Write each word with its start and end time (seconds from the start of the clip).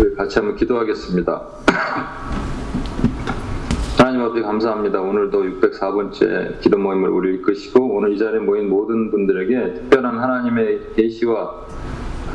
우리 0.00 0.14
같이 0.14 0.38
한번 0.38 0.56
기도하겠습니다. 0.56 1.42
하나님 3.98 4.22
아버지 4.22 4.40
감사합니다. 4.40 4.98
오늘도 4.98 5.60
604번째 5.60 6.58
기도 6.62 6.78
모임을 6.78 7.10
우리 7.10 7.34
이끄시고 7.34 7.96
오늘 7.96 8.14
이 8.14 8.18
자리에 8.18 8.40
모인 8.40 8.70
모든 8.70 9.10
분들에게 9.10 9.74
특별한 9.74 10.18
하나님의 10.18 10.92
계시와 10.96 11.66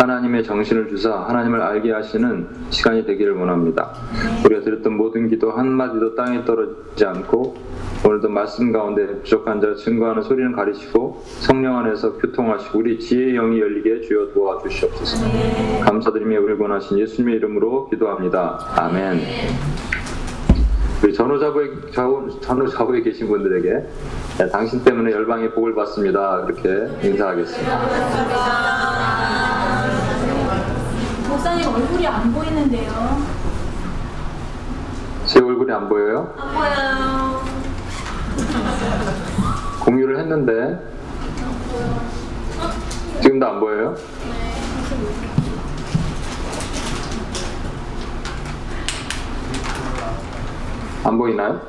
하나님의 0.05 0.44
정신을 0.44 0.88
주사 0.89 1.12
하나님을 1.12 1.60
알게 1.62 1.92
하시는 1.92 2.47
시간이 2.69 3.05
되기를 3.08 3.33
원합니다. 3.33 3.92
우리가 4.46 4.62
드렸던 4.62 4.96
모든 4.96 5.28
기도 5.29 5.51
한마디도 5.51 6.13
땅에 6.13 6.46
떨어지지 6.46 7.05
않고 7.05 7.55
오늘도 8.05 8.29
말씀 8.29 8.72
가운데 8.72 9.08
부족한 9.22 9.60
자를 9.60 9.76
증거하는 9.76 10.22
소리는 10.22 10.51
가리시고 10.51 11.23
성령 11.26 11.79
안에서 11.79 12.18
교통하시고 12.18 12.78
우리 12.78 12.99
지혜의 12.99 13.33
영이 13.33 13.60
열리게 13.60 14.01
주여 14.01 14.31
도와주시옵소서. 14.33 15.26
감사드리며 15.86 16.40
우리 16.40 16.55
권하신 16.55 16.99
예수님의 16.99 17.38
이름으로 17.38 17.90
기도합니다. 17.90 18.59
아멘. 18.76 19.22
우리 21.03 21.14
전후자부에 21.14 21.92
전후자부에 22.42 23.02
계신 23.02 23.28
분들에게 23.28 23.88
네, 24.38 24.50
당신 24.52 24.84
때문에 24.84 25.12
열방의 25.12 25.52
복을 25.53 25.73
받습니다. 25.73 26.45
그렇게 26.45 27.08
인사하겠습니다. 27.08 27.80
목사님 31.45 31.67
얼굴이 31.76 32.08
안 32.08 32.34
보이는데요. 32.34 33.22
제 35.27 35.40
얼굴이 35.40 35.72
안 35.72 35.88
보여요? 35.88 36.34
안 36.40 36.55
보여요. 36.55 37.45
공유를 39.81 40.17
했는데 40.22 40.80
지금도 43.22 43.45
안 43.45 43.59
보여요? 43.59 43.95
안 51.03 51.17
보이나요? 51.20 51.61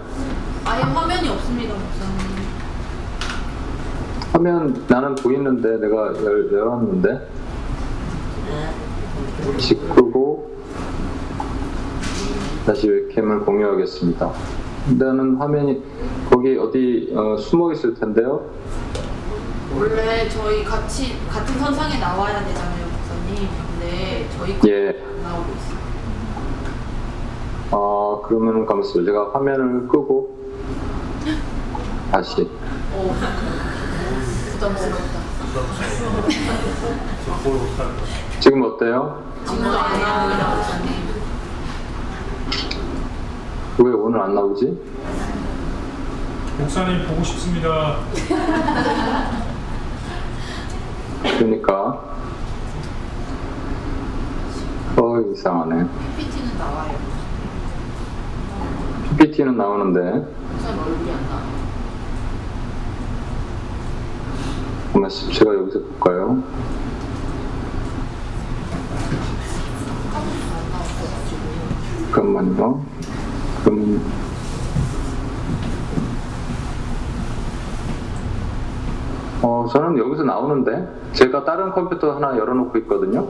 아예 0.64 0.82
화면이 0.84 1.28
없습니다, 1.28 1.74
목사님. 1.74 2.16
화면 4.32 4.84
나는 4.88 5.14
보이는데 5.16 5.76
내가 5.76 6.14
열, 6.24 6.50
열었는데 6.50 7.28
끄고 9.94 10.50
다시 12.66 12.88
웹캠을 12.88 13.40
공유하겠습니다. 13.40 14.32
나는 14.98 15.36
화면이 15.36 15.82
거기 16.30 16.56
어디 16.56 17.12
어, 17.14 17.36
숨어 17.36 17.72
있을 17.72 17.94
텐데요. 17.94 18.48
원래 19.76 20.28
저희 20.28 20.64
같이 20.64 21.16
같은 21.28 21.58
선상에 21.58 21.98
나와야 21.98 22.44
되잖아요, 22.44 22.86
목사님. 22.86 23.48
근데 23.72 24.28
저희 24.38 24.58
거 24.58 24.68
예. 24.68 24.88
안 24.88 25.22
나오고 25.22 25.52
있어요. 25.52 25.76
어 27.72 28.22
그러면은 28.26 28.64
가만있어요. 28.64 29.04
제가 29.04 29.32
화면을 29.32 29.88
끄고 29.88 30.36
다시 32.10 32.42
오, 32.96 33.12
부담스럽다. 34.52 35.26
지금 38.40 38.62
어때요? 38.62 39.25
안. 39.48 39.56
왜 43.78 43.92
오늘 43.92 44.20
안 44.20 44.34
나오지? 44.34 44.78
목사님 46.58 47.06
보고 47.06 47.22
싶습니다. 47.22 47.98
그러니까 51.38 52.00
어 54.96 55.20
이상하네. 55.32 55.86
PPT는 56.16 56.58
나와요. 56.58 56.96
PPT는 59.18 59.56
나오는데 59.58 60.00
목사님 60.52 60.80
얼굴이 60.82 61.10
안 61.12 61.26
나와. 61.28 61.42
잠깐만 64.86 65.10
제가 65.10 65.54
여기서 65.54 65.78
볼까요? 65.80 66.42
안 70.14 70.22
나왔어가지고. 70.72 71.44
잠깐만 72.16 72.58
요. 72.58 72.82
그럼 73.62 74.00
어 79.42 79.66
저는 79.70 79.98
여기서 79.98 80.22
나오는데 80.22 81.10
제가 81.12 81.44
다른 81.44 81.72
컴퓨터 81.72 82.16
하나 82.16 82.38
열어놓고 82.38 82.78
있거든요. 82.78 83.28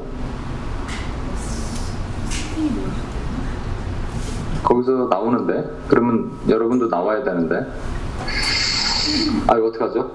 거기서 4.63 5.09
나오는데 5.11 5.69
그러면 5.89 6.31
여러분도 6.49 6.87
나와야 6.87 7.25
되는데 7.25 7.67
아 9.49 9.57
이거 9.59 9.67
어떡하죠? 9.67 10.13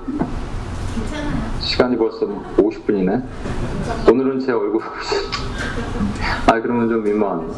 시간이 1.82 1.98
벌써 1.98 2.28
50분이네. 2.58 3.24
오늘은 4.12 4.40
제 4.40 4.52
얼굴 4.52 4.80
아 6.46 6.62
그러면 6.62 6.88
좀 6.90 7.04
민망. 7.04 7.50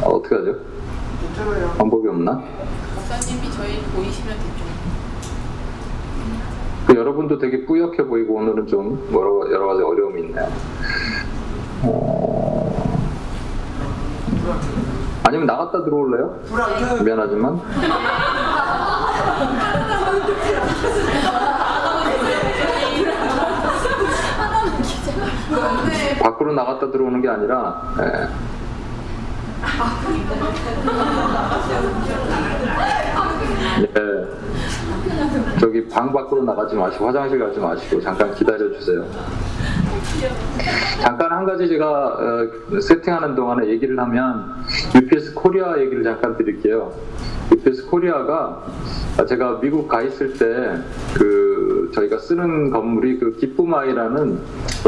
아, 0.00 0.06
어떡하죠? 0.06 0.54
방법이 1.78 2.08
없나? 2.08 2.40
목사님이 2.94 3.50
저희 3.50 3.80
보이시면 3.80 4.36
되죠. 4.36 4.64
그 6.86 6.94
여러분도 6.94 7.38
되게 7.38 7.66
뿌옇게 7.66 8.04
보이고 8.04 8.34
오늘은 8.34 8.68
좀 8.68 9.04
여러, 9.12 9.50
여러 9.50 9.66
가지 9.66 9.82
어려움이 9.82 10.22
있네요. 10.22 10.48
어... 11.82 13.02
아니면 15.24 15.46
나갔다 15.46 15.82
들어올래요? 15.84 16.38
미안하지만. 17.04 17.60
밖으로 26.22 26.52
나갔다 26.52 26.90
들어오는 26.90 27.20
게 27.20 27.28
아니라 27.28 27.94
예. 28.00 28.28
예. 33.82 35.58
저기 35.60 35.88
방 35.88 36.12
밖으로 36.12 36.42
나가지 36.42 36.74
마시고 36.74 37.06
화장실 37.06 37.38
가지 37.38 37.58
마시고 37.58 38.00
잠깐 38.00 38.34
기다려 38.34 38.58
주세요. 38.72 39.04
잠깐 41.00 41.30
한 41.32 41.44
가지 41.44 41.68
제가 41.68 41.88
어, 41.90 42.80
세팅하는 42.80 43.34
동안에 43.34 43.68
얘기를 43.68 43.98
하면 43.98 44.54
UPS 44.94 45.34
코리아 45.34 45.78
얘기를 45.78 46.02
잠깐 46.02 46.36
드릴게요. 46.36 46.92
UPS 47.52 47.86
코리아가 47.86 48.62
제가 49.28 49.60
미국 49.60 49.88
가 49.88 50.02
있을 50.02 50.32
때 50.34 50.82
그 51.14 51.90
저희가 51.94 52.18
쓰는 52.18 52.70
건물이 52.70 53.18
그 53.18 53.36
기쁨아이라는 53.36 54.38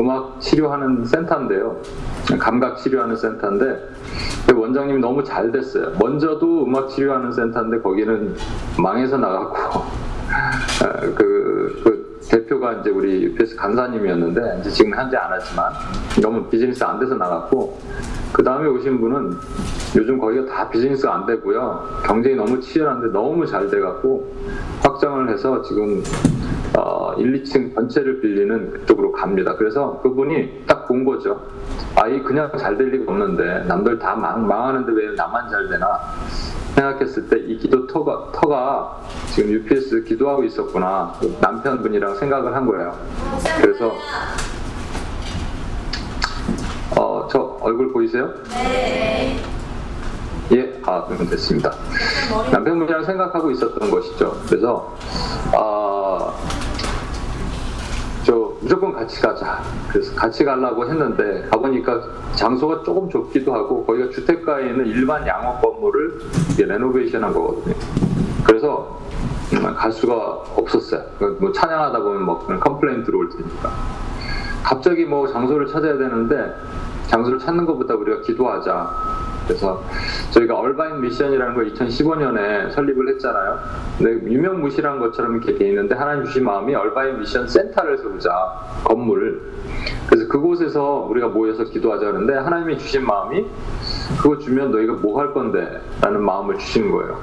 음악 0.00 0.40
치료하는 0.40 1.04
센터인데요. 1.04 1.80
감각 2.38 2.78
치료하는 2.78 3.16
센터인데 3.16 3.88
그 4.48 4.58
원장님이 4.58 5.00
너무 5.00 5.22
잘 5.22 5.52
됐어요. 5.52 5.92
먼저도 6.00 6.64
음악 6.64 6.88
치료하는 6.88 7.32
센터인데 7.32 7.80
거기는 7.80 8.34
망해서 8.78 9.18
나갔고 9.18 9.78
어, 9.78 9.84
그, 11.14 11.80
그 11.84 12.03
대표가 12.34 12.72
이제 12.74 12.90
우리 12.90 13.22
UPS 13.22 13.54
간사님이었는데 13.54 14.58
이제 14.60 14.70
지금 14.70 14.92
현재 14.94 15.16
안 15.16 15.30
하지만 15.30 15.72
너무 16.20 16.44
비즈니스 16.48 16.82
안 16.82 16.98
돼서 16.98 17.14
나갔고 17.14 17.78
그 18.32 18.42
다음에 18.42 18.66
오신 18.68 19.00
분은 19.00 19.36
요즘 19.96 20.18
거기가 20.18 20.46
다 20.46 20.68
비즈니스가 20.68 21.14
안 21.14 21.26
되고요 21.26 22.00
경쟁이 22.04 22.34
너무 22.34 22.60
치열한데 22.60 23.12
너무 23.12 23.46
잘 23.46 23.68
돼갖고 23.70 24.34
확장을 24.82 25.28
해서 25.30 25.62
지금 25.62 26.02
어, 26.76 27.12
1, 27.16 27.44
2층 27.44 27.72
전체를 27.72 28.20
빌리는 28.20 28.70
그쪽으로 28.72 29.12
갑니다. 29.12 29.54
그래서 29.54 30.00
그분이 30.02 30.64
딱 30.66 30.88
본 30.88 31.04
거죠. 31.04 31.40
아이 31.94 32.20
그냥 32.24 32.50
잘 32.58 32.76
될 32.76 32.90
리가 32.90 33.10
없는데 33.12 33.64
남들 33.68 33.96
다 34.00 34.16
망, 34.16 34.46
망하는데 34.46 34.92
왜 34.92 35.14
나만 35.14 35.48
잘 35.48 35.68
되나 35.68 35.86
생각했을 36.74 37.28
때 37.28 37.44
이 37.46 37.56
기도 37.58 37.86
터가, 37.86 38.30
터가 38.32 39.00
지금 39.34 39.50
UPS 39.52 40.04
기도하고 40.04 40.44
있었구나 40.44 41.14
그 41.20 41.36
남편분이랑 41.40 42.16
생각을 42.16 42.54
한 42.54 42.66
거예요. 42.66 42.96
그래서 43.60 43.92
어, 46.98 47.28
저 47.30 47.58
얼굴 47.60 47.92
보이세요? 47.92 48.32
네. 48.50 49.36
예, 50.52 50.80
아, 50.84 51.04
그러면 51.06 51.28
됐습니다. 51.30 51.72
남편분이랑 52.52 53.04
생각하고 53.04 53.50
있었던 53.50 53.90
것이죠. 53.90 54.36
그래서, 54.46 54.94
아, 55.52 55.52
저 55.54 55.83
무조건 58.64 58.94
같이 58.94 59.20
가자. 59.20 59.62
그래서 59.92 60.14
같이 60.14 60.42
가려고 60.42 60.88
했는데, 60.88 61.46
가보니까 61.50 62.00
장소가 62.34 62.82
조금 62.82 63.10
좁기도 63.10 63.54
하고, 63.54 63.84
거기가 63.84 64.08
주택가에 64.08 64.70
있는 64.70 64.86
일반 64.86 65.26
양옥 65.26 65.60
건물을 65.60 66.18
이게 66.50 66.64
renovation 66.64 67.22
한 67.22 67.34
거거든요. 67.34 67.74
그래서, 68.42 68.98
음, 69.52 69.74
갈 69.74 69.92
수가 69.92 70.16
없었어요. 70.56 71.02
그뭐 71.18 71.52
찬양하다 71.52 72.00
보면 72.00 72.22
뭐 72.24 72.38
complain 72.38 73.04
들어올 73.04 73.28
테니까. 73.28 73.70
갑자기 74.62 75.04
뭐 75.04 75.28
장소를 75.28 75.66
찾아야 75.66 75.98
되는데, 75.98 76.54
장소를 77.08 77.38
찾는 77.38 77.66
것보다 77.66 77.94
우리가 77.94 78.22
기도하자. 78.22 79.23
그래서 79.46 79.82
저희가 80.30 80.54
얼바인 80.58 81.00
미션이라는 81.02 81.54
걸 81.54 81.72
2015년에 81.72 82.72
설립을 82.72 83.08
했잖아요. 83.14 83.58
근데 83.98 84.32
유명무실한 84.32 84.98
것처럼 85.00 85.36
이렇게 85.36 85.54
돼 85.58 85.68
있는데 85.68 85.94
하나님 85.94 86.24
주신 86.24 86.44
마음이 86.44 86.74
얼바인 86.74 87.20
미션 87.20 87.46
센터를 87.48 87.98
세우자 87.98 88.30
건물. 88.84 89.40
그래서 90.08 90.28
그곳에서 90.28 91.06
우리가 91.10 91.28
모여서 91.28 91.64
기도하자 91.64 92.06
그러는데 92.06 92.34
하나님이 92.34 92.78
주신 92.78 93.04
마음이 93.04 93.44
그거 94.20 94.38
주면 94.38 94.70
너희가 94.70 94.94
뭐 94.94 95.20
할 95.20 95.32
건데? 95.32 95.80
라는 96.02 96.22
마음을 96.22 96.58
주신 96.58 96.90
거예요. 96.90 97.20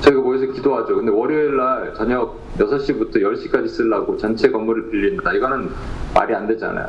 저희가 0.00 0.20
모여서 0.22 0.46
기도하죠. 0.46 0.96
근데 0.96 1.10
월요일 1.10 1.56
날 1.56 1.92
저녁 1.94 2.36
6시부터 2.58 3.16
10시까지 3.16 3.68
쓰려고 3.68 4.16
전체 4.16 4.50
건물을 4.50 4.90
빌린다. 4.90 5.32
이거는 5.32 5.70
말이 6.14 6.34
안 6.34 6.46
되잖아요. 6.46 6.88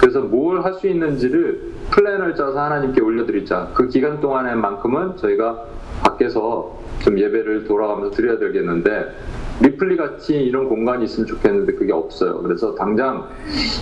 그래서 0.00 0.20
뭘 0.20 0.60
할 0.62 0.74
수 0.74 0.86
있는지를 0.88 1.72
플랜을 1.92 2.34
짜서 2.34 2.58
하나님께 2.58 3.00
올려드리자. 3.00 3.70
그 3.74 3.86
기간 3.88 4.20
동안에만큼은 4.20 5.16
저희가 5.18 5.64
밖에서 6.02 6.78
좀 7.00 7.18
예배를 7.18 7.64
돌아가면서 7.64 8.10
드려야 8.10 8.38
되겠는데 8.38 9.14
리플리 9.60 9.96
같이 9.96 10.34
이런 10.34 10.68
공간이 10.68 11.04
있으면 11.04 11.26
좋겠는데 11.26 11.74
그게 11.74 11.92
없어요. 11.92 12.40
그래서 12.42 12.74
당장 12.74 13.28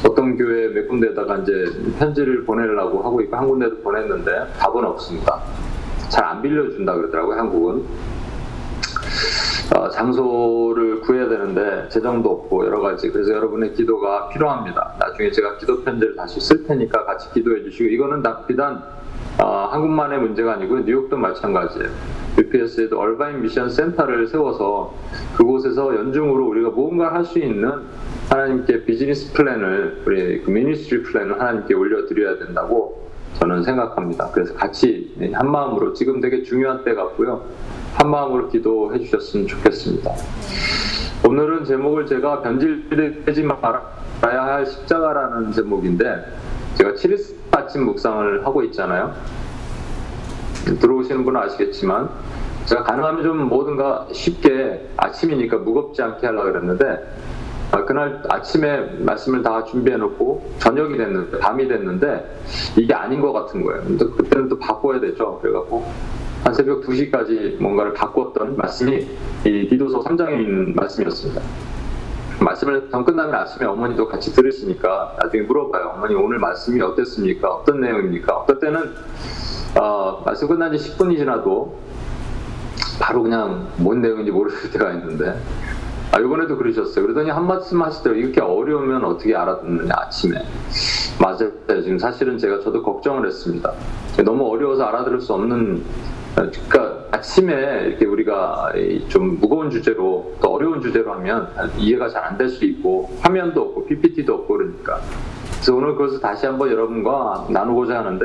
어떤 0.07 0.37
교회 0.37 0.69
몇 0.69 0.89
군데에다가 0.89 1.39
이제 1.39 1.53
편지를 1.99 2.45
보내려고 2.45 3.03
하고 3.03 3.21
있고 3.23 3.37
한 3.37 3.47
군데도 3.49 3.77
보냈는데 3.79 4.31
답은 4.59 4.85
없습니다. 4.85 5.41
잘 6.09 6.25
안 6.25 6.43
빌려준다 6.43 6.95
그러더라고요, 6.95 7.39
한국은. 7.39 7.85
어, 9.77 9.89
장소를 9.89 11.01
구해야 11.01 11.29
되는데 11.29 11.89
재정도 11.89 12.31
없고 12.31 12.67
여러 12.67 12.81
가지 12.81 13.09
그래서 13.11 13.33
여러분의 13.33 13.75
기도가 13.75 14.29
필요합니다. 14.31 14.95
나중에 14.99 15.31
제가 15.31 15.59
기도 15.59 15.83
편지를 15.85 16.17
다시 16.17 16.41
쓸 16.41 16.65
테니까 16.67 17.05
같이 17.05 17.31
기도해 17.33 17.63
주시고 17.63 17.89
이거는 17.89 18.23
다 18.23 18.45
비단 18.47 18.83
어, 19.41 19.69
한국만의 19.71 20.19
문제가 20.19 20.55
아니고 20.55 20.81
뉴욕도 20.81 21.17
마찬가지예요. 21.17 21.89
UPS에도 22.39 22.99
얼바인 22.99 23.43
미션 23.43 23.71
센터를 23.71 24.27
세워서 24.27 24.95
그곳에서 25.37 25.95
연중으로 25.97 26.49
우리가 26.49 26.71
무언가 26.71 27.13
할수 27.13 27.39
있는 27.39 27.83
하나님께 28.29 28.85
비즈니스 28.85 29.33
플랜을 29.33 30.03
우리 30.05 30.43
그 30.43 30.51
ministry 30.51 31.03
플랜을 31.05 31.41
하나님께 31.41 31.75
올려드려야 31.75 32.39
된다고 32.39 33.09
저는 33.39 33.63
생각합니다. 33.63 34.31
그래서 34.33 34.55
같이 34.55 35.15
한 35.33 35.51
마음으로 35.51 35.93
지금 35.93 36.21
되게 36.21 36.43
중요한 36.43 36.85
때 36.85 36.95
같고요. 36.95 37.45
한 37.95 38.11
마음으로 38.11 38.49
기도해 38.49 38.99
주셨으면 39.01 39.47
좋겠습니다. 39.47 40.11
오늘은 41.29 41.65
제목을 41.65 42.07
제가 42.07 42.43
변질되지 42.43 43.43
말아야 43.43 43.83
할 44.23 44.67
십자가라는 44.67 45.53
제목인데 45.53 46.25
제가 46.77 46.93
7일 46.93 47.21
아침 47.51 47.85
묵상을 47.85 48.47
하고 48.47 48.63
있잖아요. 48.65 49.15
들어오시는 50.81 51.25
분은 51.25 51.41
아시겠지만 51.43 52.09
제가 52.67 52.85
가능하면 52.85 53.23
좀 53.23 53.49
뭐든가 53.49 54.09
쉽게 54.13 54.89
아침이니까 54.97 55.59
무겁지 55.59 56.03
않게 56.03 56.27
하려고 56.27 56.53
그랬는데 56.53 57.31
아, 57.73 57.85
그날 57.85 58.23
아침에 58.29 58.97
말씀을 58.99 59.43
다 59.43 59.65
준비해 59.65 59.97
놓고 59.97 60.55
저녁이 60.59 60.97
됐는데 60.97 61.39
밤이 61.39 61.69
됐는데 61.69 62.41
이게 62.77 62.95
아닌 62.95 63.21
것 63.21 63.33
같은 63.33 63.63
거예요. 63.63 63.83
근데 63.85 64.05
그때는 64.05 64.49
또 64.49 64.59
바꿔야 64.59 64.99
되죠. 65.01 65.39
그래갖고 65.41 65.87
한 66.45 66.55
새벽 66.55 66.83
2시까지 66.83 67.61
뭔가를 67.61 67.93
바꿨던 67.93 68.57
말씀이 68.57 69.07
이 69.45 69.69
디도서 69.69 70.03
3장에 70.03 70.41
있는 70.41 70.75
말씀이었습니다. 70.75 71.43
말씀을 72.41 72.89
전 72.91 73.05
끝나면 73.05 73.35
아침에 73.35 73.67
어머니도 73.67 74.09
같이 74.09 74.33
들으시니까 74.33 75.17
나중에 75.23 75.43
물어봐요. 75.43 75.93
어머니 75.97 76.15
오늘 76.15 76.39
말씀이 76.39 76.81
어땠습니까? 76.81 77.49
어떤 77.49 77.81
내용입니까? 77.81 78.35
어떨 78.35 78.59
때는 78.59 78.95
어, 79.79 80.23
말씀 80.25 80.49
끝난 80.49 80.77
지 80.77 80.97
10분이 80.97 81.19
지나도 81.19 81.79
바로 82.99 83.23
그냥 83.23 83.69
뭔 83.77 84.01
내용인지 84.01 84.31
모르실 84.31 84.71
때가 84.73 84.93
있는데 84.93 85.39
아, 86.13 86.19
이번에도 86.19 86.57
그러셨어요. 86.57 87.05
그러더니 87.05 87.31
한 87.31 87.47
말씀 87.47 87.81
하시더라고요. 87.81 88.25
이렇게 88.25 88.41
어려우면 88.41 89.05
어떻게 89.05 89.35
알아듣느냐, 89.37 89.95
아침에. 89.97 90.43
맞아요. 91.21 91.53
지금 91.83 91.99
사실은 91.99 92.37
제가 92.37 92.61
저도 92.61 92.83
걱정을 92.83 93.29
했습니다. 93.29 93.73
너무 94.25 94.49
어려워서 94.51 94.85
알아들을 94.87 95.21
수 95.21 95.35
없는, 95.35 95.85
그러니까 96.35 97.05
아침에 97.11 97.87
이렇게 97.87 98.07
우리가 98.07 98.73
이좀 98.77 99.39
무거운 99.41 99.71
주제로 99.71 100.35
또 100.41 100.55
어려운 100.55 100.81
주제로 100.81 101.13
하면 101.15 101.49
이해가 101.79 102.09
잘 102.09 102.21
안 102.21 102.39
될수 102.39 102.65
있고 102.65 103.11
화면도 103.21 103.61
없고 103.61 103.87
PPT도 103.87 104.35
없고 104.35 104.57
그러니까. 104.59 105.01
그래서 105.55 105.75
오늘 105.75 105.95
그것을 105.97 106.21
다시 106.21 106.47
한번 106.47 106.71
여러분과 106.71 107.47
나누고자 107.51 107.99
하는데 107.99 108.25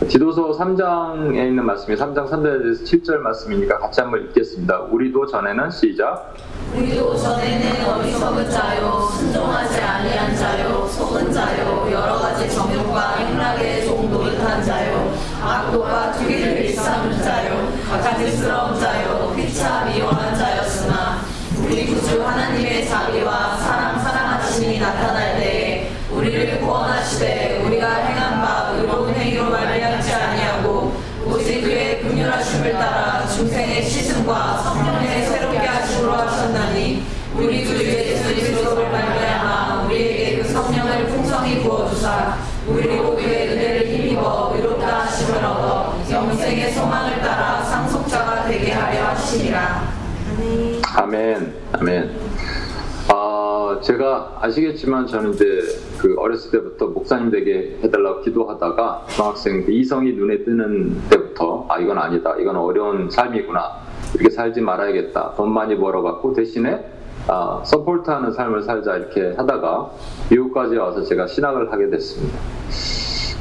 디도서 0.00 0.52
3장에 0.58 1.36
있는 1.48 1.64
말씀이 1.64 1.96
3장 1.96 2.28
3절에서 2.28 2.84
7절 2.84 3.16
말씀이니까 3.16 3.78
같이 3.78 4.02
한번 4.02 4.20
읽겠습니다. 4.24 4.80
우리도 4.90 5.26
전에는 5.26 5.70
시작. 5.70 6.34
우리도 6.76 7.16
전에는 7.16 7.84
어리석은 7.88 8.50
자요 8.50 9.00
순종하지 9.16 9.80
아니한 9.80 10.36
자요 10.36 10.86
속은 10.86 11.32
자요 11.32 11.88
여러 11.90 12.18
가지 12.18 12.48
정욕과 12.54 13.14
행락에 13.16 13.86
종 13.86 14.10
노릇한 14.10 14.62
자요 14.62 15.14
악도와 15.42 16.12
주기를 16.12 16.58
일삼은 16.66 17.22
자요 17.22 17.72
가증스러운 17.88 18.78
자요 18.78 19.32
피차 19.34 19.86
미워한 19.86 20.36
자였으나 20.36 21.20
우리 21.64 21.86
구주 21.86 22.22
하나님의 22.22 22.86
자비와 22.86 23.56
사랑 23.56 23.98
사랑하심이 24.00 24.78
나타날 24.78 25.36
때에 25.40 25.90
우리를 26.12 26.60
구원하시되 26.60 27.45
우리 42.68 42.96
모두의 43.00 43.48
은혜를 43.52 43.86
힘입어 43.86 44.52
의롭다 44.54 45.00
하심을 45.02 45.38
얻어 45.44 45.94
영생의 46.10 46.72
소망을 46.72 47.20
따라 47.20 47.62
상속자가 47.62 48.48
되게 48.48 48.72
하려 48.72 49.04
하시니라 49.06 49.82
아멘, 50.96 51.54
아멘. 51.72 52.10
아, 53.08 53.78
제가 53.82 54.38
아시겠지만 54.40 55.06
저는 55.06 55.34
이제 55.34 55.44
그 55.98 56.14
어렸을 56.18 56.50
때부터 56.50 56.86
목사님 56.86 57.30
되게 57.30 57.78
해달라고 57.82 58.22
기도하다가 58.22 59.06
중학생 59.08 59.64
그 59.64 59.72
이성이 59.72 60.12
눈에 60.12 60.42
뜨는 60.44 61.08
때부터 61.08 61.66
아, 61.68 61.78
이건 61.78 61.98
아니다. 61.98 62.34
이건 62.38 62.56
어려운 62.56 63.10
삶이구나. 63.10 63.86
이렇게 64.14 64.30
살지 64.30 64.60
말아야겠다. 64.60 65.34
돈 65.36 65.52
많이 65.52 65.76
벌어갖고 65.76 66.32
대신에 66.34 66.84
아, 67.28 67.60
서포트하는 67.64 68.32
삶을 68.32 68.62
살자 68.62 68.96
이렇게 68.96 69.34
하다가 69.36 69.90
미국까지 70.30 70.76
와서 70.76 71.02
제가 71.02 71.26
신학을 71.26 71.72
하게 71.72 71.90
됐습니다. 71.90 72.38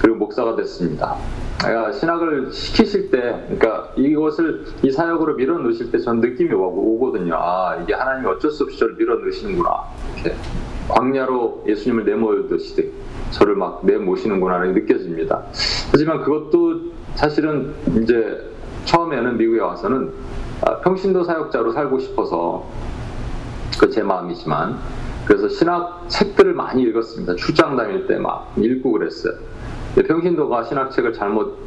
그리고 0.02 0.18
목사가 0.18 0.56
됐습니다. 0.56 1.16
제가 1.62 1.92
신학을 1.92 2.52
시키실 2.52 3.12
때, 3.12 3.18
그러니까 3.48 3.92
이것을 3.96 4.66
이 4.84 4.92
사역으로 4.92 5.36
밀어 5.36 5.58
넣으실 5.60 5.92
때 5.92 6.00
전 6.00 6.20
느낌이 6.20 6.52
오거든요. 6.54 7.36
아, 7.36 7.78
이게 7.82 7.94
하나님이 7.94 8.28
어쩔 8.28 8.52
수 8.52 8.64
없이 8.64 8.78
저를 8.78 8.96
밀어 8.96 9.16
넣으시는구나. 9.16 9.84
이렇게. 10.16 10.36
광야로 10.88 11.64
예수님을 11.68 12.06
내모듯이 12.06 12.92
저를 13.32 13.56
막 13.56 13.84
내모시는구나 13.84 14.58
라는 14.58 14.74
게 14.76 14.82
느껴집니다. 14.82 15.44
하지만 15.92 16.22
그것도 16.24 16.92
사실은 17.16 17.74
이제 18.02 18.52
처음에는 18.86 19.38
미국에 19.38 19.62
와서는 19.62 20.12
아, 20.62 20.78
평신도 20.82 21.24
사역자로 21.24 21.72
살고 21.72 21.98
싶어서 22.00 22.66
그 23.80 23.90
제 23.90 24.04
마음이지만 24.04 24.78
그래서 25.26 25.48
신학 25.50 26.06
책들을 26.08 26.54
많이 26.54 26.84
읽었습니다. 26.84 27.36
출장 27.36 27.76
다닐 27.76 28.08
때 28.08 28.18
막 28.18 28.54
읽고 28.58 28.92
그랬어요. 28.92 29.34
평신도가 30.08 30.64
신학책을 30.66 31.14
잘못 31.14 31.58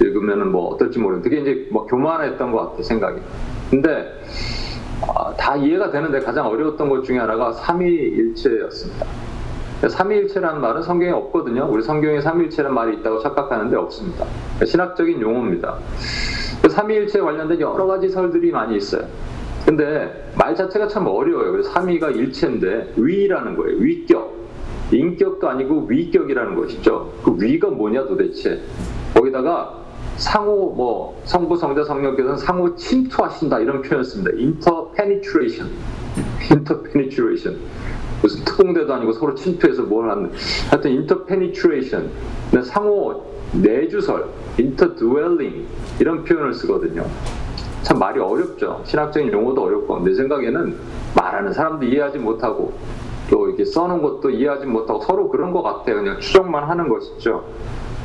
읽으면은 0.00 0.52
뭐 0.52 0.68
어떨지 0.68 0.98
모르겠는데 0.98 1.36
그게 1.36 1.50
이제 1.50 1.68
뭐 1.72 1.86
교만했던 1.86 2.52
것 2.52 2.70
같아 2.70 2.82
생각이. 2.82 3.20
근데 3.70 4.22
아, 5.02 5.34
다 5.36 5.56
이해가 5.56 5.90
되는데 5.90 6.20
가장 6.20 6.46
어려웠던 6.46 6.88
것 6.88 7.02
중에 7.02 7.18
하나가 7.18 7.52
삼위일체였습니다. 7.52 9.06
삼위일체라는 9.88 10.60
말은 10.60 10.82
성경에 10.82 11.12
없거든요. 11.12 11.66
우리 11.70 11.82
성경에 11.82 12.20
삼위일체라는 12.20 12.74
말이 12.74 12.96
있다고 12.98 13.18
착각하는데 13.20 13.76
없습니다. 13.76 14.24
신학적인 14.64 15.20
용어입니다. 15.20 15.76
그 16.62 16.68
삼위일체 16.70 17.20
관련된 17.20 17.60
여러 17.60 17.86
가지 17.86 18.08
설들이 18.08 18.50
많이 18.50 18.76
있어요. 18.76 19.06
근데 19.64 20.30
말 20.36 20.54
자체가 20.54 20.88
참 20.88 21.06
어려워요. 21.06 21.52
그래서 21.52 21.70
삼위가 21.70 22.10
일체인데 22.10 22.94
위라는 22.96 23.56
거예요. 23.56 23.78
위격. 23.78 24.34
인격도 24.92 25.48
아니고 25.48 25.86
위격이라는 25.88 26.54
것이죠. 26.54 27.12
그 27.24 27.36
위가 27.38 27.70
뭐냐 27.70 28.06
도대체. 28.06 28.60
거기다가 29.14 29.82
상호 30.16 30.70
뭐 30.70 31.20
성부 31.24 31.56
성자 31.56 31.84
성령께서는 31.84 32.36
상호 32.36 32.76
침투하신다 32.76 33.60
이런 33.60 33.82
표현 33.82 34.04
씁니다. 34.04 34.30
interpenetration. 34.36 35.70
interpenetration. 36.50 37.58
무슨 38.22 38.44
특공대도 38.44 38.92
아니고 38.94 39.12
서로 39.12 39.34
침투해서 39.34 39.82
뭘 39.82 40.10
하는. 40.10 40.30
하여튼. 40.70 41.06
근데 42.50 42.62
상호 42.62 43.24
내주설, 43.52 44.26
interdwelling 44.58 45.66
이런 46.00 46.24
표현을 46.24 46.54
쓰거든요. 46.54 47.06
참 47.84 47.98
말이 47.98 48.18
어렵죠. 48.18 48.80
신학적인 48.84 49.30
용어도 49.30 49.62
어렵고 49.62 50.00
내 50.00 50.14
생각에는 50.14 50.74
말하는 51.14 51.52
사람도 51.52 51.84
이해하지 51.84 52.18
못하고 52.18 52.72
또 53.30 53.46
이렇게 53.46 53.64
써놓은 53.64 54.02
것도 54.02 54.30
이해하지 54.30 54.66
못하고 54.66 55.02
서로 55.02 55.28
그런 55.28 55.52
것 55.52 55.62
같아요. 55.62 55.96
그냥 55.96 56.18
추정만 56.18 56.64
하는 56.64 56.88
것이죠. 56.88 57.44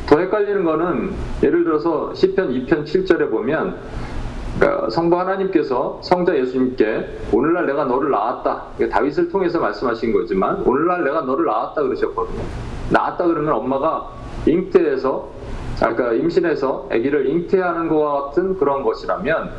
더 0.05 0.19
헷갈리는 0.19 0.63
거는 0.63 1.13
예를 1.43 1.63
들어서 1.63 2.13
시편 2.13 2.49
2편 2.51 2.83
7절에 2.83 3.29
보면 3.31 3.77
그러니까 4.59 4.89
성부 4.89 5.17
하나님께서 5.17 5.99
성자 6.01 6.37
예수님께 6.37 7.19
오늘날 7.31 7.65
내가 7.65 7.85
너를 7.85 8.11
낳았다. 8.11 8.89
다윗을 8.91 9.29
통해서 9.29 9.59
말씀하신 9.59 10.11
거지만 10.11 10.63
오늘날 10.63 11.05
내가 11.05 11.21
너를 11.21 11.45
낳았다 11.45 11.81
그러셨거든요. 11.81 12.41
낳았다 12.89 13.27
그러면 13.27 13.53
엄마가 13.53 14.09
잉태해서 14.45 15.38
아, 15.81 15.93
그러니까 15.93 16.13
임신해서 16.13 16.89
아기를 16.91 17.27
잉태하는 17.27 17.87
것과 17.87 18.23
같은 18.23 18.57
그런 18.57 18.83
것이라면 18.83 19.51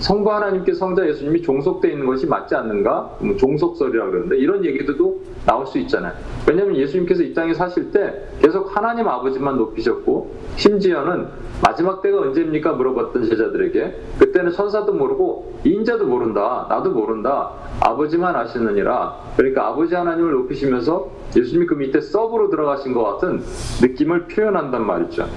성부 0.00 0.32
하나님께 0.32 0.72
성자 0.72 1.06
예수님이 1.06 1.42
종속되어 1.42 1.90
있는 1.90 2.06
것이 2.06 2.26
맞지 2.26 2.54
않는가? 2.54 3.16
뭐 3.20 3.36
종속설이라 3.36 4.06
그러는데 4.06 4.38
이런 4.38 4.64
얘기들도 4.64 5.20
나올 5.44 5.66
수 5.66 5.78
있잖아요. 5.80 6.14
왜냐하면 6.48 6.76
예수님께서 6.76 7.22
이 7.22 7.34
땅에 7.34 7.52
사실 7.52 7.90
때 7.90 8.26
계속 8.40 8.74
하나님 8.74 9.06
아버지만 9.06 9.56
높이셨고 9.56 10.34
심지어는 10.56 11.26
마지막 11.62 12.00
때가 12.00 12.20
언제입니까? 12.20 12.72
물어봤던 12.72 13.24
제자들에게 13.24 14.00
그때는 14.18 14.52
천사도 14.52 14.92
모르고 14.94 15.60
인자도 15.64 16.06
모른다. 16.06 16.66
나도 16.68 16.90
모른다. 16.90 17.52
아버지만 17.80 18.34
아시느니라. 18.34 19.16
그러니까 19.36 19.68
아버지 19.68 19.94
하나님을 19.94 20.32
높이시면서 20.32 21.10
예수님이 21.34 21.66
그 21.66 21.74
밑에 21.74 22.00
서브로 22.00 22.50
들어가신 22.50 22.94
것 22.94 23.04
같은 23.04 23.42
느낌을 23.80 24.28
표현한단 24.28 24.86
말이죠. 24.86 25.28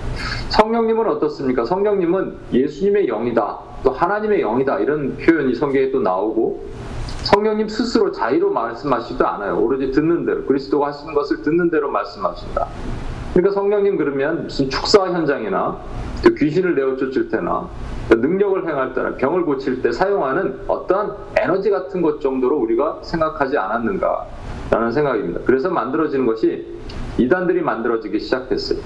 성령님은 0.50 1.08
어떻습니까? 1.08 1.66
성령님은 1.66 2.36
예수님의 2.54 3.08
영이다. 3.08 3.60
또 3.84 3.92
하나님의 3.92 4.42
영이다. 4.42 4.80
이런 4.80 5.18
표현이 5.18 5.56
성경에 5.56 5.92
또 5.92 6.02
나오고 6.02 6.68
성령님 7.24 7.68
스스로 7.68 8.12
자의로 8.12 8.52
말씀하시지도 8.52 9.26
않아요. 9.28 9.60
오로지 9.60 9.92
듣는 9.92 10.26
대로 10.26 10.46
그리스도가 10.46 10.88
하시는 10.88 11.14
것을 11.14 11.42
듣는 11.42 11.70
대로 11.70 11.90
말씀하신다. 11.90 12.68
그러니까 13.34 13.54
성령님 13.54 13.98
그러면 13.98 14.44
무슨 14.44 14.70
축사 14.70 15.06
현장이나 15.06 15.78
또 16.24 16.34
귀신을 16.34 16.76
내어 16.76 16.96
쫓을 16.98 17.30
때나 17.30 17.70
또 18.10 18.16
능력을 18.16 18.68
행할 18.68 18.94
때나 18.94 19.16
병을 19.16 19.46
고칠 19.46 19.82
때 19.82 19.92
사용하는 19.92 20.62
어떠한 20.68 21.14
에너지 21.38 21.70
같은 21.70 22.02
것 22.02 22.20
정도로 22.20 22.58
우리가 22.58 23.00
생각하지 23.04 23.58
않았는가 23.58 24.26
라는 24.72 24.92
생각입니다. 24.92 25.42
그래서 25.46 25.70
만들어지는 25.70 26.26
것이 26.26 26.66
이단들이 27.18 27.62
만들어지기 27.62 28.20
시작했어요. 28.20 28.80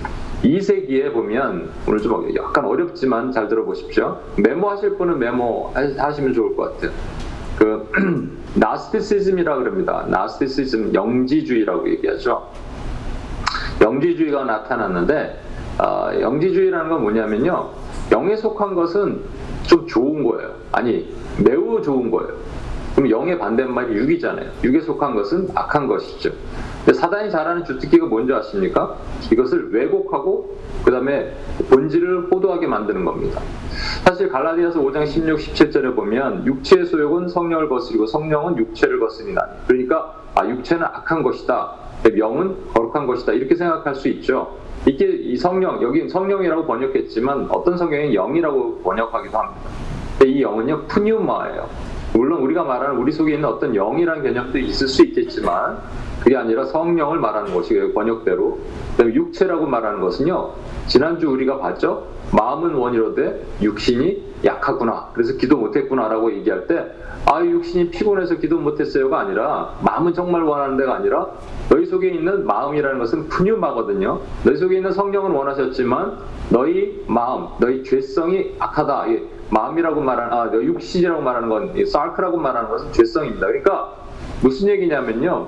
2세기에 0.43 1.13
보면 1.13 1.69
오늘 1.87 1.99
좀 1.99 2.33
약간 2.35 2.65
어렵지만 2.65 3.31
잘 3.31 3.47
들어보십시오. 3.47 4.19
메모하실 4.37 4.97
분은 4.97 5.19
메모하시면 5.19 6.33
좋을 6.33 6.55
것 6.55 6.73
같아요. 6.73 6.91
그 7.57 7.89
나스티시즘이라 8.55 9.57
그럽니다. 9.57 10.05
나스티시즘 10.09 10.93
영지주의라고 10.93 11.89
얘기하죠. 11.91 12.49
영지주의가 13.81 14.45
나타났는데 14.45 15.39
어, 15.79 16.09
영지주의라는 16.19 16.89
건 16.89 17.01
뭐냐면요. 17.01 17.69
영에 18.11 18.35
속한 18.35 18.75
것은 18.75 19.21
좀 19.63 19.87
좋은 19.87 20.23
거예요. 20.23 20.53
아니 20.71 21.13
매우 21.43 21.81
좋은 21.81 22.11
거예요. 22.11 22.33
그럼 22.95 23.09
영의 23.09 23.39
반대말이 23.39 23.95
육이잖아요. 23.95 24.49
육에 24.63 24.81
속한 24.81 25.15
것은 25.15 25.49
악한 25.55 25.87
것이죠. 25.87 26.31
사단이 26.93 27.31
잘하는 27.31 27.63
주특기가 27.63 28.05
뭔지 28.05 28.33
아십니까? 28.33 28.97
이것을 29.31 29.73
왜곡하고 29.73 30.57
그 30.83 30.91
다음에 30.91 31.33
본질을 31.69 32.27
호도하게 32.31 32.67
만드는 32.67 33.05
겁니다. 33.05 33.41
사실 34.05 34.29
갈라디아서 34.29 34.81
5장 34.81 35.07
16, 35.07 35.39
17절에 35.39 35.95
보면 35.95 36.45
육체의 36.45 36.85
소욕은 36.85 37.29
성령을 37.29 37.69
거스리고 37.69 38.05
성령은 38.05 38.57
육체를 38.57 38.99
거스리나니 38.99 39.51
그러니까 39.67 40.15
아 40.35 40.45
육체는 40.47 40.83
악한 40.83 41.23
것이다. 41.23 41.71
영은 42.17 42.57
거룩한 42.73 43.07
것이다. 43.07 43.31
이렇게 43.31 43.55
생각할 43.55 43.95
수 43.95 44.09
있죠. 44.09 44.57
이게 44.85 45.05
이 45.07 45.37
성령 45.37 45.81
여기 45.81 46.09
성령이라고 46.09 46.65
번역했지만 46.65 47.47
어떤 47.49 47.77
성경엔 47.77 48.13
영이라고 48.13 48.81
번역하기도 48.83 49.37
합니다. 49.37 49.61
이 50.25 50.41
영은요 50.41 50.83
푸뉴마예요. 50.87 51.92
물론 52.13 52.41
우리가 52.41 52.63
말하는 52.63 52.97
우리 52.97 53.11
속에 53.11 53.33
있는 53.33 53.49
어떤 53.49 53.73
영이라는 53.73 54.23
개념도 54.23 54.57
있을 54.59 54.87
수 54.87 55.03
있겠지만 55.03 55.79
그게 56.21 56.37
아니라 56.37 56.65
성령을 56.65 57.19
말하는 57.19 57.53
것이에요 57.53 57.93
번역대로. 57.93 58.59
그다음에 58.91 59.13
육체라고 59.13 59.65
말하는 59.65 59.99
것은요 59.99 60.51
지난주 60.87 61.29
우리가 61.29 61.59
봤죠. 61.59 62.07
마음은 62.31 62.73
원이로되 62.73 63.45
육신이 63.61 64.33
약하구나. 64.43 65.09
그래서 65.13 65.37
기도 65.37 65.57
못했구나라고 65.57 66.33
얘기할 66.33 66.67
때, 66.67 66.91
아, 67.25 67.43
육신이 67.43 67.91
피곤해서 67.91 68.35
기도 68.35 68.57
못했어요가 68.57 69.19
아니라, 69.19 69.75
마음은 69.81 70.13
정말 70.13 70.43
원하는 70.43 70.75
데가 70.75 70.95
아니라, 70.95 71.27
너희 71.69 71.85
속에 71.85 72.09
있는 72.09 72.45
마음이라는 72.45 72.99
것은 72.99 73.29
푸뉴마거든요. 73.29 74.19
너희 74.43 74.57
속에 74.57 74.77
있는 74.77 74.91
성령은 74.91 75.31
원하셨지만, 75.31 76.17
너희 76.49 77.03
마음, 77.07 77.47
너희 77.59 77.83
죄성이 77.83 78.55
악하다. 78.59 79.11
예, 79.11 79.23
마음이라고 79.53 80.01
말하는, 80.01 80.33
아, 80.33 80.51
육신이라고 80.53 81.21
말하는 81.21 81.49
건, 81.49 81.71
예, 81.75 81.85
사크라고 81.85 82.37
말하는 82.37 82.69
것은 82.69 82.91
죄성입니다. 82.91 83.47
그러니까, 83.47 83.93
무슨 84.41 84.69
얘기냐면요. 84.69 85.47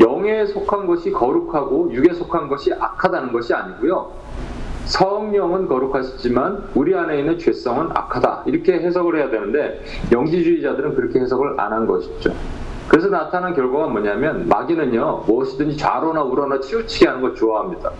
영에 0.00 0.46
속한 0.46 0.86
것이 0.86 1.12
거룩하고 1.12 1.92
육에 1.92 2.12
속한 2.14 2.48
것이 2.48 2.72
악하다는 2.72 3.32
것이 3.32 3.54
아니고요. 3.54 4.10
성령은 4.86 5.68
거룩하시지만 5.68 6.64
우리 6.74 6.94
안에 6.94 7.20
있는 7.20 7.38
죄성은 7.38 7.90
악하다. 7.94 8.42
이렇게 8.46 8.74
해석을 8.74 9.16
해야 9.16 9.30
되는데 9.30 9.82
영지주의자들은 10.12 10.94
그렇게 10.96 11.20
해석을 11.20 11.58
안 11.58 11.72
한 11.72 11.86
것이죠. 11.86 12.32
그래서 12.88 13.08
나타난 13.08 13.54
결과가 13.54 13.86
뭐냐면 13.88 14.46
마귀는요 14.48 15.24
무엇이든지 15.26 15.76
좌로나 15.78 16.22
우로나 16.22 16.60
치우치게 16.60 17.06
하는 17.06 17.22
걸 17.22 17.34
좋아합니다. 17.34 17.90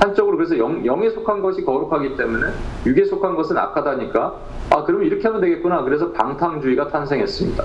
한쪽으로 0.00 0.36
그래서 0.36 0.58
영, 0.58 0.84
영에 0.84 1.10
속한 1.10 1.40
것이 1.42 1.64
거룩하기 1.64 2.16
때문에 2.16 2.46
육에 2.86 3.04
속한 3.04 3.36
것은 3.36 3.56
악하다니까 3.56 4.34
아 4.70 4.84
그러면 4.84 5.06
이렇게 5.06 5.26
하면 5.26 5.40
되겠구나. 5.40 5.82
그래서 5.82 6.12
방탕주의가 6.12 6.88
탄생했습니다. 6.88 7.64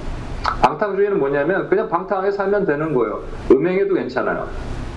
방탕주의는 0.61 1.19
뭐냐면 1.19 1.69
그냥 1.69 1.89
방탕하게 1.89 2.31
살면 2.31 2.65
되는 2.65 2.93
거예요. 2.93 3.21
음행해도 3.51 3.95
괜찮아요. 3.95 4.47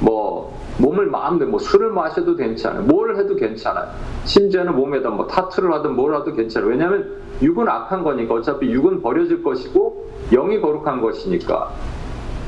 뭐 0.01 0.61
몸을 0.79 1.07
마음대로 1.07 1.51
뭐 1.51 1.61
술을 1.61 1.91
마셔도 1.91 2.37
괜찮아요. 2.37 2.83
뭘 2.83 3.17
해도 3.17 3.37
괜찮아요. 3.37 3.89
심지어는 4.25 4.75
몸에다 4.75 5.11
뭐 5.11 5.27
타투를 5.27 5.73
하든 5.75 5.95
뭘 5.95 6.15
하도 6.15 6.33
괜찮아요. 6.33 6.71
왜냐하면 6.71 7.23
육은 7.41 7.69
악한 7.69 8.03
거니까 8.03 8.35
어차피 8.35 8.71
육은 8.71 9.03
버려질 9.03 9.43
것이고 9.43 10.11
영이 10.33 10.61
거룩한 10.61 11.01
것이니까. 11.01 11.71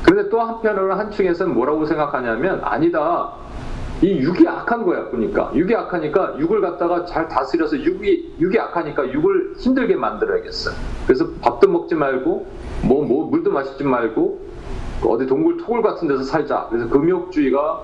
그런데 0.03 0.29
또 0.29 0.39
한편으로 0.39 0.93
한층에서는 0.93 1.53
뭐라고 1.53 1.85
생각하냐면 1.85 2.61
아니다. 2.63 3.31
이 4.01 4.19
육이 4.19 4.47
악한 4.47 4.85
거야, 4.85 5.09
그러니까. 5.09 5.51
육이 5.55 5.73
악하니까 5.73 6.37
육을 6.39 6.61
갖다가 6.61 7.05
잘 7.05 7.27
다스려서 7.27 7.77
육이, 7.77 8.35
육이 8.39 8.59
악하니까 8.59 9.11
육을 9.11 9.53
힘들게 9.57 9.95
만들어야겠어. 9.95 10.71
그래서 11.05 11.27
밥도 11.41 11.69
먹지 11.69 11.95
말고, 11.95 12.45
뭐, 12.83 13.05
뭐, 13.05 13.29
물도 13.29 13.51
마시지 13.51 13.83
말고, 13.83 14.45
어디 15.05 15.25
동굴 15.25 15.57
토굴 15.57 15.81
같은 15.81 16.07
데서 16.07 16.23
살자. 16.23 16.67
그래서 16.69 16.89
금욕주의가 16.89 17.81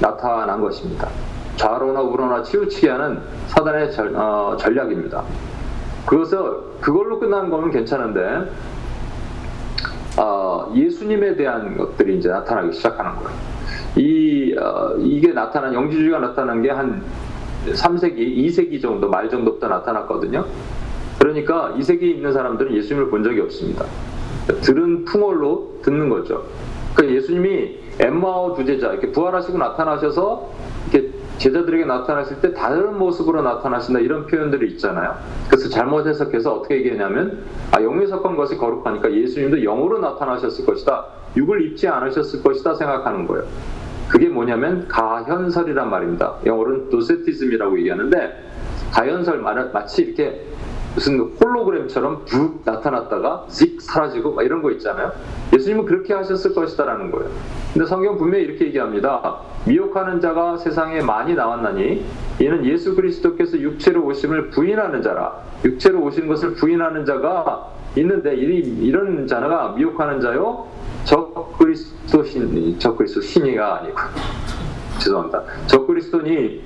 나타난 0.00 0.60
것입니다. 0.60 1.08
좌로나 1.56 2.00
우로나 2.00 2.42
치우치게 2.42 2.88
하는 2.88 3.20
사단의 3.48 3.92
전, 3.92 4.14
어, 4.16 4.56
전략입니다. 4.56 5.22
그래서 6.06 6.62
그걸로 6.80 7.18
끝나는 7.18 7.48
거면 7.50 7.70
괜찮은데 7.70 8.50
어, 10.18 10.72
예수님에 10.74 11.36
대한 11.36 11.76
것들이 11.76 12.18
이제 12.18 12.28
나타나기 12.28 12.72
시작하는 12.72 13.16
거예요. 13.16 13.53
이 13.96 14.54
어, 14.58 14.96
이게 14.98 15.32
나타난 15.32 15.74
영지주의가 15.74 16.18
나타난 16.18 16.62
게 16.62 16.70
한 16.70 17.02
3세기, 17.72 18.36
2세기 18.46 18.80
정도 18.80 19.08
말 19.08 19.28
정도부터 19.30 19.68
나타났거든요. 19.68 20.44
그러니까 21.18 21.74
2세기에 21.78 22.02
있는 22.02 22.32
사람들은 22.32 22.74
예수님을 22.76 23.10
본 23.10 23.24
적이 23.24 23.40
없습니다. 23.40 23.86
들은 24.60 25.04
풍월로 25.06 25.78
듣는 25.82 26.10
거죠. 26.10 26.44
그러니까 26.94 27.16
예수님이 27.16 27.78
엠마오 28.00 28.54
주제자 28.56 28.92
이렇게 28.92 29.10
부활하시고 29.10 29.56
나타나셔서 29.56 30.50
이렇게 30.92 31.10
제자들에게 31.38 31.84
나타났을 31.86 32.40
때 32.40 32.52
다른 32.52 32.98
모습으로 32.98 33.42
나타나신다 33.42 34.00
이런 34.00 34.26
표현들이 34.26 34.72
있잖아요. 34.72 35.16
그래서 35.48 35.68
잘못 35.68 36.06
해석해서 36.06 36.54
어떻게 36.54 36.76
얘기하냐면 36.76 37.44
아 37.72 37.82
영에 37.82 38.06
속한 38.06 38.36
것이 38.36 38.56
거룩하니까 38.56 39.12
예수님도 39.12 39.62
영으로 39.62 39.98
나타나셨을 39.98 40.66
것이다. 40.66 41.06
육을 41.36 41.66
입지 41.66 41.88
않으셨을 41.88 42.42
것이다 42.42 42.74
생각하는 42.74 43.26
거예요. 43.26 43.44
그게 44.08 44.28
뭐냐면 44.28 44.86
가현설이란 44.88 45.90
말입니다. 45.90 46.34
영어로는 46.44 46.90
도세티즘이라고 46.90 47.78
얘기하는데 47.78 48.44
가현설 48.92 49.40
말 49.40 49.70
마치 49.72 50.02
이렇게 50.02 50.46
무슨 50.94 51.18
홀로그램처럼 51.18 52.24
북 52.24 52.62
나타났다가 52.64 53.46
직 53.48 53.82
사라지고 53.82 54.34
막 54.34 54.44
이런 54.44 54.62
거 54.62 54.70
있잖아요. 54.72 55.12
예수님은 55.52 55.86
그렇게 55.86 56.14
하셨을 56.14 56.54
것이다라는 56.54 57.10
거예요. 57.10 57.28
근데 57.72 57.86
성경 57.86 58.16
분명히 58.16 58.44
이렇게 58.44 58.66
얘기합니다. 58.66 59.40
미혹하는 59.66 60.20
자가 60.20 60.56
세상에 60.56 61.00
많이 61.00 61.34
나왔나니 61.34 62.04
이는 62.38 62.64
예수 62.64 62.94
그리스도께서 62.94 63.58
육체로 63.58 64.04
오심을 64.04 64.50
부인하는 64.50 65.02
자라. 65.02 65.42
육체로 65.64 66.00
오신 66.02 66.28
것을 66.28 66.54
부인하는 66.54 67.04
자가 67.04 67.70
있는데 67.96 68.34
이, 68.36 68.60
이런 68.82 69.26
자가 69.26 69.74
미혹하는 69.76 70.20
자요. 70.20 70.68
적 71.04 71.56
그리스도 71.58 72.24
신, 72.24 72.78
적 72.78 72.96
그리스도 72.96 73.20
신이가 73.20 73.80
아니고 73.80 73.96
죄송합니다. 74.98 75.42
적 75.66 75.86
그리스도니 75.86 76.62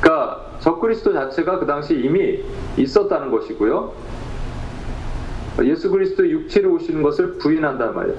그러니까 0.00 0.52
적 0.58 0.80
그리스도 0.80 1.12
자체가 1.12 1.58
그 1.58 1.66
당시 1.66 1.94
이미 1.94 2.42
있었다는 2.76 3.30
것이고요. 3.30 3.92
예수 5.64 5.90
그리스도 5.90 6.28
육체로 6.28 6.74
오시는 6.74 7.02
것을 7.02 7.38
부인한단 7.38 7.94
말이에요. 7.94 8.18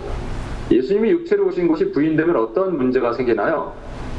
예수님이 0.72 1.12
육체로 1.12 1.48
오신 1.48 1.68
것이 1.68 1.92
부인되면 1.92 2.36
어떤 2.36 2.78
문제가 2.78 3.14
생기나요? 3.14 3.74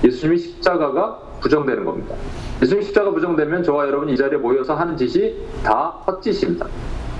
예수님이 0.05 0.39
십자가가 0.39 1.21
부정되는 1.41 1.85
겁니다. 1.85 2.15
예수님 2.63 2.83
십자가 2.83 3.11
부정되면 3.11 3.63
저와 3.63 3.87
여러분 3.87 4.09
이 4.09 4.17
자리에 4.17 4.39
모여서 4.39 4.75
하는 4.75 4.97
짓이 4.97 5.35
다 5.63 6.03
헛짓입니다. 6.07 6.67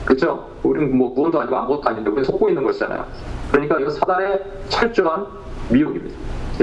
그렇죠? 0.05 0.51
우리는 0.63 0.97
뭐 0.97 1.11
무언도 1.11 1.41
아니고 1.41 1.57
아무것도 1.57 1.89
아닌데 1.89 2.11
우리 2.11 2.25
속고 2.25 2.49
있는 2.49 2.63
것이잖아요. 2.63 3.05
그러니까 3.51 3.79
이거 3.81 3.91
사단의 3.91 4.43
철저한 4.69 5.27
미혹입니다. 5.71 6.17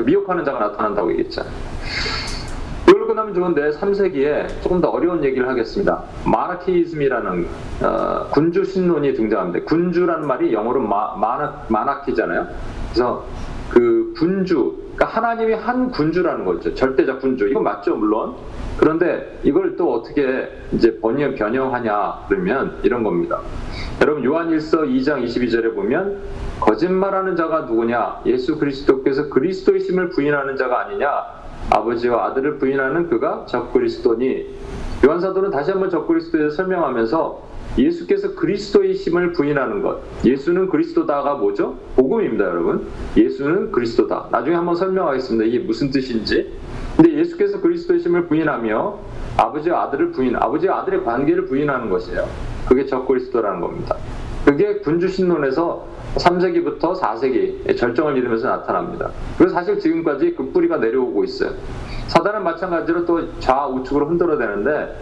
미혹하는 0.06 0.46
자가 0.46 0.60
나타난다고 0.60 1.12
얘기했잖아요. 1.12 1.52
이걸 2.88 3.08
끝나면 3.08 3.34
좋은데 3.34 3.72
3세기에 3.72 4.62
조금 4.62 4.82
더 4.82 4.90
어려운 4.90 5.24
얘기를 5.24 5.48
하겠습니다. 5.48 6.04
마나키즘이라는 6.26 7.48
어, 7.84 8.28
군주 8.32 8.64
신론이 8.64 9.14
등장합니다. 9.14 9.66
군주라는 9.66 10.28
말이 10.28 10.54
영어로 10.54 10.82
마, 10.82 11.16
마나, 11.16 11.64
마나키잖아요. 11.68 12.48
그래서 12.92 13.26
그 13.72 14.14
군주, 14.18 14.76
그러니까 14.96 15.06
하나님이 15.06 15.54
한 15.54 15.92
군주라는 15.92 16.44
거죠. 16.44 16.76
절대적 16.76 17.22
군주. 17.22 17.48
이거 17.48 17.62
맞죠, 17.62 17.96
물론. 17.96 18.36
그런데 18.78 19.40
이걸 19.44 19.78
또 19.78 19.94
어떻게 19.94 20.50
이제 20.74 21.00
번역 21.00 21.36
변형하냐 21.36 22.26
그러면 22.28 22.80
이런 22.84 23.04
겁니다. 23.04 23.40
여러분 24.02 24.24
요한일서 24.26 24.82
2장 24.84 25.24
22절에 25.24 25.74
보면 25.74 26.20
거짓말하는 26.60 27.36
자가 27.36 27.62
누구냐? 27.62 28.22
예수 28.26 28.58
그리스도께서 28.58 29.30
그리스도이심을 29.30 30.10
부인하는 30.10 30.58
자가 30.58 30.82
아니냐? 30.82 31.08
아버지와 31.70 32.26
아들을 32.26 32.58
부인하는 32.58 33.10
그가 33.10 33.46
적그리스도니 33.46 34.48
요한사도는 35.06 35.52
다시 35.52 35.72
한번 35.72 35.90
적그리스도에 35.90 36.50
설명하면서 36.50 37.51
예수께서 37.78 38.36
그리스도이심을 38.36 39.34
부인하는 39.34 39.82
것. 39.82 40.02
예수는 40.26 40.70
그리스도다가 40.70 41.36
뭐죠? 41.36 41.78
복음입니다 41.96 42.46
여러분. 42.46 42.88
예수는 43.16 43.72
그리스도다. 43.72 44.28
나중에 44.32 44.56
한번 44.56 44.76
설명하겠습니다. 44.76 45.46
이게 45.46 45.60
무슨 45.60 45.90
뜻인지. 45.90 46.52
근데 46.98 47.18
예수께서 47.18 47.62
그리스도이심을 47.62 48.28
부인하며 48.28 49.00
아버지와 49.38 49.84
아들을 49.84 50.12
부인 50.12 50.36
아버지와 50.36 50.82
아들의 50.82 51.04
관계를 51.06 51.46
부인하는 51.46 51.90
것이에요. 51.90 52.28
그게 52.68 52.86
적그리스도라는 52.86 53.62
겁니다. 53.62 53.96
그게 54.46 54.80
군주신론에서 54.80 55.88
3세기부터 56.16 57.00
4세기 57.00 57.78
절정을 57.78 58.18
이루면서 58.18 58.50
나타납니다. 58.50 59.12
그리고 59.38 59.54
사실 59.54 59.80
지금까지 59.80 60.36
그 60.36 60.52
뿌리가 60.52 60.78
내려오고 60.78 61.24
있어요. 61.24 61.52
사단은 62.08 62.44
마찬가지로 62.44 63.06
또 63.06 63.40
좌우측으로 63.40 64.10
흔들어대는데 64.10 64.96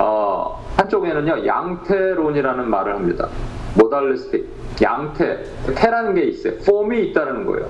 어, 0.00 0.64
한쪽에는요 0.76 1.46
양태론이라는 1.46 2.70
말을 2.70 2.94
합니다. 2.94 3.28
모달리스틱 3.76 4.48
양태 4.82 5.44
태라는 5.74 6.14
게 6.14 6.22
있어요. 6.22 6.54
폼이 6.66 7.08
있다는 7.08 7.44
거예요. 7.44 7.68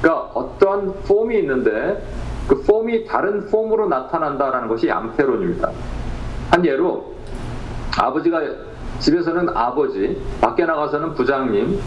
그러니까 0.00 0.30
어떤 0.34 0.94
폼이 1.02 1.36
있는데 1.40 2.00
그 2.46 2.62
폼이 2.62 3.06
다른 3.06 3.46
폼으로 3.46 3.88
나타난다라는 3.88 4.68
것이 4.68 4.86
양태론입니다. 4.86 5.70
한 6.50 6.64
예로 6.64 7.12
아버지가 7.98 8.40
집에서는 9.00 9.48
아버지, 9.54 10.20
밖에 10.40 10.64
나가서는 10.64 11.14
부장님, 11.14 11.80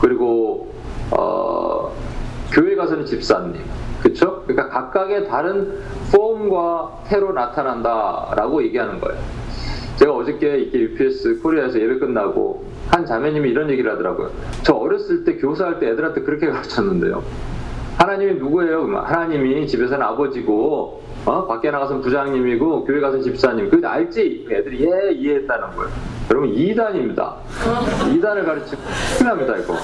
그리고 0.00 0.72
어, 1.10 1.92
교회 2.52 2.76
가서는 2.76 3.04
집사님, 3.04 3.60
그렇죠? 4.06 4.42
그러니까 4.46 4.68
각각의 4.68 5.28
다른 5.28 5.80
폼과 6.12 7.02
태로 7.08 7.32
나타난다라고 7.32 8.62
얘기하는 8.64 9.00
거예요. 9.00 9.20
제가 9.96 10.12
어저께 10.12 10.58
이렇게 10.58 10.78
UPS 10.80 11.40
코리아에서 11.40 11.80
예배 11.80 11.98
끝나고 11.98 12.64
한 12.90 13.04
자매님이 13.04 13.50
이런 13.50 13.70
얘기를 13.70 13.90
하더라고요. 13.90 14.30
저 14.62 14.74
어렸을 14.74 15.24
때 15.24 15.36
교사할 15.36 15.80
때 15.80 15.88
애들한테 15.88 16.20
그렇게 16.20 16.46
가르쳤는데요. 16.48 17.22
하나님이 17.96 18.34
누구예요? 18.34 18.86
하나님이 18.96 19.66
집에서는 19.66 20.04
아버지고 20.06 21.02
어? 21.26 21.44
밖에 21.46 21.72
나가서는 21.72 22.02
부장님이고 22.02 22.84
교회 22.84 23.00
가서 23.00 23.20
집사님. 23.20 23.68
그거 23.68 23.88
알지? 23.88 24.46
애들이 24.48 24.84
예 24.84 25.12
이해했다는 25.12 25.76
거예요. 25.76 25.90
여러분 26.30 26.52
2단입니다. 26.52 27.34
2단을 28.14 28.44
가르치고 28.44 28.80
큰일 29.18 29.28
납니다 29.28 29.56
이거. 29.56 29.74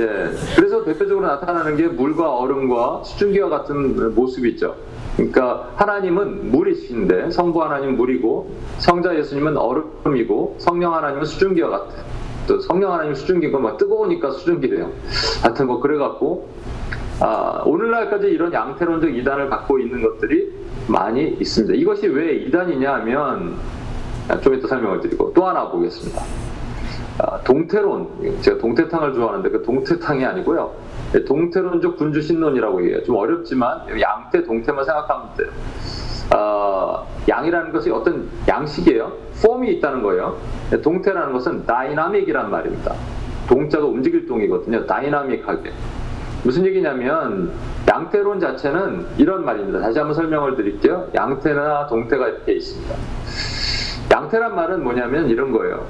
예. 0.00 0.30
그래서 0.56 0.84
대표적으로 0.84 1.26
나타나는 1.26 1.76
게 1.76 1.86
물과 1.88 2.36
얼음과 2.36 3.02
수증기와 3.04 3.50
같은 3.50 4.14
모습이 4.14 4.50
있죠. 4.50 4.76
그러니까 5.16 5.70
하나님은 5.76 6.50
물이신데 6.50 7.30
성부 7.30 7.62
하나님은 7.62 7.96
물이고 7.96 8.50
성자 8.78 9.16
예수님은 9.16 9.56
얼음이고 9.56 10.56
성령 10.58 10.94
하나님은 10.94 11.24
수증기와 11.26 11.68
같아. 11.70 11.92
또 12.46 12.60
성령 12.60 12.92
하나님 12.92 13.14
수증기고 13.14 13.58
막 13.58 13.76
뜨거우니까 13.78 14.30
수증기래요. 14.32 14.90
하여튼 15.42 15.66
뭐 15.66 15.80
그래갖고 15.80 16.48
아, 17.20 17.62
오늘날까지 17.64 18.26
이런 18.26 18.52
양태론적 18.52 19.14
이단을 19.14 19.48
갖고 19.48 19.78
있는 19.78 20.02
것들이 20.02 20.52
많이 20.88 21.28
있습니다. 21.28 21.74
이것이 21.74 22.08
왜 22.08 22.34
이단이냐 22.34 22.92
하면 22.94 23.56
좀 24.42 24.54
이따 24.54 24.66
설명을 24.68 25.00
드리고 25.00 25.32
또 25.32 25.46
하나 25.46 25.68
보겠습니다. 25.68 26.22
아, 27.18 27.38
동태론, 27.42 28.40
제가 28.40 28.58
동태탕을 28.58 29.14
좋아하는데 29.14 29.48
그 29.50 29.62
동태탕이 29.62 30.24
아니고요. 30.24 30.74
동태론적 31.26 31.96
군주신론이라고 31.96 32.82
얘기해요. 32.82 33.04
좀 33.04 33.16
어렵지만 33.16 33.82
양태, 34.00 34.42
동태만 34.42 34.84
생각하면 34.84 35.28
돼요. 35.36 35.48
아, 36.30 37.04
양이라는 37.28 37.72
것이 37.72 37.90
어떤 37.90 38.28
양식이에요. 38.48 39.12
폼이 39.44 39.70
있다는 39.74 40.02
거예요. 40.02 40.36
동태라는 40.82 41.32
것은 41.32 41.64
dynamic이란 41.66 42.50
말입니다. 42.50 42.94
동자가 43.48 43.84
움직일 43.86 44.26
동이거든요. 44.26 44.84
dynamic하게. 44.86 45.70
무슨 46.44 46.64
얘기냐면 46.66 47.50
양태론 47.88 48.38
자체는 48.40 49.06
이런 49.18 49.44
말입니다. 49.44 49.80
다시 49.80 49.98
한번 49.98 50.14
설명을 50.14 50.56
드릴게요. 50.56 51.08
양태나 51.14 51.86
동태가 51.86 52.28
이렇게 52.28 52.52
있습니다. 52.54 52.94
양태란 54.12 54.54
말은 54.54 54.82
뭐냐면 54.84 55.28
이런 55.28 55.52
거예요. 55.52 55.86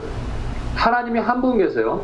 하나님이 0.77 1.19
한 1.21 1.41
분 1.41 1.59
계세요. 1.59 2.03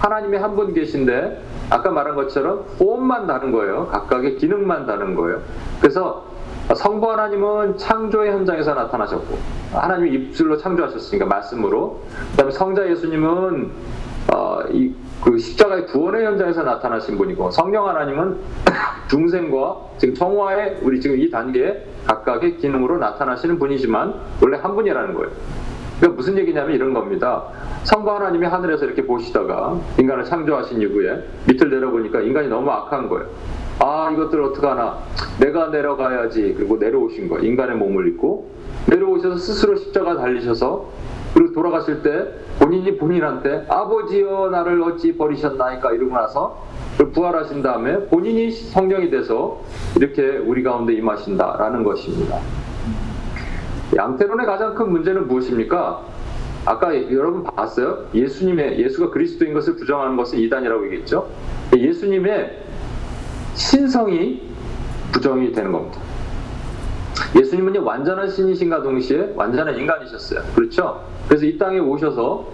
하나님이 0.00 0.38
한 0.38 0.56
분 0.56 0.72
계신데 0.72 1.42
아까 1.68 1.90
말한 1.90 2.14
것처럼 2.16 2.64
폼만 2.78 3.26
다른 3.26 3.52
거예요. 3.52 3.86
각각의 3.88 4.36
기능만 4.36 4.86
다른 4.86 5.14
거예요. 5.14 5.40
그래서 5.80 6.24
성부 6.74 7.10
하나님은 7.10 7.76
창조의 7.76 8.32
현장에서 8.32 8.74
나타나셨고 8.74 9.38
하나님이 9.72 10.10
입술로 10.14 10.56
창조하셨으니까 10.56 11.26
말씀으로 11.26 12.00
그다음에 12.32 12.50
성자 12.52 12.88
예수님은 12.90 13.70
어, 14.32 14.60
이, 14.70 14.94
그 15.22 15.38
십자가의 15.38 15.86
구원의 15.86 16.24
현장에서 16.24 16.62
나타나신 16.62 17.18
분이고 17.18 17.50
성령 17.50 17.88
하나님은 17.88 18.38
중생과 19.08 19.76
지금 19.98 20.14
성화의 20.14 20.78
우리 20.82 21.00
지금 21.00 21.20
이 21.20 21.30
단계에 21.30 21.84
각각의 22.06 22.56
기능으로 22.58 22.98
나타나시는 22.98 23.58
분이지만 23.58 24.14
원래 24.42 24.58
한 24.58 24.74
분이라는 24.74 25.14
거예요. 25.14 25.30
그러니까 25.98 26.16
무슨 26.16 26.38
얘기냐면 26.38 26.74
이런 26.74 26.94
겁니다. 26.94 27.44
성부 27.84 28.10
하나님이 28.10 28.46
하늘에서 28.46 28.86
이렇게 28.86 29.04
보시다가 29.04 29.78
인간을 29.98 30.24
창조하신 30.24 30.80
이후에 30.80 31.24
밑을 31.46 31.68
내려보니까 31.68 32.20
인간이 32.20 32.48
너무 32.48 32.70
악한 32.70 33.08
거예요. 33.10 33.28
아 33.80 34.10
이것들 34.12 34.42
어떡하나 34.42 34.98
내가 35.38 35.68
내려가야지 35.68 36.54
그리고 36.56 36.76
내려오신 36.78 37.28
거예요. 37.28 37.44
인간의 37.44 37.76
몸을 37.76 38.08
입고 38.08 38.50
내려오셔서 38.86 39.36
스스로 39.36 39.76
십자가 39.76 40.16
달리셔서 40.16 40.88
돌아가실 41.52 42.02
때 42.02 42.34
본인이 42.58 42.96
본인한테 42.96 43.66
아버지여 43.68 44.50
나를 44.50 44.82
어찌 44.82 45.16
버리셨나이까 45.16 45.92
이러고 45.92 46.14
나서 46.14 46.64
부활하신 47.12 47.62
다음에 47.62 48.06
본인이 48.06 48.50
성령이 48.50 49.10
돼서 49.10 49.60
이렇게 49.96 50.36
우리 50.36 50.62
가운데 50.62 50.92
임하신다라는 50.92 51.82
것입니다. 51.84 52.38
양태론의 53.96 54.46
가장 54.46 54.74
큰 54.74 54.90
문제는 54.90 55.26
무엇입니까? 55.26 56.04
아까 56.64 56.94
여러분 57.10 57.42
봤어요? 57.42 58.06
예수님의 58.14 58.78
예수가 58.80 59.10
그리스도인 59.10 59.54
것을 59.54 59.76
부정하는 59.76 60.16
것은 60.16 60.38
이단이라고 60.38 60.86
얘기했죠. 60.86 61.28
예수님의 61.74 62.58
신성이 63.54 64.42
부정이 65.12 65.52
되는 65.52 65.72
겁니다. 65.72 66.00
예수님은 67.36 67.76
완전한 67.82 68.28
신이신가 68.28 68.82
동시에 68.82 69.32
완전한 69.34 69.76
인간이셨어요. 69.76 70.42
그렇죠? 70.54 71.02
그래서 71.30 71.46
이 71.46 71.56
땅에 71.56 71.78
오셔서 71.78 72.44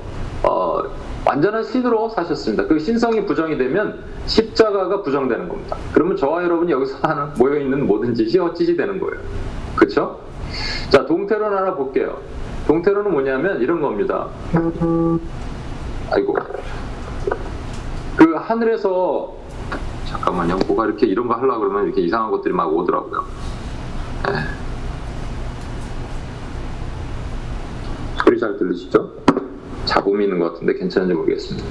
어, 0.43 0.83
완전한 1.25 1.65
신으로 1.65 2.11
사셨습니다. 2.11 2.67
그 2.67 2.79
신성이 2.79 3.25
부정이 3.25 3.57
되면 3.57 4.05
십자가가 4.27 5.03
부정되는 5.03 5.49
겁니다. 5.49 5.79
그러면 5.95 6.15
저와 6.15 6.45
여러분이 6.45 6.71
여기서 6.73 6.99
하는 7.01 7.33
모여 7.39 7.59
있는 7.59 7.87
모든 7.87 8.15
짓이 8.15 8.37
헛짓이 8.37 8.77
되는 8.77 9.01
거예요. 9.01 9.19
그렇죠? 9.77 10.21
자, 10.91 11.07
동태론 11.07 11.57
하나 11.57 11.75
볼게요. 11.75 12.19
동태론은 12.67 13.13
뭐냐면 13.13 13.63
이런 13.63 13.81
겁니다. 13.81 14.29
아이고. 16.11 16.37
그 18.15 18.35
하늘에서 18.35 19.35
잠깐만요. 20.05 20.59
뭐가 20.69 20.85
이렇게 20.85 21.07
이런 21.07 21.29
거 21.29 21.35
하려고 21.35 21.61
그러면 21.61 21.87
이렇게 21.87 22.03
이상한 22.03 22.31
것들이 22.31 22.53
막 22.53 22.71
오더라고요. 22.77 23.25
에. 24.29 24.66
소리 28.37 28.39
잘 28.39 28.57
들리시죠? 28.57 29.11
잡음이 29.87 30.25
있는 30.25 30.39
것 30.39 30.53
같은데 30.53 30.75
괜찮은지 30.75 31.15
모르겠습니다. 31.15 31.67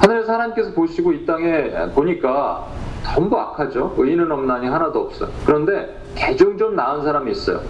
하늘에서 0.00 0.34
하나님께서 0.34 0.72
보시고 0.72 1.12
이 1.12 1.24
땅에 1.24 1.70
보니까 1.94 2.66
전부 3.04 3.38
악하죠. 3.38 3.94
의인은 3.96 4.30
없나니 4.30 4.66
하나도 4.66 5.00
없어요. 5.00 5.30
그런데 5.46 5.96
개종 6.14 6.58
좀 6.58 6.76
나은 6.76 7.02
사람이 7.02 7.30
있어요. 7.30 7.60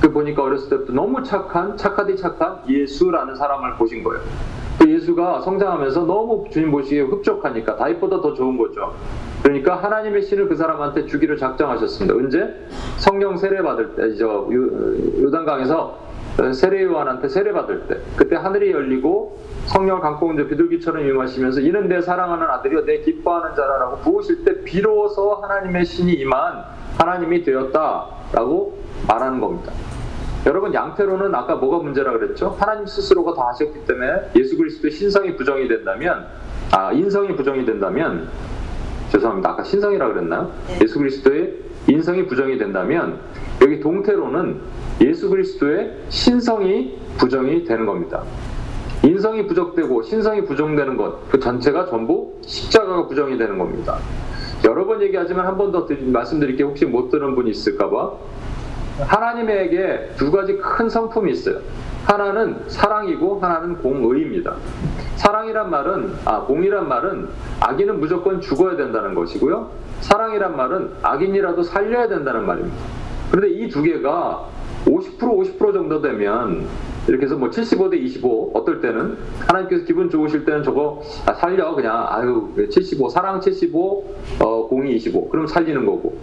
그 0.00 0.10
보니까 0.12 0.42
어렸을 0.42 0.68
때부터 0.70 0.92
너무 0.92 1.22
착한 1.22 1.76
착하디 1.76 2.16
착한 2.16 2.58
예수라는 2.68 3.36
사람을 3.36 3.76
보신 3.76 4.02
거예요. 4.02 4.22
그 4.78 4.90
예수가 4.90 5.40
성장하면서 5.42 6.04
너무 6.04 6.44
주님 6.50 6.70
보시기에 6.70 7.02
흡족하니까 7.02 7.76
다윗보다 7.76 8.20
더 8.20 8.34
좋은 8.34 8.58
거죠. 8.58 8.94
그러니까 9.42 9.76
하나님의 9.76 10.22
신을 10.22 10.48
그 10.48 10.56
사람한테 10.56 11.06
주기로 11.06 11.36
작정하셨습니다. 11.36 12.14
언제? 12.14 12.54
성령 12.98 13.36
세례 13.36 13.62
받을 13.62 13.94
때, 13.94 14.14
저 14.16 14.26
요- 14.26 15.22
요단강에서 15.22 16.05
세례 16.52 16.84
요한한테 16.84 17.28
세례 17.28 17.52
받을 17.52 17.86
때, 17.88 17.98
그때 18.14 18.36
하늘이 18.36 18.70
열리고 18.70 19.38
성령을 19.66 20.02
감고 20.02 20.26
온저 20.26 20.46
비둘기처럼 20.46 21.06
임하시면서 21.08 21.60
이는 21.60 21.88
내 21.88 22.00
사랑하는 22.02 22.46
아들이요 22.46 22.84
내 22.84 23.00
기뻐하는 23.00 23.56
자라라고 23.56 23.98
부으실 23.98 24.44
때 24.44 24.62
비로소 24.62 25.34
하나님의 25.34 25.84
신이 25.84 26.12
임한 26.12 26.64
하나님이 26.98 27.42
되었다라고 27.42 28.78
말하는 29.08 29.40
겁니다. 29.40 29.72
여러분 30.46 30.72
양태로는 30.72 31.34
아까 31.34 31.56
뭐가 31.56 31.78
문제라 31.78 32.12
그랬죠? 32.12 32.56
하나님 32.60 32.86
스스로가 32.86 33.34
다 33.34 33.48
하셨기 33.48 33.84
때문에 33.84 34.30
예수 34.36 34.56
그리스도의 34.56 34.92
신성이 34.92 35.34
부정이 35.36 35.66
된다면 35.66 36.26
아 36.70 36.92
인성이 36.92 37.34
부정이 37.34 37.64
된다면 37.64 38.28
죄송합니다. 39.10 39.50
아까 39.50 39.64
신성이라 39.64 40.08
그랬나요? 40.08 40.52
예수 40.82 40.98
그리스도의 40.98 41.54
인성이 41.88 42.26
부정이 42.26 42.58
된다면 42.58 43.18
여기 43.62 43.80
동태로는 43.80 44.60
예수 45.00 45.28
그리스도의 45.30 45.96
신성이 46.08 46.98
부정이 47.18 47.64
되는 47.64 47.86
겁니다. 47.86 48.22
인성이 49.02 49.46
부족되고 49.46 50.02
신성이 50.02 50.44
부정되는 50.44 50.96
것, 50.96 51.28
그 51.30 51.38
전체가 51.38 51.86
전부 51.86 52.34
십자가가 52.44 53.06
부정이 53.06 53.38
되는 53.38 53.58
겁니다. 53.58 53.98
여러 54.64 54.86
번 54.86 55.00
얘기하지만 55.02 55.46
한 55.46 55.56
번 55.56 55.70
더 55.70 55.86
말씀드릴게요. 56.00 56.68
혹시 56.68 56.86
못 56.86 57.10
들은 57.10 57.34
분이 57.34 57.50
있을까봐. 57.50 58.12
하나님에게 59.00 60.12
두 60.16 60.30
가지 60.32 60.56
큰 60.56 60.88
성품이 60.88 61.30
있어요. 61.32 61.60
하나는 62.04 62.56
사랑이고 62.68 63.40
하나는 63.40 63.76
공의입니다. 63.78 64.54
사랑이란 65.16 65.70
말은 65.70 66.14
아 66.24 66.40
공이란 66.42 66.88
말은 66.88 67.28
악인은 67.60 68.00
무조건 68.00 68.40
죽어야 68.40 68.76
된다는 68.76 69.14
것이고요. 69.14 69.70
사랑이란 70.00 70.56
말은 70.56 70.90
악인이라도 71.02 71.62
살려야 71.62 72.08
된다는 72.08 72.46
말입니다. 72.46 72.76
그런데 73.30 73.50
이 73.50 73.68
두 73.68 73.82
개가 73.82 74.46
50% 74.86 75.18
50% 75.18 75.72
정도 75.74 76.00
되면 76.00 76.66
이렇게 77.08 77.24
해서 77.24 77.36
뭐 77.36 77.50
75 77.50 77.90
대 77.90 77.96
25 77.96 78.52
어떨 78.54 78.80
때는? 78.80 79.16
하나님께서 79.46 79.84
기분 79.84 80.10
좋으실 80.10 80.44
때는 80.44 80.62
저거 80.62 81.02
아, 81.26 81.34
살려 81.34 81.74
그냥. 81.74 82.06
아유 82.08 82.48
75 82.70 83.08
사랑 83.08 83.40
75 83.40 84.04
어, 84.40 84.68
공이 84.68 84.94
25 84.96 85.28
그럼 85.28 85.46
살리는 85.46 85.84
거고. 85.86 86.16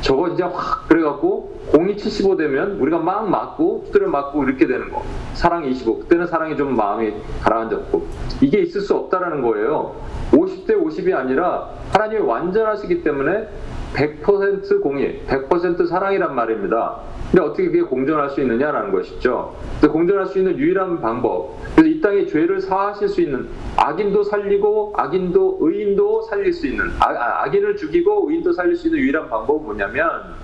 저거 0.00 0.28
이제 0.28 0.42
확 0.42 0.88
그래갖고 0.88 1.60
공이 1.72 1.96
75 1.96 2.36
되면 2.36 2.80
우리가 2.80 2.98
막 2.98 3.28
맞고 3.28 3.82
두드려 3.86 4.08
맞고 4.08 4.44
이렇게 4.44 4.66
되는 4.66 4.90
거. 4.90 5.02
사랑이 5.34 5.70
25 5.70 5.98
그때는 6.00 6.26
사랑이 6.26 6.56
좀 6.56 6.74
마음이 6.76 7.12
가라앉았고. 7.42 8.06
이게 8.40 8.60
있을 8.62 8.80
수 8.80 8.94
없다라는 8.94 9.42
거예요. 9.42 9.94
50대 10.32 10.70
50이 10.82 11.14
아니라 11.14 11.68
하나님이 11.92 12.22
완전하시기 12.22 13.02
때문에 13.02 13.48
100% 13.94 14.82
공의 14.82 15.20
100% 15.26 15.86
사랑이란 15.88 16.34
말입니다. 16.34 17.00
근데 17.30 17.42
어떻게 17.42 17.66
그게 17.66 17.82
공존할 17.82 18.30
수 18.30 18.40
있느냐라는 18.40 18.92
것이죠. 18.92 19.54
공존할 19.80 20.26
수 20.26 20.38
있는 20.38 20.58
유일한 20.58 21.00
방법 21.00 21.56
그래서 21.74 21.88
이 21.88 22.00
땅에 22.00 22.26
죄를 22.26 22.60
사하실 22.60 23.08
수 23.08 23.20
있는 23.20 23.48
악인도 23.76 24.24
살리고 24.24 24.94
악인도 24.96 25.58
의인도 25.60 26.22
살릴 26.22 26.52
수 26.52 26.66
있는 26.66 26.86
아, 27.00 27.10
아, 27.10 27.44
악인을 27.44 27.76
죽이고 27.76 28.30
의인도 28.30 28.52
살릴 28.52 28.76
수 28.76 28.88
있는 28.88 29.00
유일한 29.00 29.28
방법은 29.28 29.64
뭐냐면 29.64 30.34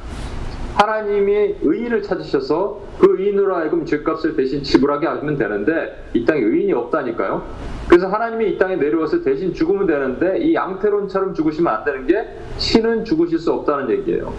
하나님이 0.77 1.57
의인을 1.62 2.03
찾으셔서 2.03 2.81
그 2.99 3.17
의인으로 3.19 3.57
하여금 3.57 3.87
죄값을 3.87 4.37
대신 4.37 4.62
지불하게 4.62 5.07
하면 5.07 5.39
되는데 5.39 6.05
이 6.12 6.25
땅에 6.25 6.41
의인이 6.41 6.73
없다니까요. 6.75 7.43
그래서 7.89 8.09
하나님이 8.09 8.51
이 8.51 8.59
땅에 8.59 8.77
내려와서 8.77 9.23
대신 9.23 9.55
죽으면 9.55 9.87
되는데 9.87 10.39
이 10.39 10.55
양태론처럼 10.55 11.33
죽으시면 11.33 11.73
안 11.73 11.85
되는 11.85 12.07
게 12.07 12.29
신은 12.59 13.05
죽으실 13.05 13.39
수 13.39 13.53
없다는 13.53 13.91
얘기예요. 13.91 14.35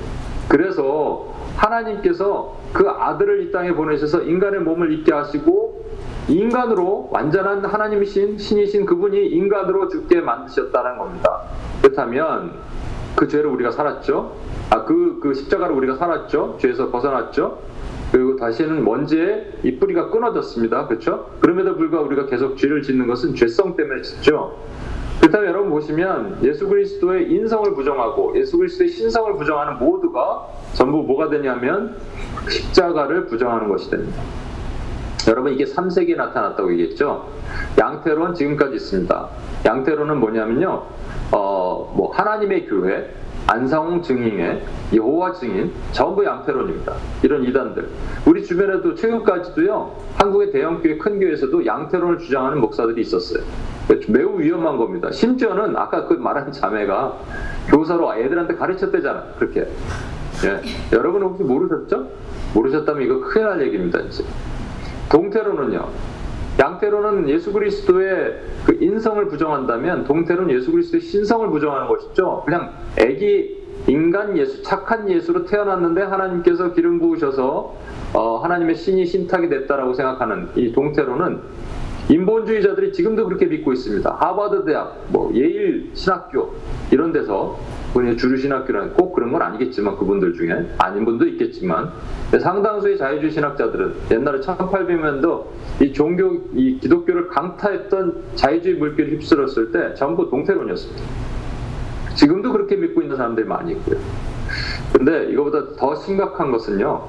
그래서 0.48 1.34
하나님께서 1.56 2.56
그 2.72 2.88
아들을 2.88 3.48
이 3.48 3.52
땅에 3.52 3.74
보내셔서 3.74 4.22
인간의 4.22 4.62
몸을 4.62 4.92
입게 4.94 5.12
하시고 5.14 5.86
인간으로 6.28 7.10
완전한 7.12 7.66
하나님이신 7.66 8.38
신이신 8.38 8.86
그분이 8.86 9.28
인간으로 9.28 9.88
죽게 9.88 10.22
만드셨다는 10.22 10.98
겁니다. 10.98 11.42
그렇다면 11.82 12.52
그 13.16 13.28
죄를 13.28 13.48
우리가 13.48 13.72
살았죠. 13.72 14.36
아, 14.70 14.84
그, 14.84 15.20
그 15.22 15.34
십자가를 15.34 15.76
우리가 15.76 15.96
살았죠. 15.96 16.58
죄에서 16.60 16.92
벗어났죠. 16.92 17.60
그리고 18.12 18.36
다시는 18.38 18.84
먼지에 18.84 19.54
이 19.64 19.78
뿌리가 19.78 20.10
끊어졌습니다. 20.10 20.88
그렇죠? 20.88 21.32
그럼에도 21.42 21.76
불구하고 21.76 22.08
우리가 22.08 22.28
계속 22.28 22.58
죄를 22.58 22.82
짓는 22.82 23.08
것은 23.08 23.36
죄성 23.36 23.76
때문에 23.76 24.02
짓죠. 24.02 24.58
그렇다면 25.20 25.50
여러분 25.50 25.70
보시면 25.72 26.40
예수 26.44 26.68
그리스도의 26.68 27.32
인성을 27.32 27.74
부정하고 27.74 28.38
예수 28.38 28.58
그리스도의 28.58 28.90
신성을 28.90 29.34
부정하는 29.34 29.80
모두가 29.80 30.48
전부 30.74 31.04
뭐가 31.04 31.30
되냐면 31.30 31.96
십자가를 32.48 33.26
부정하는 33.26 33.68
것이 33.68 33.90
됩니다. 33.90 34.22
여러분 35.28 35.52
이게 35.52 35.66
3세기에 35.66 36.16
나타났다고 36.16 36.72
얘기했죠. 36.74 37.28
양태론 37.78 38.36
지금까지 38.36 38.76
있습니다. 38.76 39.30
양태론은 39.66 40.18
뭐냐면요. 40.20 40.84
어, 41.32 41.94
뭐 41.98 42.14
하나님의 42.14 42.68
교회, 42.68 43.12
안상홍 43.48 44.02
증인회, 44.02 44.62
여호와 44.94 45.34
증인 45.34 45.72
전부 45.94 46.24
양태론입니다. 46.26 46.94
이런 47.24 47.44
이단들. 47.46 47.88
우리 48.26 48.44
주변에도 48.44 48.94
최근까지도요. 48.94 49.96
한국의 50.16 50.52
대형 50.52 50.82
교회 50.82 50.98
큰 50.98 51.20
교회에서도 51.20 51.66
양태론을 51.66 52.20
주장하는 52.20 52.60
목사들이 52.60 53.02
있었어요. 53.02 53.44
매우 54.10 54.38
위험한 54.40 54.78
겁니다. 54.78 55.10
심지어는 55.12 55.78
아까 55.78 56.08
그 56.08 56.14
말한 56.16 56.52
자매가 56.52 57.18
교사로 57.70 58.16
애들한테 58.16 58.56
가르쳤대잖아. 58.56 59.24
그렇게. 59.40 59.62
예. 59.62 60.62
여러분 60.92 61.24
혹시 61.24 61.44
모르셨죠? 61.44 62.10
모르셨다면 62.54 63.02
이거 63.04 63.22
큰일 63.22 63.48
날 63.48 63.62
얘기입니다. 63.62 64.00
이제. 64.00 64.24
동태로는요. 65.10 65.88
양태로는 66.60 67.30
예수 67.30 67.54
그리스도의 67.54 68.42
그 68.66 68.78
인성을 68.82 69.28
부정한다면 69.28 70.06
동태로는 70.06 70.56
예수 70.56 70.72
그리스도의 70.72 71.02
신성을 71.02 71.48
부정하는 71.50 71.88
것이죠. 71.88 72.44
그냥 72.46 72.74
애기 72.98 73.58
인간 73.88 74.36
예수, 74.38 74.64
착한 74.64 75.10
예수로 75.10 75.46
태어났는데 75.46 76.02
하나님께서 76.02 76.74
기름 76.74 77.00
부으셔서 77.00 77.76
어, 78.14 78.38
하나님의 78.38 78.76
신이 78.76 79.06
신탁이 79.06 79.50
됐다라고 79.50 79.94
생각하는 79.94 80.50
이 80.56 80.72
동태로는 80.72 81.42
인본주의자들이 82.10 82.94
지금도 82.94 83.26
그렇게 83.26 83.46
믿고 83.46 83.74
있습니다. 83.74 84.10
하버드 84.10 84.66
대학, 84.66 85.06
뭐 85.10 85.32
예일 85.34 85.92
신학교 85.94 86.54
이런 86.90 87.12
데서 87.12 87.60
본인의 87.94 88.18
주류 88.18 88.38
신학교라는 88.38 88.94
꼭 88.94 89.14
그런 89.14 89.32
건 89.32 89.42
아니겠지만 89.42 89.98
그분들 89.98 90.34
중에 90.34 90.70
아닌 90.78 91.04
분도 91.04 91.26
있겠지만 91.28 91.92
상당수의 92.32 92.98
자유주의 92.98 93.32
신학자들은 93.32 93.94
옛날에 94.12 94.40
1800년도 94.40 95.46
이 95.82 95.92
종교 95.92 96.44
이 96.54 96.80
기독교를 96.80 97.28
강타했던 97.28 98.24
자유주의 98.36 98.76
물결 98.76 99.10
휩쓸었을 99.10 99.72
때 99.72 99.94
전부 99.96 100.30
동태론이었습니다. 100.30 101.04
지금도 102.16 102.52
그렇게 102.52 102.76
믿고 102.76 103.02
있는 103.02 103.18
사람들이 103.18 103.46
많이 103.48 103.74
있고요. 103.74 104.00
근데 104.94 105.30
이거보다 105.32 105.76
더 105.76 105.96
심각한 105.96 106.52
것은요. 106.52 107.06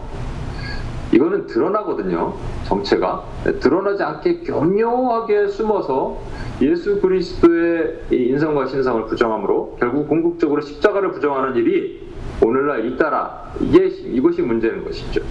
이거는 1.13 1.47
드러나거든요. 1.47 2.35
정체가 2.65 3.25
드러나지 3.61 4.03
않게 4.03 4.41
교묘하게 4.41 5.49
숨어서 5.49 6.19
예수 6.61 7.01
그리스도의 7.01 8.01
인성과 8.11 8.67
신성을 8.67 9.07
부정함으로 9.07 9.77
결국 9.81 10.09
궁극적으로 10.09 10.61
십자가를 10.61 11.13
부정하는 11.13 11.57
일이 11.57 12.09
오늘날 12.45 12.85
잇따라 12.85 13.53
이게 13.61 13.87
이것이 13.87 14.43
문제인 14.43 14.85
것이죠. 14.85 15.23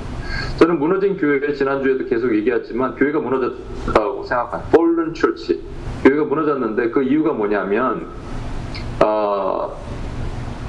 저는 0.57 0.79
무너진 0.79 1.17
교회 1.17 1.53
지난주에도 1.53 2.05
계속 2.05 2.33
얘기했지만 2.35 2.95
교회가 2.95 3.19
무너졌다고 3.19 4.23
생각한 4.23 4.61
fallen 4.67 5.13
church 5.13 5.61
교회가 6.03 6.25
무너졌는데 6.25 6.89
그 6.89 7.03
이유가 7.03 7.33
뭐냐면 7.33 8.07
어, 9.03 9.77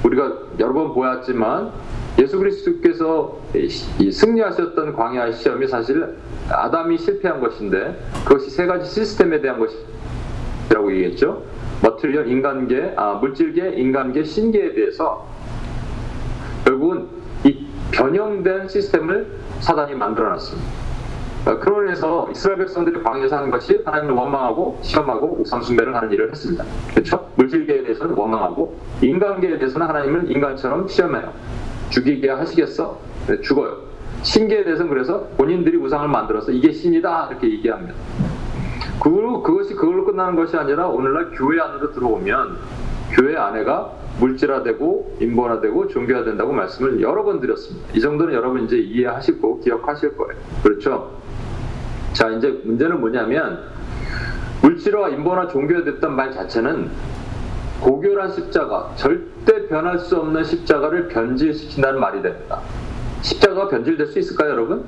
우리가 0.05 0.33
여러 0.59 0.73
번 0.73 0.95
보았지만 0.95 1.71
예수 2.19 2.39
그리스도께서 2.39 3.39
이 3.55 4.11
승리하셨던 4.11 4.95
광야 4.95 5.31
시험이 5.33 5.69
사실 5.69 6.17
아담이 6.51 6.99
실패한 6.99 7.41
것인데 7.41 7.99
그것이 8.25 8.51
세 8.51 8.67
가지 8.67 8.91
시스템에 8.91 9.41
대한 9.41 9.61
것이라고 9.61 10.93
얘기했죠. 10.93 11.45
머틀리얼 11.83 12.27
인간계, 12.29 12.95
아, 12.97 13.15
물질계, 13.15 13.71
인간계, 13.77 14.25
신계에 14.25 14.75
대해서 14.75 15.27
결국은 16.65 17.07
이 17.45 17.67
변형된 17.93 18.67
시스템을 18.69 19.39
사단이 19.61 19.95
만들어놨습니다. 19.95 20.89
어, 21.47 21.59
그로 21.61 21.85
인해서 21.85 22.29
이스라엘 22.33 22.59
백성들이 22.59 23.03
광야에 23.03 23.29
사는 23.29 23.49
것이 23.51 23.81
하나님을 23.85 24.15
원망하고 24.15 24.81
시험하고 24.83 25.39
우상숭배를 25.41 25.95
하는 25.95 26.11
일을 26.11 26.31
했습니다. 26.31 26.65
그렇죠? 26.93 27.31
물질계에 27.37 27.85
대해서는 27.85 28.15
원망하고 28.17 28.77
인간계에 29.01 29.57
대해서는 29.57 29.87
하나님을 29.87 30.31
인간처럼 30.31 30.89
시험해요. 30.89 31.33
죽이게 31.91 32.31
하시겠어? 32.31 32.99
네, 33.27 33.41
죽어요. 33.41 33.89
신계에 34.23 34.65
대해서는 34.65 34.91
그래서 34.91 35.29
본인들이 35.37 35.77
우상을 35.77 36.09
만들어서 36.09 36.53
이게 36.53 36.73
신이다 36.73 37.29
이렇게 37.31 37.51
얘기합니다. 37.51 37.95
그, 39.01 39.43
그것이 39.43 39.75
그걸로 39.75 40.05
끝나는 40.05 40.35
것이 40.35 40.57
아니라 40.57 40.89
오늘날 40.89 41.31
교회 41.31 41.61
안으로 41.61 41.93
들어오면 41.93 42.57
교회 43.13 43.37
안에가 43.37 43.93
물질화되고 44.19 45.19
인본화되고 45.21 45.89
종교화된다고 45.89 46.53
말씀을 46.53 47.01
여러 47.01 47.23
번 47.23 47.41
드렸습니다. 47.41 47.89
이 47.95 48.01
정도는 48.01 48.35
여러분 48.35 48.65
이제 48.65 48.77
이해하시고 48.77 49.61
기억하실 49.61 50.17
거예요. 50.17 50.43
그렇죠? 50.63 51.19
자 52.13 52.29
이제 52.31 52.61
문제는 52.65 53.01
뭐냐면 53.01 53.61
물질화, 54.63 55.11
인본화, 55.11 55.47
종교화됐던 55.49 56.17
말 56.17 56.33
자체는 56.33 56.91
고결한 57.81 58.33
십자가, 58.33 58.91
절대 58.97 59.67
변할 59.69 59.99
수 59.99 60.17
없는 60.17 60.43
십자가를 60.45 61.09
변질시킨다는 61.09 62.01
말이 62.01 62.21
됩니다. 62.23 62.61
십자가가 63.23 63.69
변질될 63.69 64.07
수 64.09 64.19
있을까요, 64.19 64.51
여러분? 64.51 64.85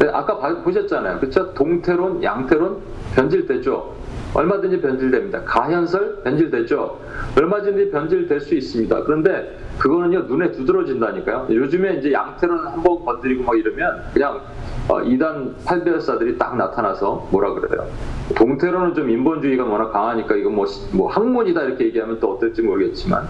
네, 0.00 0.08
아까 0.12 0.38
봐- 0.38 0.62
보셨잖아요. 0.62 1.20
그렇죠? 1.20 1.52
동태론, 1.54 2.22
양태론 2.22 2.78
변질되죠. 3.14 3.94
얼마든지 4.34 4.80
변질됩니다. 4.80 5.42
가현설 5.44 6.22
변질되죠. 6.24 6.98
얼마든지 7.38 7.90
변질될 7.90 8.40
수 8.40 8.54
있습니다. 8.54 9.02
그런데 9.04 9.58
그거는요 9.78 10.20
눈에 10.20 10.52
두드러진다니까요. 10.52 11.48
요즘에 11.50 11.96
이제 11.96 12.12
양태론 12.12 12.58
한번 12.66 13.04
건드리고 13.04 13.44
막 13.44 13.58
이러면 13.58 14.02
그냥 14.12 14.40
어, 14.88 15.00
이단 15.02 15.56
팔배열사들이 15.64 16.38
딱 16.38 16.56
나타나서 16.56 17.28
뭐라 17.30 17.52
그래요. 17.54 17.86
동태론은 18.34 18.94
좀 18.94 19.10
인본주의가 19.10 19.64
워낙 19.64 19.90
강하니까 19.92 20.34
이거 20.36 20.50
뭐, 20.50 20.66
시- 20.66 20.94
뭐 20.96 21.10
학문이다 21.10 21.62
이렇게 21.62 21.84
얘기하면 21.86 22.18
또 22.20 22.32
어떨지 22.34 22.62
모르겠지만 22.62 23.26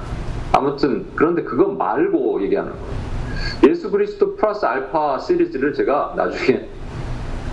아무튼 0.53 1.07
그런데 1.17 1.43
그거 1.43 1.67
말고 1.69 2.41
얘기하는 2.43 2.71
거예요. 2.73 2.85
예수 3.69 3.91
그리스도 3.91 4.37
플러스 4.37 4.65
알파 4.65 5.19
시리즈를 5.19 5.73
제가 5.73 6.15
나중에 6.17 6.69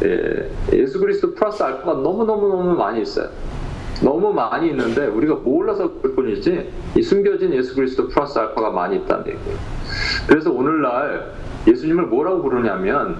예, 0.03 0.49
예수 0.73 0.99
그리스도 0.99 1.33
플러스 1.33 1.61
알파가 1.61 1.93
너무너무너무 1.93 2.75
많이 2.75 3.01
있어요. 3.01 3.29
너무 4.01 4.31
많이 4.31 4.69
있는데 4.69 5.07
우리가 5.07 5.35
몰라서 5.35 5.91
그럴 6.01 6.15
뿐이지 6.15 6.69
이 6.97 7.01
숨겨진 7.01 7.53
예수 7.53 7.75
그리스도 7.75 8.07
플러스 8.07 8.39
알파가 8.39 8.69
많이 8.71 8.95
있다는 8.97 9.27
얘기예요. 9.27 9.57
그래서 10.27 10.51
오늘날 10.51 11.31
예수님을 11.67 12.05
뭐라고 12.05 12.41
부르냐면 12.41 13.17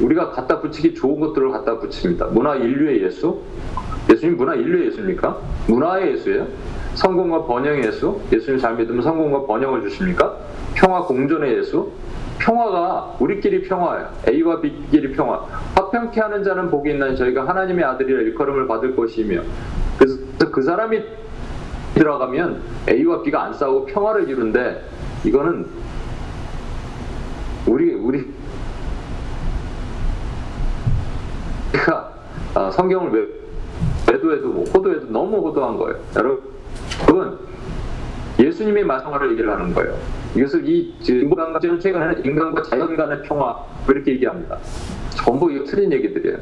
우리가 0.00 0.30
갖다 0.30 0.60
붙이기 0.60 0.94
좋은 0.94 1.20
것들을 1.20 1.50
갖다 1.50 1.78
붙입니다. 1.78 2.26
문화 2.26 2.56
인류의 2.56 3.02
예수? 3.04 3.40
예수님 4.10 4.36
문화 4.36 4.54
인류의 4.54 4.86
예수입니까? 4.88 5.38
문화의 5.68 6.14
예수예요? 6.14 6.46
성공과 6.94 7.44
번영의 7.44 7.86
예수? 7.86 8.20
예수님 8.32 8.58
잘 8.58 8.74
믿으면 8.76 9.02
성공과 9.02 9.46
번영을 9.46 9.82
주십니까? 9.82 10.36
평화 10.74 11.02
공존의 11.02 11.58
예수? 11.58 11.90
평화가 12.38 13.16
우리끼리 13.18 13.62
평화예요. 13.62 14.08
A와 14.28 14.60
B끼리 14.60 15.12
평화. 15.12 15.44
화평케 15.74 16.20
하는 16.20 16.44
자는 16.44 16.70
복이 16.70 16.90
있나니 16.90 17.16
저희가 17.16 17.46
하나님의 17.46 17.84
아들이라 17.84 18.20
일컬음을 18.22 18.66
받을 18.66 18.94
것이며 18.94 19.42
그래서 19.98 20.18
그 20.50 20.62
사람이 20.62 21.02
들어가면 21.94 22.62
A와 22.88 23.22
B가 23.22 23.44
안 23.44 23.54
싸우고 23.54 23.86
평화를 23.86 24.28
이룬데 24.28 24.84
이거는 25.24 25.66
우리 27.66 27.92
우리 27.94 28.32
가 31.72 32.12
아, 32.54 32.70
성경을 32.70 33.10
왜 33.12 34.12
외도해도 34.12 34.48
뭐 34.48 34.64
호도해도 34.64 35.06
너무 35.10 35.38
호도한 35.48 35.76
거예요. 35.76 35.98
여러분 36.16 37.38
예수님의 38.38 38.84
마성화를 38.84 39.32
얘기를 39.32 39.50
하는 39.50 39.74
거예요. 39.74 39.96
이것을 40.36 40.68
이 40.68 40.94
인간과 41.02 41.58
저는 41.58 41.80
최근에는 41.80 42.24
인간과 42.24 42.62
자연 42.62 42.96
간의 42.96 43.22
평화 43.22 43.52
뭐 43.84 43.94
이렇게 43.94 44.12
얘기합니다. 44.12 44.58
전부 45.10 45.50
이거 45.50 45.64
틀린 45.64 45.92
얘기들이에요. 45.92 46.38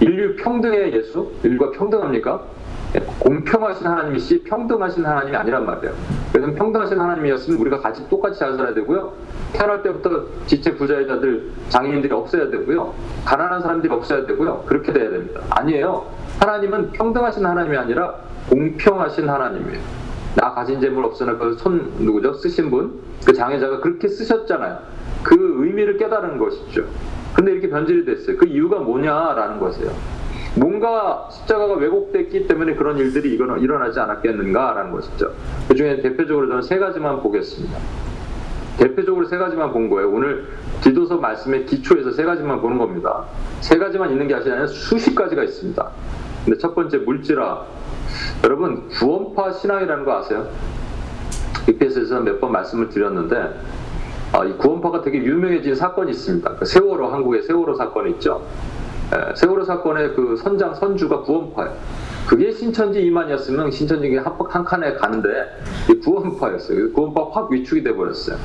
인류 0.00 0.36
평등의 0.36 0.94
예수? 0.94 1.32
인류가 1.42 1.70
평등합니까? 1.78 2.42
예, 2.94 3.00
공평하신 3.18 3.86
하나님이시 3.86 4.44
평등하신 4.44 5.04
하나님이 5.04 5.36
아니란 5.36 5.66
말이에요. 5.66 5.94
그래서 6.32 6.52
평등하신 6.54 6.98
하나님이었으면 6.98 7.60
우리가 7.60 7.80
같이 7.80 8.06
똑같이 8.08 8.38
잘 8.38 8.54
살아야 8.56 8.72
되고요. 8.74 9.12
태어날 9.52 9.82
때부터 9.82 10.26
지체 10.46 10.74
부자여자들, 10.74 11.50
장애인들이 11.68 12.12
없어야 12.12 12.50
되고요. 12.50 12.94
가난한 13.24 13.60
사람들이 13.60 13.92
없어야 13.92 14.24
되고요. 14.26 14.64
그렇게 14.66 14.92
돼야 14.92 15.10
됩니다. 15.10 15.40
아니에요. 15.50 16.06
하나님은 16.40 16.92
평등하신 16.92 17.44
하나님이 17.44 17.76
아니라 17.76 18.14
공평하신 18.48 19.28
하나님이에요. 19.28 20.07
나 20.36 20.52
가진 20.54 20.80
재물 20.80 21.04
없으나 21.04 21.36
그 21.36 21.56
손 21.58 21.92
누구죠? 21.98 22.34
쓰신 22.34 22.70
분? 22.70 23.00
그 23.24 23.32
장애자가 23.32 23.80
그렇게 23.80 24.08
쓰셨잖아요. 24.08 24.78
그 25.22 25.34
의미를 25.64 25.96
깨달은 25.96 26.38
것이죠. 26.38 26.84
근데 27.34 27.52
이렇게 27.52 27.68
변질이 27.68 28.04
됐어요. 28.04 28.36
그 28.36 28.46
이유가 28.46 28.78
뭐냐라는 28.78 29.58
것이에요. 29.60 29.90
뭔가 30.56 31.28
십자가가 31.30 31.74
왜곡됐기 31.74 32.46
때문에 32.48 32.74
그런 32.74 32.98
일들이 32.98 33.34
일어나지 33.34 34.00
않았겠는가라는 34.00 34.92
것이죠. 34.92 35.32
그 35.68 35.74
중에 35.74 36.00
대표적으로 36.00 36.48
저는 36.48 36.62
세 36.62 36.78
가지만 36.78 37.20
보겠습니다. 37.22 37.78
대표적으로 38.78 39.26
세 39.26 39.36
가지만 39.38 39.72
본 39.72 39.90
거예요. 39.90 40.10
오늘 40.10 40.46
디도서 40.82 41.16
말씀의 41.16 41.66
기초에서 41.66 42.12
세 42.12 42.24
가지만 42.24 42.60
보는 42.60 42.78
겁니다. 42.78 43.24
세 43.60 43.76
가지만 43.78 44.10
있는 44.10 44.26
게 44.28 44.34
아니라 44.34 44.66
수십 44.66 45.14
가지가 45.14 45.42
있습니다. 45.44 45.90
근데 46.44 46.58
첫 46.58 46.74
번째 46.74 46.98
물질화. 46.98 47.64
여러분 48.44 48.88
구원파 48.88 49.52
신앙이라는 49.52 50.04
거 50.04 50.18
아세요? 50.18 50.48
EPS에서 51.68 52.20
몇 52.20 52.40
번 52.40 52.52
말씀을 52.52 52.88
드렸는데 52.88 53.60
아, 54.32 54.44
이 54.44 54.52
구원파가 54.56 55.00
되게 55.02 55.18
유명해진 55.22 55.74
사건이 55.74 56.10
있습니다. 56.10 56.56
그 56.56 56.64
세월호 56.64 57.08
한국의 57.08 57.42
세월호 57.42 57.74
사건이 57.76 58.10
있죠. 58.12 58.42
에, 59.12 59.34
세월호 59.34 59.64
사건의 59.64 60.14
그 60.14 60.36
선장 60.36 60.74
선주가 60.74 61.22
구원파예요. 61.22 61.74
그게 62.26 62.52
신천지 62.52 63.00
이만이었으면 63.06 63.70
신천지 63.70 64.14
한, 64.16 64.34
한 64.48 64.64
칸에 64.64 64.94
가는데 64.94 65.28
이 65.90 65.94
구원파였어요. 66.00 66.92
구원파 66.92 67.30
확 67.32 67.50
위축이 67.50 67.82
돼 67.82 67.94
버렸어요. 67.94 68.36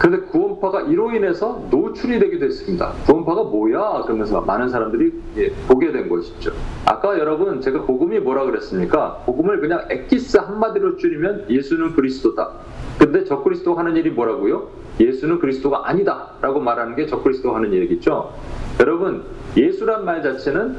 그런데 0.00 0.26
구원파가 0.28 0.80
이로 0.82 1.12
인해서 1.12 1.62
노출이 1.70 2.18
되기도 2.20 2.46
했습니다. 2.46 2.94
구원파가 3.04 3.42
뭐야? 3.42 4.04
그러면서 4.04 4.40
많은 4.40 4.70
사람들이 4.70 5.12
예, 5.36 5.50
보게 5.68 5.92
된 5.92 6.08
것이죠. 6.08 6.52
아까 6.86 7.18
여러분 7.18 7.60
제가 7.60 7.82
복음이 7.82 8.18
뭐라 8.20 8.46
그랬습니까? 8.46 9.18
복음을 9.26 9.60
그냥 9.60 9.84
엑기스 9.90 10.38
한마디로 10.38 10.96
줄이면 10.96 11.50
예수는 11.50 11.92
그리스도다. 11.92 12.48
근데 12.98 13.24
적그리스도가 13.24 13.80
하는 13.80 13.94
일이 13.94 14.08
뭐라고요? 14.08 14.70
예수는 14.98 15.38
그리스도가 15.38 15.86
아니다. 15.86 16.30
라고 16.40 16.60
말하는 16.60 16.96
게 16.96 17.04
적그리스도가 17.04 17.56
하는 17.56 17.74
얘기죠. 17.74 18.32
여러분, 18.80 19.24
예수란 19.54 20.06
말 20.06 20.22
자체는 20.22 20.78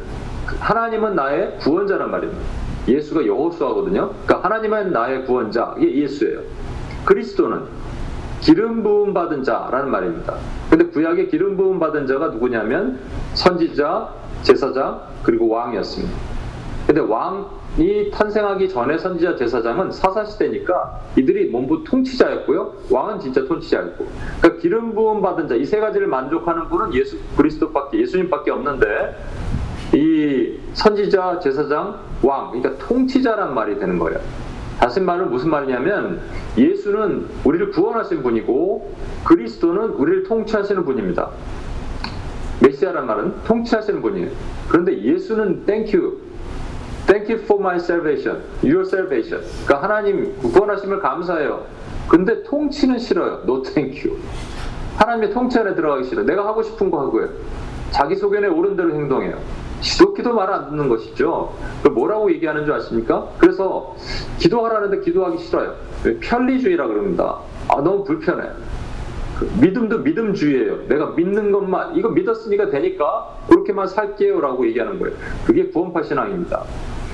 하나님은 0.59 1.15
나의 1.15 1.59
구원자란 1.59 2.09
말입니다. 2.09 2.41
예수가 2.87 3.27
여호수아거든요. 3.27 4.13
그러니까 4.25 4.43
하나님은 4.43 4.91
나의 4.91 5.25
구원자. 5.25 5.75
이게 5.77 6.01
예수예요. 6.01 6.41
그리스도는 7.05 7.80
기름 8.41 8.81
부음 8.83 9.13
받은 9.13 9.43
자라는 9.43 9.89
말입니다. 9.91 10.35
근데 10.69 10.85
구약의 10.85 11.29
기름 11.29 11.57
부음 11.57 11.79
받은 11.79 12.07
자가 12.07 12.27
누구냐면 12.29 12.99
선지자, 13.33 14.09
제사장, 14.41 15.01
그리고 15.23 15.47
왕이었습니다. 15.49 16.13
근데 16.87 17.01
왕이 17.01 18.09
탄생하기 18.11 18.67
전에 18.69 18.97
선지자, 18.97 19.35
제사장은 19.35 19.91
사사 19.91 20.25
시대니까 20.25 20.99
이들이 21.15 21.49
몸부 21.51 21.83
통치자였고요. 21.83 22.73
왕은 22.89 23.19
진짜 23.19 23.45
통치자였고. 23.45 24.07
그러니까 24.41 24.61
기름 24.61 24.95
부음 24.95 25.21
받은 25.21 25.47
자 25.47 25.55
이 25.55 25.63
세 25.65 25.79
가지를 25.79 26.07
만족하는 26.07 26.67
분은 26.69 26.95
예수 26.95 27.17
그리스도밖에 27.37 27.99
예수님밖에 28.01 28.49
없는데 28.51 29.15
이 29.93 30.57
선지자, 30.73 31.39
제사장, 31.39 31.99
왕 32.23 32.51
그러니까 32.51 32.83
통치자란 32.87 33.53
말이 33.53 33.77
되는 33.77 33.99
거예요. 33.99 34.19
다시 34.81 34.99
말은 34.99 35.29
무슨 35.29 35.51
말이냐면 35.51 36.21
예수는 36.57 37.27
우리를 37.45 37.69
구원하신 37.69 38.23
분이고 38.23 38.95
그리스도는 39.23 39.91
우리를 39.91 40.23
통치하시는 40.23 40.83
분입니다. 40.83 41.29
메시아란 42.61 43.05
말은 43.05 43.43
통치하시는 43.43 44.01
분이에요. 44.01 44.31
그런데 44.69 44.99
예수는 44.99 45.65
you. 45.67 46.17
Thank 47.05 47.31
you 47.31 47.43
for 47.43 47.61
my 47.61 47.75
salvation. 47.75 48.41
Your 48.63 48.81
salvation. 48.81 49.45
그러니까 49.65 49.87
하나님 49.87 50.35
구원하심을 50.37 50.99
감사해요. 50.99 51.63
근데 52.09 52.41
통치는 52.41 52.97
싫어요. 52.97 53.41
No 53.43 53.61
thank 53.61 54.03
you. 54.03 54.19
하나님의 54.97 55.31
통치 55.31 55.59
안에 55.59 55.75
들어가기 55.75 56.05
싫어요. 56.05 56.25
내가 56.25 56.47
하고 56.47 56.63
싶은 56.63 56.89
거 56.89 57.01
하고요. 57.01 57.29
자기 57.91 58.15
소견에 58.15 58.47
옳은 58.47 58.75
대로 58.75 58.95
행동해요. 58.95 59.37
지독히도 59.81 60.33
말 60.33 60.51
안 60.51 60.69
듣는 60.69 60.89
것이죠. 60.89 61.53
그 61.83 61.89
뭐라고 61.89 62.31
얘기하는 62.31 62.65
줄 62.65 62.73
아십니까? 62.73 63.27
그래서 63.37 63.95
기도하라는데 64.39 65.01
기도하기 65.01 65.37
싫어요. 65.39 65.75
왜? 66.05 66.17
편리주의라 66.19 66.87
그럽니다. 66.87 67.37
아 67.67 67.75
너무 67.81 68.03
불편해. 68.03 68.49
그 69.39 69.49
믿음도 69.59 69.99
믿음주의예요. 69.99 70.87
내가 70.87 71.11
믿는 71.11 71.51
것만 71.51 71.95
이거 71.95 72.09
믿었으니까 72.09 72.69
되니까 72.69 73.37
그렇게만 73.49 73.87
살게요라고 73.87 74.67
얘기하는 74.67 74.99
거예요. 74.99 75.15
그게 75.45 75.65
구원파 75.69 76.03
신앙입니다. 76.03 76.63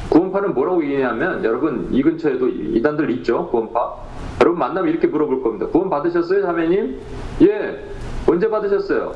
구원파는 0.10 0.54
뭐라고 0.54 0.84
얘기하냐면 0.84 1.44
여러분 1.44 1.88
이 1.92 2.02
근처에도 2.02 2.48
이단들 2.50 3.10
있죠 3.12 3.48
구원파. 3.50 3.96
여러분 4.42 4.60
만나면 4.60 4.90
이렇게 4.90 5.08
물어볼 5.08 5.42
겁니다. 5.44 5.68
구원 5.68 5.90
받으셨어요, 5.90 6.42
자매님? 6.44 7.00
예. 7.44 7.84
언제 8.30 8.50
받으셨어요? 8.50 9.14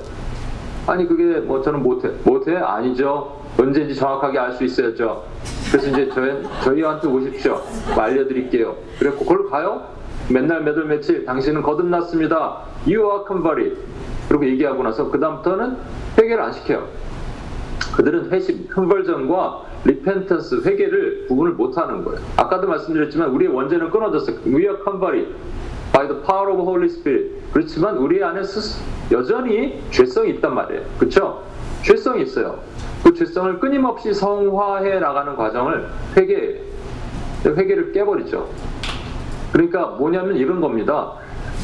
아니 0.88 1.08
그게 1.08 1.40
뭐 1.40 1.62
저는 1.62 1.84
못해 1.84 2.10
못해 2.24 2.56
아니죠. 2.56 3.41
언제인지 3.62 3.96
정확하게 3.96 4.40
알 4.40 4.52
수 4.54 4.64
있어야죠. 4.64 5.24
그래서 5.72 5.90
이제 5.90 6.10
저희 6.14 6.44
저희한테 6.64 7.08
오십시오. 7.08 7.62
뭐 7.94 8.04
알려드릴게요. 8.04 8.76
그래고 9.00 9.20
그걸 9.20 9.50
가요? 9.50 9.88
맨날 10.30 10.64
몇월 10.64 10.86
며칠 10.86 11.26
당신은 11.26 11.62
거듭났습니다. 11.62 12.58
You 12.88 13.06
are. 13.06 13.74
그리고 14.28 14.46
얘기하고 14.46 14.82
나서 14.84 15.10
그 15.10 15.20
다음부터는 15.20 15.78
회개를 16.18 16.42
안 16.42 16.54
시켜요. 16.54 16.88
그들은 17.96 18.32
회심, 18.32 18.68
conversion과 18.70 19.64
repentance, 19.84 20.62
회개를 20.66 21.28
구분을 21.28 21.54
못하는 21.54 22.04
거예요. 22.04 22.20
아까도 22.38 22.68
말씀드렸지만 22.68 23.30
우리의 23.32 23.54
원죄는 23.54 23.90
끊어졌어요. 23.90 24.38
We 24.46 24.64
are 24.64 24.78
converted 24.84 25.34
by 25.92 26.08
the 26.08 26.22
power 26.24 26.52
of 26.52 26.62
Holy 26.62 26.86
Spirit. 26.86 27.32
그렇지만 27.52 27.98
우리 27.98 28.24
안에 28.24 28.44
스, 28.44 28.82
여전히 29.12 29.82
죄성이 29.92 30.32
있단 30.32 30.56
말이에요. 30.56 30.84
그렇죠? 30.98 31.44
죄성이 31.84 32.24
있어요. 32.24 32.60
그 33.04 33.14
죄성을 33.14 33.60
끊임없이 33.60 34.14
성화해 34.14 35.00
나가는 35.00 35.36
과정을 35.36 35.88
회개, 36.16 36.60
회개를 37.46 37.92
깨버리죠. 37.92 38.50
그러니까 39.52 39.88
뭐냐면 39.88 40.38
이런 40.38 40.62
겁니다. 40.62 41.14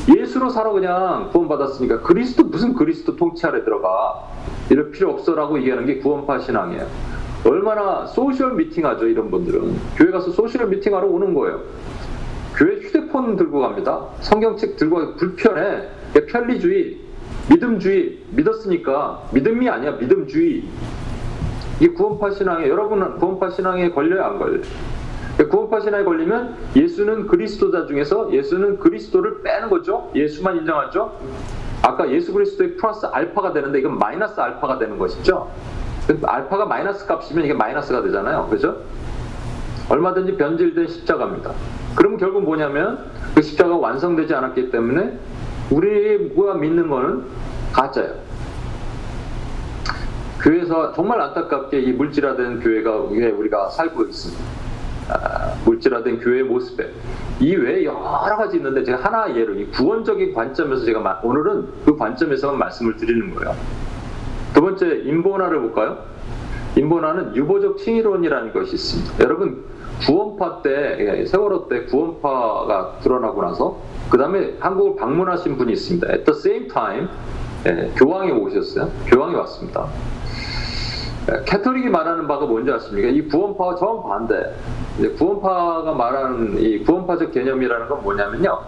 예수로 0.09 0.49
살아 0.49 0.71
그냥 0.71 1.29
구원받았으니까 1.31 2.01
그리스도 2.01 2.43
무슨 2.43 2.73
그리스도 2.73 3.15
통치 3.15 3.45
아래 3.45 3.63
들어가 3.63 4.27
이럴 4.69 4.91
필요 4.91 5.11
없어라고 5.11 5.59
얘기하는 5.59 5.85
게 5.85 5.99
구원파 5.99 6.39
신앙이에요. 6.39 6.87
얼마나 7.45 8.05
social 8.07 8.55
미팅하죠 8.55 9.07
이런 9.07 9.29
분들은 9.31 9.75
교회 9.95 10.11
가서 10.11 10.31
social 10.31 10.67
미팅하러 10.67 11.07
오는 11.07 11.33
거예요. 11.33 11.61
교회 12.55 12.77
휴대폰 12.77 13.35
들고 13.35 13.59
갑니다. 13.59 14.07
성경책 14.21 14.77
들고 14.77 14.95
가기 14.95 15.15
불편해. 15.17 15.89
그게 16.11 16.25
편리주의, 16.25 16.97
믿음주의, 17.49 18.17
믿었으니까 18.31 19.29
믿음이 19.31 19.69
아니야 19.69 19.91
믿음주의. 19.91 20.63
이게 21.79 21.93
구원파 21.93 22.31
신앙에 22.31 22.67
여러분은 22.67 23.17
구원파 23.17 23.49
신앙에 23.51 23.91
걸려요 23.91 24.23
안 24.23 24.39
걸려요? 24.39 24.61
구원파 25.49 25.79
신앙에 25.79 26.03
걸리면 26.03 26.55
예수는 26.75 27.27
그리스도자 27.27 27.85
중에서 27.85 28.33
예수는 28.33 28.79
그리스도를 28.79 29.43
빼는 29.43 29.69
거죠. 29.69 30.09
예수만 30.15 30.57
인정하죠. 30.57 31.19
아까 31.83 32.09
예수 32.09 32.33
그리스도의 32.33 32.75
플러스 32.77 33.05
알파가 33.05 33.53
되는데 33.53 33.79
이건 33.79 33.99
마이너스 33.99 34.39
알파가 34.39 34.79
되는 34.79 34.97
것이죠. 34.97 35.51
알파가 36.23 36.65
마이너스 36.65 37.05
값이면 37.05 37.45
이게 37.45 37.53
마이너스가 37.53 38.01
되잖아요. 38.01 38.47
그죠? 38.49 38.77
얼마든지 39.89 40.37
변질된 40.37 40.87
십자가입니다. 40.87 41.51
그럼 41.95 42.17
결국 42.17 42.43
뭐냐면 42.43 43.05
그 43.35 43.41
십자가가 43.41 43.77
완성되지 43.77 44.33
않았기 44.33 44.71
때문에 44.71 45.19
우리가 45.69 46.55
믿는 46.55 46.89
거는 46.89 47.23
가짜예요. 47.73 48.26
교회에서 50.41 50.93
정말 50.93 51.19
안타깝게 51.21 51.79
이 51.79 51.93
물질화된 51.93 52.59
교회가 52.59 53.03
위에 53.05 53.31
우리가 53.31 53.69
살고 53.69 54.03
있습니다. 54.03 54.43
아, 55.09 55.53
물질화된 55.65 56.19
교회의 56.19 56.43
모습에 56.43 56.89
이 57.39 57.55
외에 57.55 57.85
여러 57.85 58.35
가지 58.37 58.57
있는데 58.57 58.83
제가 58.83 58.99
하나 59.03 59.33
예로 59.35 59.55
이 59.55 59.65
구원적인 59.71 60.33
관점에서 60.33 60.83
제가 60.85 60.99
마- 60.99 61.19
오늘은 61.23 61.67
그 61.85 61.95
관점에서만 61.97 62.59
말씀을 62.59 62.97
드리는 62.97 63.33
거예요. 63.35 63.55
두 64.53 64.61
번째 64.61 65.01
인본화를 65.05 65.61
볼까요? 65.61 65.99
인본화는 66.75 67.35
유보적 67.35 67.77
칭의론이라는 67.77 68.53
것이 68.53 68.75
있습니다. 68.75 69.23
여러분 69.23 69.63
구원파 70.05 70.61
때 70.61 70.97
예, 70.99 71.25
세월호 71.25 71.67
때 71.69 71.85
구원파가 71.85 72.99
드러나고 73.01 73.41
나서 73.41 73.77
그 74.11 74.17
다음에 74.17 74.55
한국을 74.59 74.95
방문하신 74.99 75.57
분이 75.57 75.73
있습니다. 75.73 76.07
At 76.11 76.23
the 76.25 76.37
same 76.37 76.67
time 76.67 77.07
예, 77.65 77.91
교황이 77.95 78.31
오셨어요. 78.31 78.89
교황이 79.07 79.33
왔습니다. 79.35 79.87
예, 81.29 81.43
캐톨릭이 81.45 81.89
말하는 81.89 82.27
바가 82.27 82.45
뭔지 82.45 82.71
아십니까? 82.71 83.09
이 83.09 83.27
구원파와 83.27 83.75
정반대. 83.75 84.53
이제 84.97 85.09
구원파가 85.09 85.93
말하는 85.93 86.59
이 86.59 86.79
구원파적 86.83 87.31
개념이라는 87.33 87.87
건 87.89 88.01
뭐냐면요. 88.03 88.59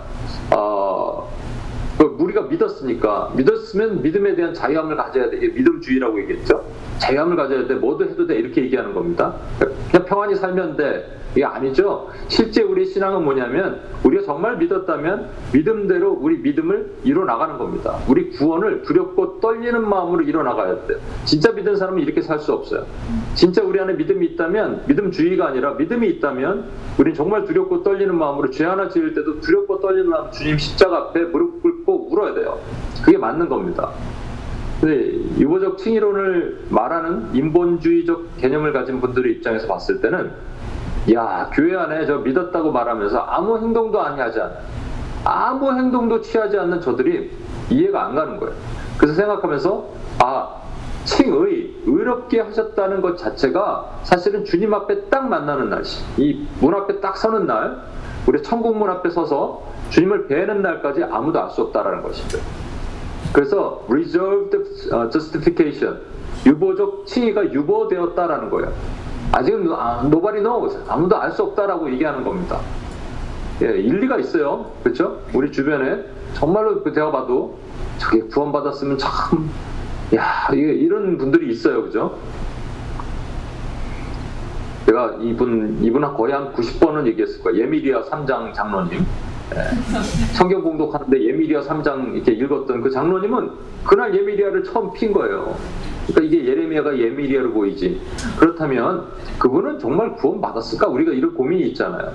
어, 0.56 1.30
그 1.30 1.59
우리가 2.06 2.44
믿었으니까 2.44 3.34
믿었으면 3.36 4.02
믿음에 4.02 4.36
대한 4.36 4.54
자유함을 4.54 4.96
가져야 4.96 5.30
돼. 5.30 5.38
믿음주의라고 5.38 6.20
얘기했죠. 6.22 6.64
자유함을 7.00 7.36
가져야 7.36 7.68
돼. 7.68 7.76
뭐도 7.76 8.06
해도 8.06 8.26
돼. 8.28 8.36
이렇게 8.36 8.62
얘기하는 8.64 8.94
겁니다. 8.94 9.36
그냥 9.92 10.06
평안히 10.06 10.36
살면 10.36 10.78
돼. 10.78 11.16
이게 11.36 11.46
아니죠. 11.46 12.10
실제 12.28 12.64
우리 12.64 12.88
신앙은 12.88 13.24
뭐냐면 13.24 13.82
우리가 14.04 14.24
정말 14.24 14.58
믿었다면 14.58 15.30
믿음대로 15.54 16.18
우리 16.20 16.38
믿음을 16.40 16.92
이뤄 17.04 17.24
나가는 17.24 17.56
겁니다. 17.60 18.00
우리 18.08 18.32
구원을 18.32 18.82
두렵고 18.82 19.40
떨리는 19.40 19.88
마음으로 19.88 20.24
이뤄 20.24 20.42
나가야 20.42 20.88
돼요. 20.88 20.98
진짜 21.26 21.52
믿는 21.52 21.76
사람은 21.76 22.02
이렇게 22.02 22.22
살 22.24 22.40
수 22.40 22.52
없어요. 22.54 22.84
진짜 23.36 23.62
우리 23.62 23.80
안에 23.80 23.94
믿음이 23.94 24.26
있다면 24.28 24.86
믿음주의가 24.88 25.48
아니라 25.50 25.74
믿음이 25.74 26.08
있다면 26.10 26.66
우리는 26.98 27.14
정말 27.16 27.46
두렵고 27.46 27.84
떨리는 27.84 28.16
마음으로 28.18 28.50
죄 28.50 28.66
하나 28.66 28.90
지을 28.90 29.14
때도 29.14 29.40
두렵고 29.42 29.82
떨리는 29.82 30.10
마음 30.10 30.32
주님 30.32 30.58
십자가 30.58 30.98
앞에 30.98 31.26
무릎 31.26 31.62
꿇고 31.62 31.89
울어야 32.10 32.34
돼요. 32.34 32.60
그게 33.04 33.18
맞는 33.18 33.48
겁니다. 33.48 33.90
근데 34.82 35.14
유보적 35.40 35.78
칭의론을 35.78 36.68
말하는 36.70 37.34
인본주의적 37.34 38.38
개념을 38.38 38.74
가진 38.74 39.02
분들의 39.02 39.34
입장에서 39.34 39.68
봤을 39.68 40.02
때는 40.02 40.32
야 41.14 41.50
교회 41.54 41.76
안에 41.76 42.06
저 42.06 42.20
믿었다고 42.20 42.72
말하면서 42.72 43.18
아무 43.20 43.58
행동도 43.58 44.00
안 44.02 44.20
하지 44.20 44.40
않아 44.40 44.52
아무 45.26 45.72
행동도 45.72 46.22
취하지 46.22 46.58
않는 46.58 46.82
저들이 46.82 47.32
이해가 47.70 48.06
안 48.06 48.16
가는 48.16 48.38
거예요. 48.40 48.56
그래서 48.98 49.16
생각하면서 49.16 49.88
아 50.24 50.60
칭의 51.06 51.76
의롭게 51.86 52.40
하셨다는 52.42 53.02
것 53.02 53.18
자체가 53.18 54.00
사실은 54.04 54.46
주님 54.46 54.74
앞에 54.74 55.10
딱 55.10 55.28
만나는 55.28 55.70
날씨 55.70 56.04
이문 56.18 56.74
앞에 56.74 57.00
딱 57.00 57.18
서는 57.18 57.48
날 57.48 57.82
우리 58.28 58.42
천국 58.44 58.78
문 58.78 58.90
앞에 58.90 59.10
서서 59.10 59.64
주님을 59.90 60.28
뵈는 60.28 60.62
날까지 60.62 61.04
아무도 61.04 61.42
알 61.42 61.50
수 61.50 61.62
없다라는 61.64 62.04
것이죠. 62.04 62.40
그래서 63.34 63.84
reserved 63.90 64.92
어, 64.94 65.10
justification 65.10 66.00
유보적 66.46 67.06
칭의가 67.06 67.52
유보되었다라는 67.54 68.50
거예요. 68.50 68.72
아직은 69.32 69.72
아, 69.74 70.02
nobody 70.06 70.40
knows 70.42 70.78
아무도 70.88 71.18
알 71.18 71.32
수 71.32 71.44
없다라고 71.44 71.92
얘기하는 71.92 72.24
겁니다. 72.24 72.60
예, 73.62 73.66
일리가 73.78 74.18
있어요. 74.18 74.72
그렇죠? 74.84 75.22
우리 75.34 75.52
주변에 75.52 76.06
정말로 76.34 76.82
그 76.82 76.94
제가 76.94 77.12
봐도 77.12 77.58
저게 77.98 78.22
구원받았으면 78.22 78.98
참 78.98 79.50
야, 80.16 80.48
이게 80.54 80.74
이런 80.74 81.18
분들이 81.18 81.52
있어요. 81.52 81.84
그죠? 81.84 82.18
제가 84.86 85.18
이분, 85.20 85.78
이분 85.84 86.02
거의 86.16 86.34
한 86.34 86.52
90번은 86.54 87.06
얘기했을 87.08 87.44
거예요. 87.44 87.62
예미리아 87.62 88.04
3장 88.06 88.54
장로님. 88.54 89.06
예. 89.56 90.34
성경 90.34 90.62
공독하는데 90.62 91.24
예미리아 91.24 91.62
3장 91.62 92.14
이렇게 92.14 92.34
읽었던 92.34 92.82
그 92.82 92.90
장로님은 92.90 93.52
그날 93.84 94.14
예미리아를 94.16 94.64
처음 94.64 94.94
핀 94.94 95.12
거예요. 95.12 95.56
그러니까 96.08 96.22
이게 96.22 96.46
예레미야가 96.48 96.98
예미리아로 96.98 97.52
보이지. 97.54 98.02
그렇다면 98.40 99.06
그분은 99.38 99.80
정말 99.80 100.16
구원 100.16 100.42
받았을까? 100.42 100.88
우리가 100.88 101.12
이런 101.12 101.34
고민이 101.34 101.64
있잖아요. 101.70 102.14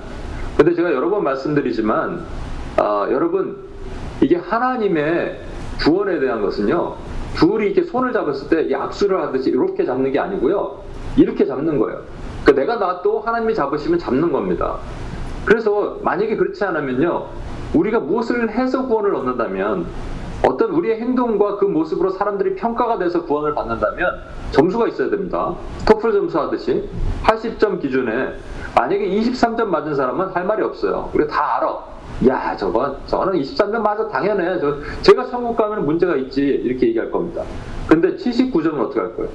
근데 0.57 0.75
제가 0.75 0.93
여러 0.93 1.11
번 1.11 1.25
말씀드리지만, 1.25 2.25
아, 2.77 3.09
여러분, 3.11 3.57
이게 4.21 4.37
하나님의 4.37 5.41
구원에 5.81 6.21
대한 6.21 6.43
것은요, 6.43 6.97
둘이 7.37 7.67
이렇게 7.67 7.83
손을 7.83 8.13
잡았을 8.13 8.49
때이 8.49 8.75
악수를 8.75 9.21
하듯이 9.21 9.51
이렇게 9.51 9.85
잡는 9.85 10.13
게 10.13 10.19
아니고요, 10.19 10.83
이렇게 11.17 11.45
잡는 11.45 11.79
거예요. 11.79 12.03
그러니까 12.45 12.75
내가 12.75 12.87
놔도 12.87 13.21
하나님이 13.21 13.55
잡으시면 13.55 13.99
잡는 13.99 14.31
겁니다. 14.31 14.79
그래서 15.45 15.99
만약에 16.03 16.37
그렇지 16.37 16.65
않으면요, 16.65 17.27
우리가 17.75 18.01
무엇을 18.01 18.51
해서 18.51 18.87
구원을 18.87 19.15
얻는다면 19.15 19.87
어떤 20.47 20.71
우리의 20.73 21.01
행동과 21.01 21.57
그 21.57 21.65
모습으로 21.65 22.11
사람들이 22.11 22.55
평가가 22.55 22.99
돼서 22.99 23.25
구원을 23.25 23.55
받는다면 23.55 24.21
점수가 24.51 24.89
있어야 24.89 25.11
됩니다. 25.11 25.55
토플 25.87 26.13
점수 26.13 26.39
하듯이 26.39 26.89
80점 27.25 27.81
기준에 27.81 28.35
만약에 28.75 29.09
23점 29.09 29.65
맞은 29.65 29.95
사람은 29.95 30.29
할 30.29 30.45
말이 30.45 30.63
없어요. 30.63 31.11
우리가 31.15 31.31
다 31.31 31.57
알아. 31.57 31.95
야, 32.29 32.57
저거, 32.57 32.97
저거는 33.07 33.41
23점 33.41 33.79
맞아. 33.79 34.07
당연해. 34.09 34.61
저, 34.61 34.77
제가 35.03 35.27
천국 35.27 35.57
가면 35.57 35.85
문제가 35.85 36.15
있지. 36.17 36.43
이렇게 36.43 36.89
얘기할 36.89 37.11
겁니다. 37.11 37.43
근데 37.89 38.15
79점은 38.17 38.79
어떻게 38.81 39.01
할 39.01 39.17
거예요? 39.17 39.31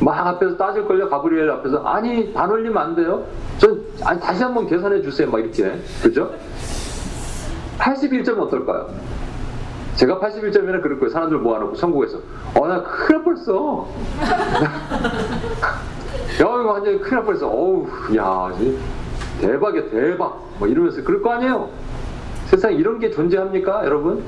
막 0.00 0.26
앞에서 0.26 0.56
따질 0.56 0.86
걸요. 0.86 1.08
가브리엘 1.08 1.50
앞에서. 1.50 1.78
아니, 1.84 2.32
반 2.32 2.50
올리면 2.50 2.76
안 2.76 2.94
돼요? 2.94 3.24
전, 3.58 3.82
아니, 4.04 4.20
다시 4.20 4.42
한번 4.42 4.66
계산해 4.66 5.02
주세요. 5.02 5.30
막 5.30 5.38
이렇게. 5.38 5.72
그죠? 6.02 6.30
81점은 7.78 8.38
어떨까요? 8.40 8.88
제가 9.94 10.18
81점이면 10.20 10.82
그럴 10.82 10.98
거예요. 10.98 11.08
사람들 11.10 11.38
모아놓고 11.38 11.74
천국에서. 11.76 12.18
어, 12.54 12.66
나 12.66 12.82
큰일 12.82 13.16
날 13.16 13.24
뻔했어. 13.24 13.88
야, 16.36 16.40
이거 16.40 16.72
완전히 16.72 16.98
큰일 17.00 17.14
날 17.14 17.24
뻔했어. 17.24 17.48
어우, 17.48 17.86
야, 18.16 18.50
이 18.60 18.76
대박이야, 19.40 19.90
대박. 19.90 20.46
뭐 20.58 20.68
이러면서 20.68 21.02
그럴 21.02 21.22
거 21.22 21.30
아니에요? 21.32 21.70
세상에 22.46 22.74
이런 22.74 22.98
게 22.98 23.10
존재합니까, 23.10 23.84
여러분? 23.86 24.22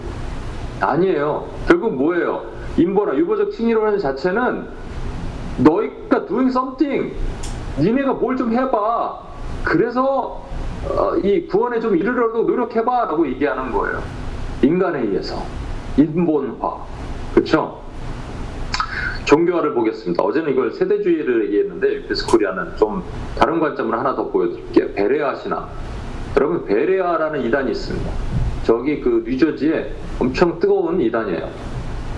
아니에요. 0.80 1.46
결국 1.66 1.94
뭐예요? 1.94 2.44
인보나 2.78 3.16
유보적 3.16 3.50
칭의라는 3.52 3.98
자체는 3.98 4.66
너희가 5.59 6.26
doing 6.26 6.50
something. 6.50 7.14
니네가 7.78 8.14
뭘 8.14 8.36
좀 8.36 8.52
해봐. 8.52 9.20
그래서 9.64 10.46
어, 10.88 11.16
이 11.22 11.46
구원에 11.46 11.80
좀 11.80 11.96
이르려고 11.96 12.42
노력해봐. 12.42 13.06
라고 13.06 13.26
얘기하는 13.26 13.72
거예요. 13.72 14.02
인간에 14.62 15.00
의해서. 15.00 15.42
인본화. 15.96 16.76
그렇죠? 17.34 17.80
종교화를 19.24 19.74
보겠습니다. 19.74 20.22
어제는 20.22 20.52
이걸 20.52 20.72
세대주의를 20.72 21.46
얘기했는데 21.46 21.96
유피스 21.96 22.26
코리아는 22.28 22.76
좀 22.76 23.02
다른 23.36 23.61
관점을 23.61 23.96
하나 23.96 24.14
더 24.14 24.28
보여드릴게요. 24.28 24.92
베레아 24.94 25.34
신앙. 25.36 25.68
여러분 26.36 26.64
베레아라는 26.64 27.44
이단이 27.44 27.72
있습니다. 27.72 28.11
저기 28.64 29.00
그 29.00 29.24
뉴저지에 29.26 29.92
엄청 30.18 30.59
뜨거운 30.59 31.00
이단이에요. 31.00 31.48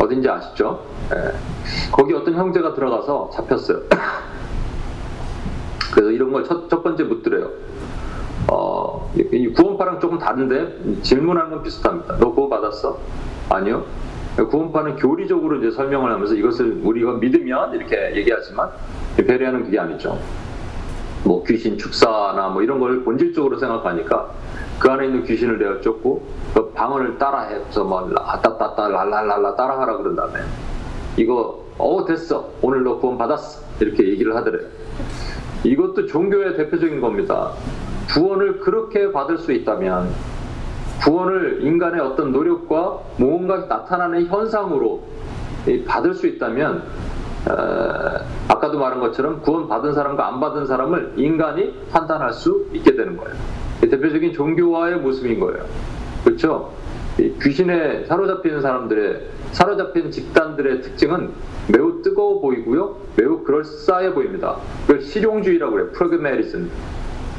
어딘지 0.01 0.29
아시죠? 0.29 0.81
예. 1.13 1.33
거기 1.93 2.15
어떤 2.15 2.35
형제가 2.35 2.75
들어가서 2.75 3.31
잡혔어요. 3.35 3.81
그래서 5.93 6.11
이런 6.11 6.33
걸 6.33 6.43
첫 6.45 6.69
첫 6.69 6.83
번째 6.83 7.05
묻더래요. 7.05 7.51
어, 8.51 9.13
구원파랑 9.57 10.01
조금 10.01 10.19
다른데 10.19 11.03
질문하는 11.03 11.51
건 11.51 11.63
비슷합니다. 11.63 12.17
너 12.19 12.33
구원 12.33 12.51
받았어? 12.51 12.99
아니요. 13.51 13.85
구원파는 14.37 14.97
교리적으로 14.97 15.59
이제 15.59 15.71
설명을 15.71 16.11
하면서 16.11 16.35
이것을 16.35 16.81
우리가 16.83 17.13
믿으면 17.15 17.75
이렇게 17.75 18.17
얘기하지만 18.17 18.71
베레아는 19.17 19.65
그게 19.65 19.79
아니죠. 19.79 20.19
뭐 21.25 21.45
귀신 21.45 21.77
축사나 21.77 22.49
뭐 22.49 22.63
이런 22.63 22.81
걸 22.81 23.05
본질적으로 23.05 23.59
생각하니까 23.59 24.31
그 24.81 24.91
안에 24.91 25.07
있는 25.07 25.23
귀신을 25.25 25.59
내가 25.59 25.81
쫓고 25.83 26.23
그 26.55 26.73
방언을 26.73 27.19
따라해서 27.19 27.85
뭐 27.85 28.11
아따따따 28.17 28.89
랄랄랄라 28.89 29.55
따라하라 29.55 29.99
그런 29.99 30.17
다음에 30.17 30.41
이거 31.19 31.63
어 31.77 32.05
됐어 32.07 32.49
오늘 32.63 32.83
너 32.83 32.99
구원 32.99 33.19
받았어 33.19 33.63
이렇게 33.81 34.09
얘기를 34.09 34.35
하더래요. 34.35 34.67
이것도 35.65 36.07
종교의 36.07 36.57
대표적인 36.57 37.03
겁니다. 37.03 37.53
구원을 38.15 38.61
그렇게 38.61 39.13
받을 39.13 39.37
수 39.37 39.53
있다면 39.53 40.09
구원을 41.05 41.63
인간의 41.63 42.01
어떤 42.01 42.33
노력과 42.33 43.01
뭔가 43.19 43.59
나타나는 43.69 44.27
현상으로 44.27 45.03
이 45.67 45.85
받을 45.85 46.15
수 46.15 46.27
있다면 46.27 46.83
어, 47.49 47.53
아까도 48.49 48.79
말한 48.79 49.01
것처럼 49.01 49.43
구원 49.43 49.69
받은 49.69 49.93
사람과 49.93 50.27
안 50.27 50.41
받은 50.41 50.67
사람을 50.67 51.15
인간이 51.17 51.75
판단할 51.91 52.33
수 52.33 52.67
있게 52.73 52.95
되는 52.95 53.17
거예요. 53.17 53.35
이 53.83 53.89
대표적인 53.89 54.33
종교화의 54.33 54.99
모습인 54.99 55.41
거예요. 55.41 55.65
그렇죠? 56.25 56.73
이 57.19 57.33
귀신에 57.43 58.05
사로잡히는 58.07 58.63
사람들의 58.63 59.27
사로잡힌 59.53 60.11
집단들의 60.11 60.83
특징은 60.83 61.31
매우 61.73 62.03
뜨거워 62.03 62.41
보이고요, 62.41 62.97
매우 63.17 63.43
그럴싸해 63.43 64.15
보입니다. 64.15 64.57
그걸 64.87 65.03
실용주의라고 65.03 65.73
그래요. 65.73 65.91
프로그메리즘. 65.93 66.71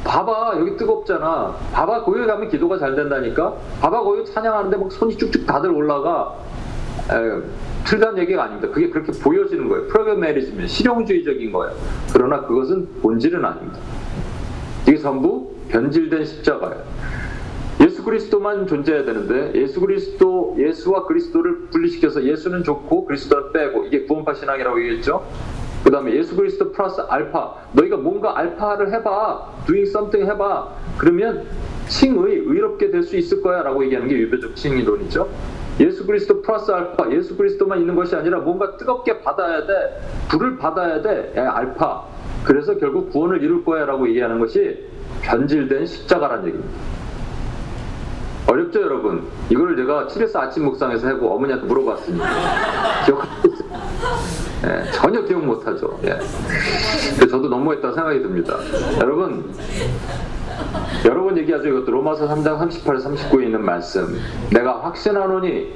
봐봐 0.04 0.54
여기 0.58 0.76
뜨겁잖아 0.76 1.54
봐봐 1.72 2.02
거기 2.02 2.26
가면 2.26 2.48
기도가 2.48 2.78
잘 2.78 2.96
된다니까 2.96 3.54
봐봐 3.80 4.02
거기 4.02 4.24
찬양하는데 4.24 4.76
막 4.76 4.90
손이 4.90 5.16
쭉쭉 5.16 5.46
다들 5.46 5.70
올라가 5.70 6.34
에, 7.08 7.42
틀린 7.84 8.18
얘기가 8.18 8.44
아닙니다 8.44 8.68
그게 8.68 8.90
그렇게 8.90 9.12
보여지는 9.12 9.68
거예요 9.68 9.86
프로그메리즘이 9.86 10.66
실용주의적인 10.66 11.52
거예요 11.52 11.76
그러나 12.12 12.40
그것은 12.40 12.88
본질은 13.00 13.44
아닙니다 13.44 13.78
이게 14.88 14.98
전부 14.98 15.51
변질된 15.72 16.24
십자가예요. 16.24 16.82
예수 17.80 18.04
그리스도만 18.04 18.66
존재해야 18.66 19.04
되는데 19.04 19.58
예수 19.60 19.80
그리스도 19.80 20.54
예수와 20.58 21.06
그리스도를 21.06 21.66
분리시켜서 21.70 22.22
예수는 22.22 22.62
좋고 22.62 23.06
그리스도는 23.06 23.52
빼고 23.52 23.86
이게 23.86 24.04
구원파 24.04 24.34
신앙이라고 24.34 24.80
얘기했죠? 24.82 25.26
그 25.82 25.90
다음에 25.90 26.14
예수 26.14 26.36
그리스도 26.36 26.70
플러스 26.70 27.00
알파. 27.00 27.56
너희가 27.72 27.96
뭔가 27.96 28.38
알파를 28.38 28.92
해봐. 28.92 29.64
doing 29.66 29.90
something 29.90 30.30
해봐. 30.30 30.68
그러면 30.98 31.44
칭의 31.88 32.36
의롭게 32.46 32.90
될 32.90 33.02
수 33.02 33.16
있을 33.16 33.42
거야 33.42 33.62
라고 33.62 33.82
얘기하는 33.84 34.08
게 34.08 34.16
유배적 34.16 34.54
칭의론이죠. 34.54 35.28
예수 35.80 36.06
그리스도 36.06 36.40
플러스 36.42 36.70
알파. 36.70 37.10
예수 37.10 37.36
그리스도만 37.36 37.80
있는 37.80 37.96
것이 37.96 38.14
아니라 38.14 38.38
뭔가 38.38 38.76
뜨겁게 38.76 39.22
받아야 39.22 39.66
돼. 39.66 40.00
불을 40.30 40.58
받아야 40.58 41.02
돼. 41.02 41.32
에, 41.34 41.40
알파. 41.40 42.04
그래서 42.44 42.76
결국 42.76 43.10
구원을 43.10 43.42
이룰 43.42 43.64
거야 43.64 43.84
라고 43.84 44.08
얘기하는 44.08 44.38
것이 44.38 44.91
변질된 45.22 45.86
십자가란 45.86 46.46
얘기입니다 46.46 46.74
어렵죠 48.48 48.82
여러분 48.82 49.26
이걸 49.50 49.76
제가 49.76 50.08
TBS 50.08 50.36
아침 50.36 50.64
묵상에서 50.64 51.06
하고 51.08 51.34
어머니한테 51.34 51.66
물어봤습니다 51.66 52.26
기억하고 53.06 53.48
있어요 53.48 53.72
예, 54.64 54.90
전혀 54.92 55.20
기억 55.24 55.44
못하죠. 55.44 55.98
예. 56.04 56.16
저도 57.26 57.48
너무했다 57.48 57.92
생각이 57.94 58.22
듭니다. 58.22 58.56
여러분, 59.00 59.52
여러 61.04 61.24
번 61.24 61.36
얘기하죠. 61.38 61.66
이것도 61.66 61.90
로마서 61.90 62.28
3장 62.28 62.58
38, 62.58 62.98
39에 62.98 63.42
있는 63.46 63.64
말씀. 63.64 64.16
내가 64.52 64.84
확신하노니 64.84 65.72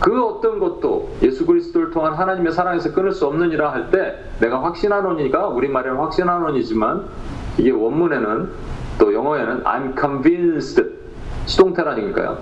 그 0.00 0.22
어떤 0.22 0.58
것도 0.58 1.10
예수 1.22 1.46
그리스도를 1.46 1.92
통한 1.92 2.12
하나님의 2.12 2.52
사랑에서 2.52 2.92
끊을 2.92 3.12
수 3.12 3.26
없느니라 3.26 3.72
할 3.72 3.90
때 3.90 4.18
내가 4.38 4.62
확신하노니가 4.64 5.48
우리말에는 5.48 5.96
확신하노니지만 5.98 7.06
이게 7.58 7.70
원문에는 7.70 8.48
또 8.98 9.14
영어에는 9.14 9.64
I'm 9.64 9.98
convinced 9.98 10.82
수동태라니까요. 11.46 12.38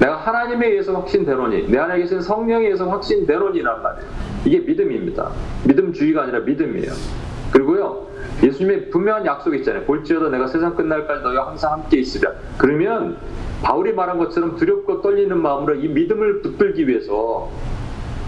내가 0.00 0.16
하나님에 0.16 0.68
의해서 0.68 0.94
확신되노니 0.94 1.68
내 1.70 1.78
안에 1.78 1.98
계신 1.98 2.20
성령에 2.20 2.66
의해서 2.66 2.88
확신되노니란 2.88 3.82
말이에요. 3.82 4.10
이게 4.44 4.58
믿음입니다. 4.60 5.30
믿음주의가 5.66 6.22
아니라 6.22 6.40
믿음이에요. 6.40 6.92
그리고요. 7.52 8.06
예수님의 8.42 8.90
분명한 8.90 9.26
약속이 9.26 9.58
있잖아요. 9.58 9.84
볼지어다 9.84 10.28
내가 10.28 10.46
세상 10.46 10.76
끝날까지 10.76 11.22
너희와 11.22 11.48
항상 11.48 11.72
함께 11.72 11.98
있으랴. 11.98 12.32
그러면 12.56 13.16
바울이 13.62 13.92
말한 13.92 14.18
것처럼 14.18 14.56
두렵고 14.56 15.02
떨리는 15.02 15.36
마음으로 15.36 15.74
이 15.76 15.88
믿음을 15.88 16.42
붙들기 16.42 16.86
위해서 16.86 17.50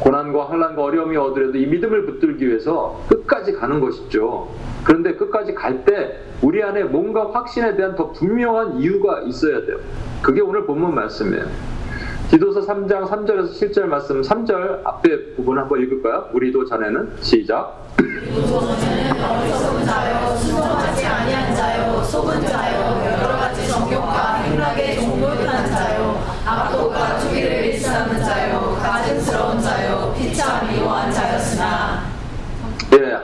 고난과 0.01 0.49
환란과 0.51 0.83
어려움이 0.83 1.17
오더라도 1.17 1.57
이 1.59 1.67
믿음을 1.67 2.07
붙들기 2.07 2.47
위해서 2.49 3.01
끝까지 3.09 3.53
가는 3.53 3.81
것이죠. 3.81 4.49
그런데 4.85 5.15
끝까지 5.15 5.55
갈 5.55 5.85
때 5.85 6.19
우리 6.43 6.63
안에 6.63 6.85
뭔가 6.85 7.31
확신에 7.31 7.77
대한 7.77 7.95
더 7.95 8.11
분명한 8.13 8.79
이유가 8.81 9.21
있어야 9.23 9.65
돼요. 9.67 9.79
그게 10.23 10.41
오늘 10.41 10.67
본문 10.67 10.95
말씀이에요. 10.95 11.45
기도서 12.31 12.61
3장 12.61 13.09
3절에서 13.09 13.51
7절 13.51 13.83
말씀 13.87 14.21
3절 14.23 14.81
앞에 14.85 15.35
부분 15.35 15.59
한번 15.59 15.81
읽을까요? 15.83 16.29
우리도 16.33 16.65
자네는 16.67 17.11
시작. 17.21 17.87
어리석은 17.99 19.85
자요 19.85 20.37
순종하지 20.37 21.07
아니한 21.07 21.55
자요 21.55 22.03
속은 22.05 22.41
자요 22.47 23.00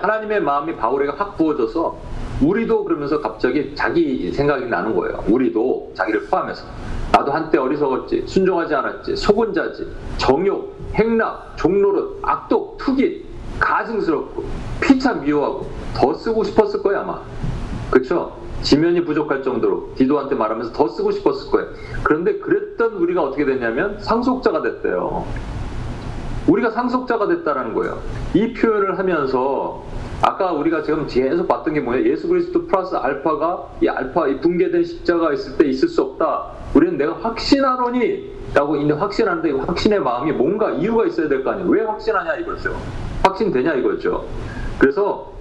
하나님의 0.07 0.41
마음이 0.41 0.77
바울에게 0.77 1.13
확 1.17 1.37
부어져서 1.37 1.97
우리도 2.41 2.85
그러면서 2.85 3.21
갑자기 3.21 3.75
자기 3.75 4.31
생각이 4.33 4.67
나는 4.67 4.95
거예요. 4.95 5.25
우리도 5.29 5.93
자기를 5.95 6.27
포함해서 6.27 6.65
나도 7.13 7.33
한때 7.33 7.59
어리석었지, 7.59 8.25
순종하지 8.27 8.75
않았지, 8.75 9.17
속은 9.17 9.53
자지, 9.53 9.87
정욕, 10.19 10.77
행락, 10.95 11.57
종노릇, 11.57 12.21
악독, 12.23 12.79
투기, 12.79 13.25
가증스럽고 13.59 14.45
피차 14.81 15.15
미워하고 15.15 15.67
더 15.95 16.15
쓰고 16.15 16.45
싶었을 16.45 16.83
거야 16.83 17.01
아마. 17.01 17.21
그렇죠? 17.91 18.37
지면이 18.63 19.05
부족할 19.05 19.43
정도로 19.43 19.93
디도한테 19.97 20.35
말하면서 20.35 20.73
더 20.73 20.89
쓰고 20.89 21.11
싶었을 21.13 21.51
거예요. 21.51 21.69
그런데 22.03 22.39
그랬던 22.39 22.95
우리가 22.95 23.23
어떻게 23.23 23.45
됐냐면 23.45 23.99
상속자가 24.01 24.63
됐대요. 24.63 25.25
우리가 26.49 26.71
상속자가 26.71 27.29
됐다는 27.29 27.75
거예요. 27.75 27.99
이 28.35 28.53
표현을 28.53 28.99
하면서 28.99 29.86
아까 30.23 30.53
우리가 30.53 30.83
지금 30.83 31.07
계속 31.07 31.47
봤던 31.47 31.75
게 31.75 31.81
뭐예요? 31.81 32.11
예수 32.11 32.27
그리스도 32.29 32.67
플러스 32.67 32.95
알파가 32.95 33.69
이 33.83 33.89
알파 33.89 34.27
이 34.29 34.41
붕괴된 34.41 34.83
십자가 34.85 35.33
있을 35.33 35.57
때 35.59 35.67
있을 35.67 35.89
수 35.89 36.03
없다. 36.03 36.53
우리는 36.75 36.97
내가 36.97 37.15
확신하노니 37.21 38.37
라고 38.55 38.77
있는 38.77 38.97
확신하는데 38.97 39.51
이 39.51 39.53
확신의 39.53 40.01
마음이 40.01 40.33
뭔가 40.33 40.71
이유가 40.71 41.05
있어야 41.07 41.29
될 41.29 41.45
거 41.45 41.51
아니에요. 41.51 41.69
왜 41.69 41.83
확신하냐 41.83 42.37
이거죠. 42.37 42.75
확신되냐 43.23 43.75
이거죠. 43.75 44.25
그래서 44.79 45.33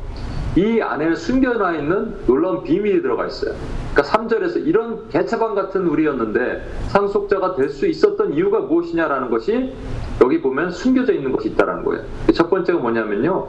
이 0.57 0.81
안에는 0.81 1.15
숨겨놔 1.15 1.73
있는 1.75 2.15
놀라운 2.27 2.63
비밀이 2.63 3.01
들어가 3.01 3.25
있어요. 3.27 3.53
그러니까 3.93 4.17
3절에서 4.17 4.65
이런 4.65 5.07
개차반 5.09 5.55
같은 5.55 5.87
우리였는데 5.87 6.65
상속자가 6.87 7.55
될 7.55 7.69
수 7.69 7.87
있었던 7.87 8.33
이유가 8.33 8.59
무엇이냐라는 8.59 9.29
것이 9.29 9.73
여기 10.21 10.41
보면 10.41 10.71
숨겨져 10.71 11.13
있는 11.13 11.31
것이 11.31 11.49
있다는 11.49 11.83
거예요. 11.83 12.03
첫 12.33 12.49
번째가 12.49 12.79
뭐냐면요. 12.79 13.47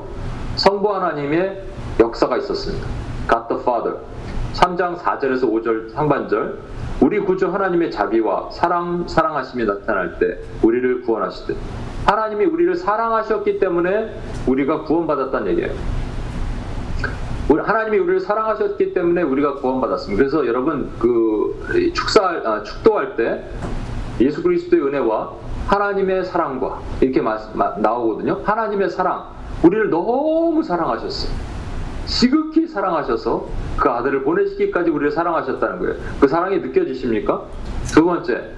성부 0.56 0.94
하나님의 0.94 1.62
역사가 2.00 2.36
있었습니다. 2.38 2.86
God 3.28 3.48
the 3.48 3.62
Father. 3.62 3.98
3장 4.54 4.96
4절에서 4.96 5.42
5절 5.44 5.90
상반절. 5.92 6.58
우리 7.02 7.20
구주 7.20 7.48
하나님의 7.52 7.90
자비와 7.90 8.50
사랑, 8.50 9.06
사랑하심이 9.06 9.64
나타날 9.66 10.18
때 10.18 10.38
우리를 10.62 11.02
구원하시듯. 11.02 11.56
하나님이 12.06 12.46
우리를 12.46 12.74
사랑하셨기 12.76 13.58
때문에 13.58 14.14
우리가 14.46 14.82
구원받았다는 14.84 15.48
얘기예요. 15.52 15.72
하나님이 17.48 17.98
우리를 17.98 18.20
사랑하셨기 18.20 18.94
때문에 18.94 19.22
우리가 19.22 19.54
구원받았습니다. 19.56 20.18
그래서 20.20 20.46
여러분 20.46 20.90
그 20.98 21.90
축사 21.94 22.22
아, 22.44 22.62
축도할 22.62 23.16
때 23.16 23.44
예수 24.20 24.42
그리스도의 24.42 24.82
은혜와 24.82 25.32
하나님의 25.66 26.24
사랑과 26.24 26.80
이렇게 27.00 27.20
마- 27.20 27.38
마- 27.54 27.76
나오거든요. 27.78 28.40
하나님의 28.44 28.90
사랑, 28.90 29.24
우리를 29.62 29.90
너무 29.90 30.62
사랑하셨어요. 30.62 31.32
지극히 32.06 32.66
사랑하셔서 32.66 33.48
그 33.76 33.88
아들을 33.90 34.22
보내시기까지 34.22 34.90
우리를 34.90 35.10
사랑하셨다는 35.10 35.78
거예요. 35.80 35.94
그 36.20 36.28
사랑이 36.28 36.58
느껴지십니까? 36.58 37.42
두 37.92 38.04
번째, 38.04 38.50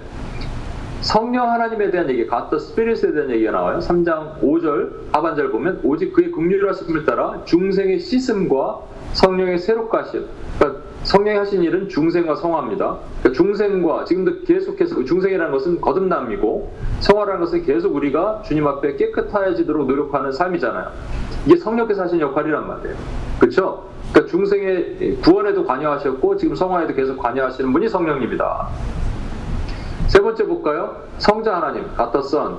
성령 1.01 1.51
하나님에 1.51 1.91
대한 1.91 2.11
얘기, 2.11 2.27
가더 2.27 2.59
스피릿에 2.59 3.13
대한 3.13 3.31
얘기가 3.31 3.53
나와요. 3.53 3.79
3장 3.79 4.41
5절 4.43 5.13
하반절 5.13 5.51
보면 5.51 5.81
오직 5.85 6.13
그의 6.13 6.31
긍휼하심을 6.33 7.05
따라 7.05 7.43
중생의 7.45 8.01
씻음과 8.01 8.81
성령의 9.13 9.59
새롭게 9.59 9.97
하심. 9.97 10.27
그러니까 10.59 10.68
성령이 11.05 11.39
하신 11.39 11.63
일은 11.63 11.89
중생과 11.89 12.37
성화입니다. 12.37 12.99
그러니까 13.21 13.43
중생과 13.43 14.05
지금도 14.05 14.43
계속해서 14.43 15.05
중생이라는 15.05 15.53
것은 15.53 15.81
거듭남이고 15.81 16.73
성화라는 17.01 17.41
것은 17.41 17.65
계속 17.65 17.95
우리가 17.95 18.43
주님 18.45 18.67
앞에 18.67 18.97
깨끗해지도록 18.97 19.87
노력하는 19.87 20.33
삶이잖아요. 20.33 20.91
이게 21.47 21.57
성령께서 21.57 22.03
하신 22.03 22.21
역할이란 22.21 22.67
말이에요. 22.67 22.97
그렇죠? 23.39 23.85
그러니까 24.13 24.31
중생의 24.31 25.19
구원에도 25.23 25.65
관여하셨고 25.65 26.37
지금 26.37 26.55
성화에도 26.55 26.95
계속 26.95 27.17
관여하시는 27.19 27.73
분이 27.73 27.89
성령님이다. 27.89 28.69
세 30.09 30.21
번째 30.21 30.47
볼까요? 30.47 30.97
성자 31.19 31.57
하나님, 31.57 31.85
가터 31.95 32.23
선 32.23 32.59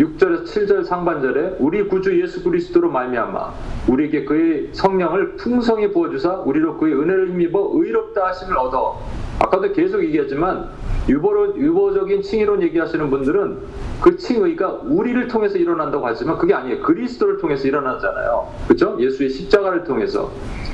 6절에서 0.00 0.44
7절 0.44 0.84
상반절에 0.84 1.56
우리 1.58 1.86
구주 1.86 2.20
예수 2.20 2.42
그리스도로 2.42 2.90
말미암아 2.90 3.52
우리에게 3.88 4.24
그의 4.24 4.70
성령을 4.72 5.36
풍성히 5.36 5.92
부어 5.92 6.08
주사 6.10 6.36
우리로 6.36 6.78
그의 6.78 6.94
은혜를 6.94 7.30
힘입어 7.30 7.70
의롭다 7.74 8.28
하심을 8.28 8.56
얻어. 8.56 8.98
아까도 9.38 9.72
계속 9.72 10.02
얘기했지만 10.02 10.70
유보로, 11.08 11.56
유보적인 11.56 12.22
칭의론 12.22 12.62
얘기하시는 12.62 13.10
분들은 13.10 13.58
그 14.00 14.16
칭의가 14.16 14.80
우리를 14.84 15.28
통해서 15.28 15.58
일어난다고 15.58 16.06
하지만 16.06 16.38
그게 16.38 16.54
아니에요. 16.54 16.82
그리스도를 16.82 17.38
통해서 17.38 17.68
일어나잖아요. 17.68 18.48
그렇죠? 18.68 18.96
예수의 18.98 19.28
십자가를 19.28 19.84
통해서. 19.84 20.30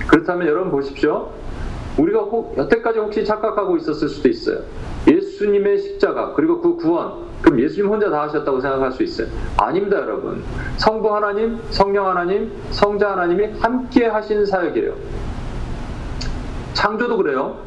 그렇다면 0.08 0.46
여러분 0.46 0.70
보십시오. 0.70 1.30
우리가 1.98 2.20
혹, 2.20 2.56
여태까지 2.58 2.98
혹시 2.98 3.24
착각하고 3.24 3.76
있었을 3.76 4.08
수도 4.08 4.28
있어요. 4.28 4.60
예수님의 5.08 5.78
십자가 5.78 6.34
그리고 6.34 6.60
그 6.60 6.76
구원 6.76 7.25
그럼 7.42 7.60
예수님 7.60 7.90
혼자 7.90 8.10
다 8.10 8.22
하셨다고 8.22 8.60
생각할 8.60 8.92
수 8.92 9.02
있어요. 9.02 9.28
아닙니다, 9.56 9.98
여러분. 9.98 10.42
성부 10.78 11.14
하나님, 11.14 11.58
성령 11.70 12.08
하나님, 12.08 12.52
성자 12.70 13.12
하나님이 13.12 13.58
함께 13.60 14.06
하신 14.06 14.46
사역이에요. 14.46 14.94
창조도 16.74 17.16
그래요. 17.18 17.58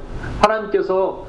하나님께서 0.42 1.26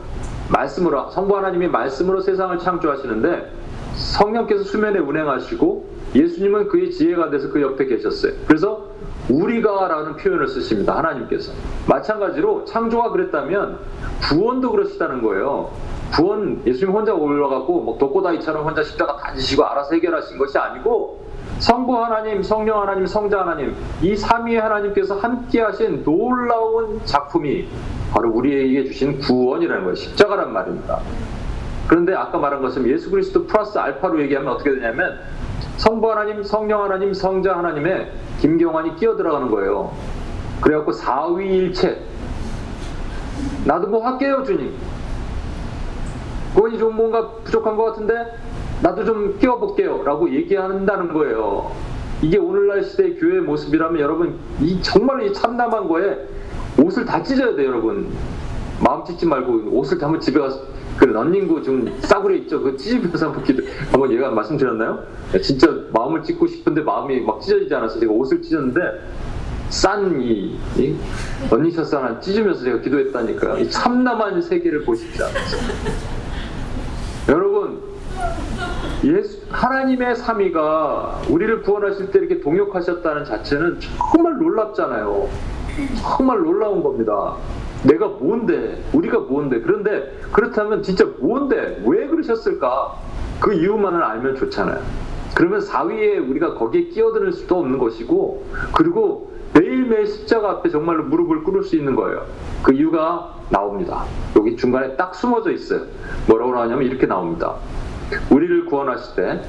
말씀으로 0.50 1.10
성부 1.10 1.36
하나님이 1.36 1.68
말씀으로 1.68 2.20
세상을 2.20 2.58
창조하시는데 2.58 3.52
성령께서 3.94 4.64
수면에 4.64 4.98
운행하시고 4.98 5.88
예수님은 6.14 6.68
그의 6.68 6.90
지혜가 6.90 7.30
돼서 7.30 7.50
그 7.50 7.62
옆에 7.62 7.86
계셨어요. 7.86 8.32
그래서 8.46 8.90
우리가라는 9.28 10.16
표현을 10.16 10.48
쓰십니다. 10.48 10.96
하나님께서. 10.96 11.52
마찬가지로 11.88 12.64
창조가 12.64 13.10
그랬다면 13.10 13.78
구원도 14.28 14.70
그러시다는 14.70 15.22
거예요. 15.22 15.70
구원 16.14 16.62
예수님 16.66 16.94
혼자 16.94 17.14
올라가고 17.14 17.82
뭐 17.82 17.98
독고다이처럼 17.98 18.66
혼자 18.66 18.82
십자가 18.82 19.16
다 19.16 19.32
지시고 19.34 19.64
알아서 19.64 19.94
해결하신 19.94 20.38
것이 20.38 20.58
아니고 20.58 21.20
성부 21.58 22.02
하나님, 22.02 22.42
성령 22.42 22.80
하나님, 22.80 23.06
성자 23.06 23.40
하나님 23.40 23.76
이 24.02 24.16
삼위의 24.16 24.60
하나님께서 24.60 25.16
함께 25.16 25.60
하신 25.60 26.02
놀라운 26.04 27.00
작품이 27.04 27.68
바로 28.12 28.30
우리에게 28.30 28.84
주신 28.84 29.18
구원이라는 29.20 29.82
거예요. 29.84 29.94
십자가란 29.94 30.52
말입니다. 30.52 31.00
그런데 31.86 32.14
아까 32.14 32.38
말한 32.38 32.62
것은 32.62 32.86
예수 32.88 33.10
그리스도 33.10 33.46
플러스 33.46 33.76
알파로 33.78 34.20
얘기하면 34.22 34.52
어떻게 34.52 34.70
되냐면 34.70 35.20
성부 35.76 36.10
하나님, 36.10 36.42
성령 36.42 36.82
하나님, 36.82 37.12
성자 37.12 37.56
하나님의 37.56 38.10
김경환이 38.40 38.96
끼어 38.96 39.16
들어가는 39.16 39.50
거예요. 39.50 39.92
그래갖고 40.60 40.92
사위일체 40.92 42.00
나도 43.64 43.88
뭐 43.88 44.04
할게요 44.04 44.42
주님. 44.44 44.74
그건이 46.54 46.78
좀 46.78 46.96
뭔가 46.96 47.30
부족한 47.44 47.76
것 47.76 47.84
같은데 47.84 48.14
나도 48.82 49.04
좀 49.04 49.38
끼워볼게요 49.38 50.02
라고 50.04 50.30
얘기한다는 50.32 51.12
거예요. 51.12 51.70
이게 52.22 52.38
오늘날 52.38 52.82
시대의 52.82 53.16
교회의 53.16 53.40
모습이라면 53.42 54.00
여러분 54.00 54.38
이 54.60 54.80
정말 54.82 55.22
이 55.22 55.32
참담한 55.32 55.88
거에 55.88 56.26
옷을 56.82 57.04
다 57.04 57.22
찢어야 57.22 57.54
돼요 57.54 57.68
여러분. 57.68 58.08
마음 58.82 59.04
찢지 59.04 59.26
말고 59.26 59.70
옷을 59.78 59.98
다 59.98 60.06
한번 60.06 60.20
집에 60.20 60.40
가서 60.40 60.60
그 61.00 61.06
런닝구 61.06 61.62
좀 61.62 61.90
싸구려 62.00 62.36
있죠. 62.36 62.60
그 62.60 62.76
찢으면서 62.76 63.28
한번 63.28 63.42
기도 63.42 63.62
한번 63.90 64.12
얘가 64.12 64.30
말씀드렸나요? 64.30 65.02
진짜 65.42 65.74
마음을 65.94 66.22
찢고 66.22 66.46
싶은데 66.46 66.82
마음이 66.82 67.22
막 67.22 67.40
찢어지지 67.40 67.74
않아서 67.74 67.98
제가 67.98 68.12
옷을 68.12 68.42
찢었는데 68.42 68.80
싼이 69.70 70.58
이 70.76 70.96
런닝셔츠 71.50 71.94
하나 71.94 72.20
찢으면서 72.20 72.62
제가 72.64 72.80
기도했다니까요. 72.80 73.58
이 73.60 73.70
참담한 73.70 74.42
세계를 74.42 74.84
보십시오. 74.84 75.24
여러분 77.30 77.80
예수 79.02 79.38
하나님의 79.48 80.16
삼위가 80.16 81.22
우리를 81.30 81.62
구원하실 81.62 82.10
때 82.10 82.18
이렇게 82.18 82.40
동역하셨다는 82.40 83.24
자체는 83.24 83.78
정말 84.12 84.36
놀랍잖아요. 84.36 85.28
정말 86.02 86.42
놀라운 86.42 86.82
겁니다. 86.82 87.36
내가 87.84 88.08
뭔데? 88.08 88.82
우리가 88.92 89.20
뭔데? 89.20 89.60
그런데 89.60 90.18
그렇다면 90.32 90.82
진짜 90.82 91.06
뭔데? 91.18 91.82
왜 91.86 92.06
그러셨을까? 92.06 92.94
그 93.40 93.54
이유만을 93.54 94.02
알면 94.02 94.36
좋잖아요. 94.36 94.80
그러면 95.34 95.60
사위에 95.60 96.18
우리가 96.18 96.54
거기에 96.54 96.84
끼어들 96.88 97.32
수도 97.32 97.60
없는 97.60 97.78
것이고 97.78 98.44
그리고 98.74 99.32
매일매일 99.54 100.06
십자가 100.06 100.50
앞에 100.50 100.68
정말로 100.68 101.04
무릎을 101.04 101.42
꿇을 101.42 101.62
수 101.62 101.76
있는 101.76 101.96
거예요. 101.96 102.26
그 102.62 102.72
이유가 102.72 103.34
나옵니다. 103.48 104.04
여기 104.36 104.56
중간에 104.56 104.96
딱 104.96 105.14
숨어져 105.14 105.50
있어요. 105.50 105.82
뭐라고 106.28 106.52
나오냐면 106.52 106.84
이렇게 106.84 107.06
나옵니다. 107.06 107.56
우리를 108.30 108.66
구원하실 108.66 109.16
때 109.16 109.40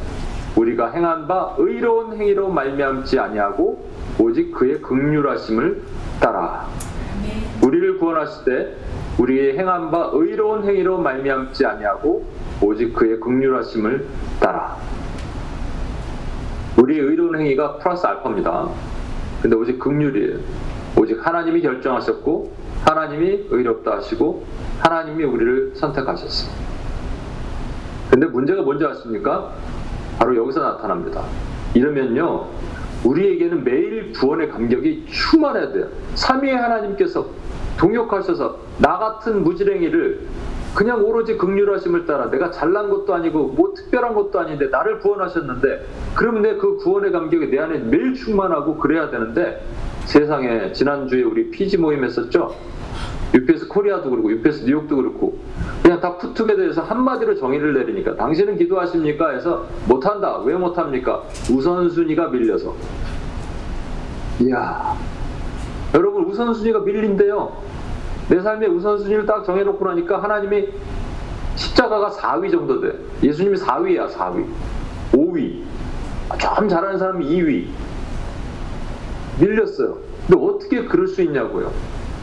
우리가 0.56 0.92
행한 0.92 1.28
바 1.28 1.56
의로운 1.58 2.16
행위로 2.16 2.50
말미암지 2.50 3.20
아니하고 3.20 3.90
오직 4.20 4.52
그의 4.52 4.82
극률하심을 4.82 5.84
따라 6.20 6.68
우리를 7.62 7.98
구원하실 7.98 8.46
때 8.46 8.76
우리의 9.18 9.58
행한 9.58 9.92
바 9.92 10.10
의로운 10.14 10.64
행위로 10.64 10.98
말미암지 11.00 11.66
아니하고 11.66 12.26
오직 12.62 12.94
그의 12.94 13.20
극률하심을 13.20 14.08
따라 14.40 14.78
우리의 16.78 17.02
의로운 17.02 17.40
행위가 17.40 17.78
플러스 17.78 18.06
알파입니다. 18.06 18.70
근데 19.42 19.56
오직 19.56 19.80
극률이에요. 19.80 20.40
오직 20.98 21.26
하나님이 21.26 21.62
결정하셨고 21.62 22.52
하나님이 22.86 23.48
의롭다 23.50 23.98
하시고 23.98 24.46
하나님이 24.80 25.24
우리를 25.24 25.74
선택하셨어요. 25.76 26.52
근데 28.10 28.28
문제가 28.28 28.62
뭔지 28.62 28.86
아십니까? 28.86 29.54
바로 30.20 30.36
여기서 30.36 30.62
나타납니다. 30.62 31.24
이러면요, 31.74 32.48
우리에게는 33.04 33.64
매일 33.64 34.12
구원의 34.14 34.50
감격이 34.50 35.06
충만해야 35.10 35.72
돼요. 35.72 35.88
삼위의 36.16 36.56
하나님께서 36.56 37.28
동역하셔서 37.78 38.58
나 38.80 38.98
같은 38.98 39.44
무지랭이를 39.44 40.22
그냥 40.76 41.04
오로지 41.04 41.36
극률하심을 41.38 42.06
따라 42.06 42.30
내가 42.30 42.52
잘난 42.52 42.90
것도 42.90 43.14
아니고 43.14 43.48
뭐 43.50 43.74
특별한 43.74 44.14
것도 44.14 44.40
아닌데 44.40 44.68
나를 44.68 45.00
구원하셨는데 45.00 45.86
그러면 46.16 46.44
내 46.44 46.58
그 46.58 46.78
구원의 46.78 47.12
감격이 47.12 47.50
내 47.50 47.60
안에 47.60 47.80
매일 47.80 48.14
충만하고 48.14 48.78
그래야 48.78 49.10
되는데 49.10 49.66
세상에 50.06 50.72
지난주에 50.72 51.24
우리 51.24 51.50
피지 51.50 51.78
모임 51.78 52.04
했었죠 52.04 52.56
UPS 53.34 53.68
코리아도 53.68 54.10
그렇고 54.10 54.32
UPS 54.32 54.66
뉴욕도 54.66 54.96
그렇고 54.96 55.38
그냥 55.82 56.00
다 56.00 56.18
푸툭에 56.18 56.56
대해서 56.56 56.82
한마디로 56.82 57.36
정의를 57.36 57.74
내리니까 57.74 58.16
당신은 58.16 58.58
기도하십니까 58.58 59.32
해서 59.32 59.66
못한다 59.88 60.40
왜 60.40 60.56
못합니까 60.56 61.24
우선순위가 61.50 62.30
밀려서 62.30 62.76
이야 64.42 64.96
여러분 65.94 66.26
우선순위가 66.26 66.80
밀린대요 66.82 67.52
내 68.30 68.40
삶의 68.40 68.70
우선순위를 68.70 69.26
딱 69.26 69.44
정해놓고 69.44 69.86
나니까 69.86 70.24
하나님이 70.24 70.70
십자가가 71.56 72.10
4위 72.10 72.52
정도 72.52 72.80
돼. 72.80 72.98
예수님이 73.22 73.58
4위야, 73.58 74.10
4위. 74.10 74.46
5위. 75.12 75.64
좀 76.58 76.70
잘하는 76.70 76.98
사람이 76.98 77.26
2위. 77.26 77.68
밀렸어요. 79.40 79.98
근데 80.28 80.46
어떻게 80.46 80.86
그럴 80.86 81.08
수 81.08 81.22
있냐고요. 81.22 81.72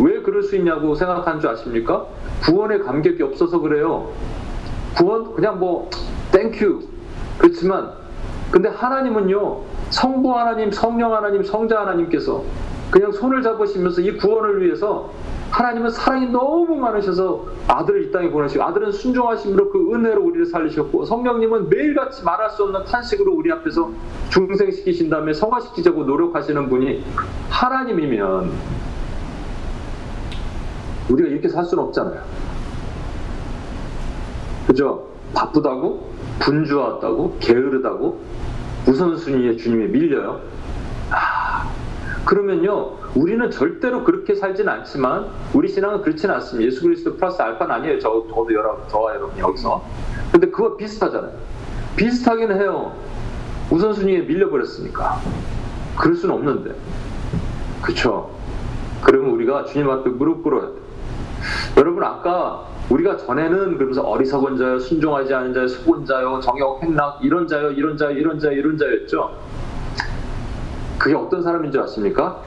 왜 0.01 0.23
그럴 0.23 0.43
수 0.43 0.57
있냐고 0.57 0.95
생각하는 0.95 1.41
줄 1.41 1.51
아십니까? 1.51 2.07
구원의 2.45 2.81
감격이 2.81 3.23
없어서 3.23 3.61
그래요. 3.61 4.13
구원? 4.97 5.35
그냥 5.35 5.59
뭐, 5.59 5.91
thank 6.33 6.61
you. 6.61 6.83
그렇지만, 7.39 7.93
근데 8.51 8.69
하나님은요, 8.69 9.61
성부 9.91 10.37
하나님, 10.37 10.71
성령 10.71 11.15
하나님, 11.15 11.43
성자 11.43 11.81
하나님께서 11.81 12.43
그냥 12.91 13.13
손을 13.13 13.43
잡으시면서 13.43 14.01
이 14.01 14.17
구원을 14.17 14.63
위해서 14.63 15.11
하나님은 15.51 15.91
사랑이 15.91 16.27
너무 16.27 16.77
많으셔서 16.77 17.47
아들을 17.67 18.05
이 18.05 18.13
땅에 18.13 18.31
보내시고 18.31 18.63
아들은 18.65 18.93
순종하심으로 18.93 19.71
그 19.71 19.95
은혜로 19.95 20.23
우리를 20.23 20.47
살리셨고 20.47 21.05
성령님은 21.07 21.71
매일같이 21.71 22.23
말할 22.23 22.51
수 22.51 22.65
없는 22.65 22.85
탄식으로 22.85 23.33
우리 23.33 23.51
앞에서 23.53 23.91
중생시키신 24.31 25.09
다음에 25.09 25.33
성화시키자고 25.33 26.05
노력하시는 26.05 26.69
분이 26.69 27.03
하나님이면 27.49 28.51
우리가 31.11 31.29
이렇게 31.29 31.49
살 31.49 31.65
수는 31.65 31.85
없잖아요. 31.85 32.23
그죠? 34.67 35.09
바쁘다고? 35.35 36.09
분주하다고? 36.41 37.39
게으르다고? 37.41 38.21
우선순위에 38.87 39.57
주님이 39.57 39.89
밀려요. 39.89 40.41
아, 41.11 41.71
그러면요, 42.25 42.97
우리는 43.15 43.51
절대로 43.51 44.05
그렇게 44.05 44.35
살진 44.35 44.69
않지만, 44.69 45.27
우리 45.55 45.69
신앙은 45.69 46.03
그렇지는 46.03 46.35
않습니다. 46.37 46.67
예수 46.67 46.83
그리스도 46.83 47.17
플러스 47.17 47.41
알파는 47.41 47.75
아니에요. 47.75 47.99
저, 47.99 48.25
저도 48.29 48.53
여러, 48.53 48.87
저와 48.89 49.15
여러분이 49.15 49.41
여기서. 49.41 49.83
근데 50.31 50.49
그거 50.51 50.77
비슷하잖아요. 50.77 51.33
비슷하긴 51.97 52.53
해요. 52.53 52.93
우선순위에 53.71 54.21
밀려버렸으니까. 54.21 55.21
그럴 55.97 56.15
수는 56.15 56.35
없는데. 56.35 56.75
그쵸? 57.83 58.31
그러면 59.03 59.31
우리가 59.31 59.65
주님 59.65 59.91
앞에 59.91 60.11
무릎 60.11 60.43
꿇어야 60.43 60.69
돼. 60.69 60.78
여러분, 61.77 62.03
아까 62.03 62.65
우리가 62.91 63.17
전에는 63.17 63.75
그러면서 63.77 64.03
어리석은 64.03 64.57
자요, 64.57 64.79
순종하지 64.79 65.35
않은 65.35 65.55
자요, 65.55 65.69
속은 65.69 66.05
자요, 66.07 66.41
정욕, 66.41 66.83
행락, 66.83 67.19
이런 67.23 67.47
자요, 67.47 67.71
이런 67.71 67.97
자요, 67.97 68.11
이런 68.11 68.39
자요, 68.39 68.53
이런 68.53 68.79
자였죠. 68.79 69.31
그게 70.99 71.15
어떤 71.15 71.43
사람인 71.43 71.71
줄 71.71 71.81
아십니까? 71.83 72.43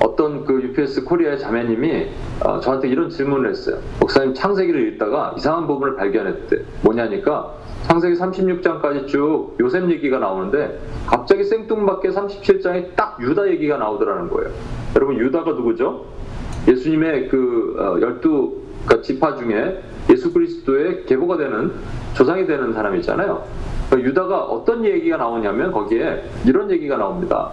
어떤 0.00 0.44
그 0.44 0.60
UPS 0.62 1.04
코리아의 1.04 1.38
자매님이 1.38 2.08
어, 2.44 2.60
저한테 2.60 2.88
이런 2.88 3.08
질문을 3.08 3.50
했어요. 3.50 3.78
목사님 4.00 4.34
창세기를 4.34 4.92
읽다가 4.92 5.34
이상한 5.36 5.66
부분을 5.66 5.96
발견했대. 5.96 6.64
뭐냐니까 6.82 7.54
창세기 7.88 8.16
36장까지 8.16 9.08
쭉 9.08 9.56
요셉 9.60 9.90
얘기가 9.90 10.18
나오는데 10.18 10.80
갑자기 11.06 11.44
생뚱맞게 11.44 12.10
37장에 12.10 12.94
딱 12.94 13.18
유다 13.20 13.48
얘기가 13.48 13.78
나오더라는 13.78 14.28
거예요. 14.28 14.50
여러분 14.94 15.18
유다가 15.18 15.52
누구죠? 15.52 16.04
예수님의 16.68 17.28
그 17.28 17.74
어, 17.78 18.00
열두 18.00 18.62
지파 19.02 19.36
중에 19.36 19.82
예수 20.10 20.32
그리스도의 20.32 21.04
계보가 21.06 21.36
되는 21.36 21.72
조상이 22.14 22.46
되는 22.46 22.72
사람이잖아요. 22.72 23.44
그러니까 23.88 24.08
유다가 24.08 24.44
어떤 24.44 24.84
얘기가 24.84 25.16
나오냐면 25.16 25.72
거기에 25.72 26.24
이런 26.46 26.70
얘기가 26.70 26.96
나옵니다. 26.96 27.52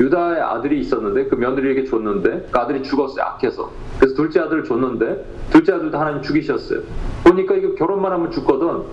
유다의 0.00 0.40
아들이 0.40 0.80
있었는데 0.80 1.24
그 1.24 1.34
며느리에게 1.34 1.84
줬는데 1.84 2.48
그 2.52 2.58
아들이 2.58 2.82
죽었어요 2.84 3.24
악해서 3.24 3.68
그래서 3.98 4.14
둘째 4.14 4.40
아들을 4.40 4.62
줬는데 4.62 5.24
둘째 5.50 5.72
아들도 5.72 5.98
하나님 5.98 6.22
죽이셨어요 6.22 6.82
보니까 7.24 7.56
이거 7.56 7.74
결혼만 7.74 8.12
하면 8.12 8.30
죽거든 8.30 8.84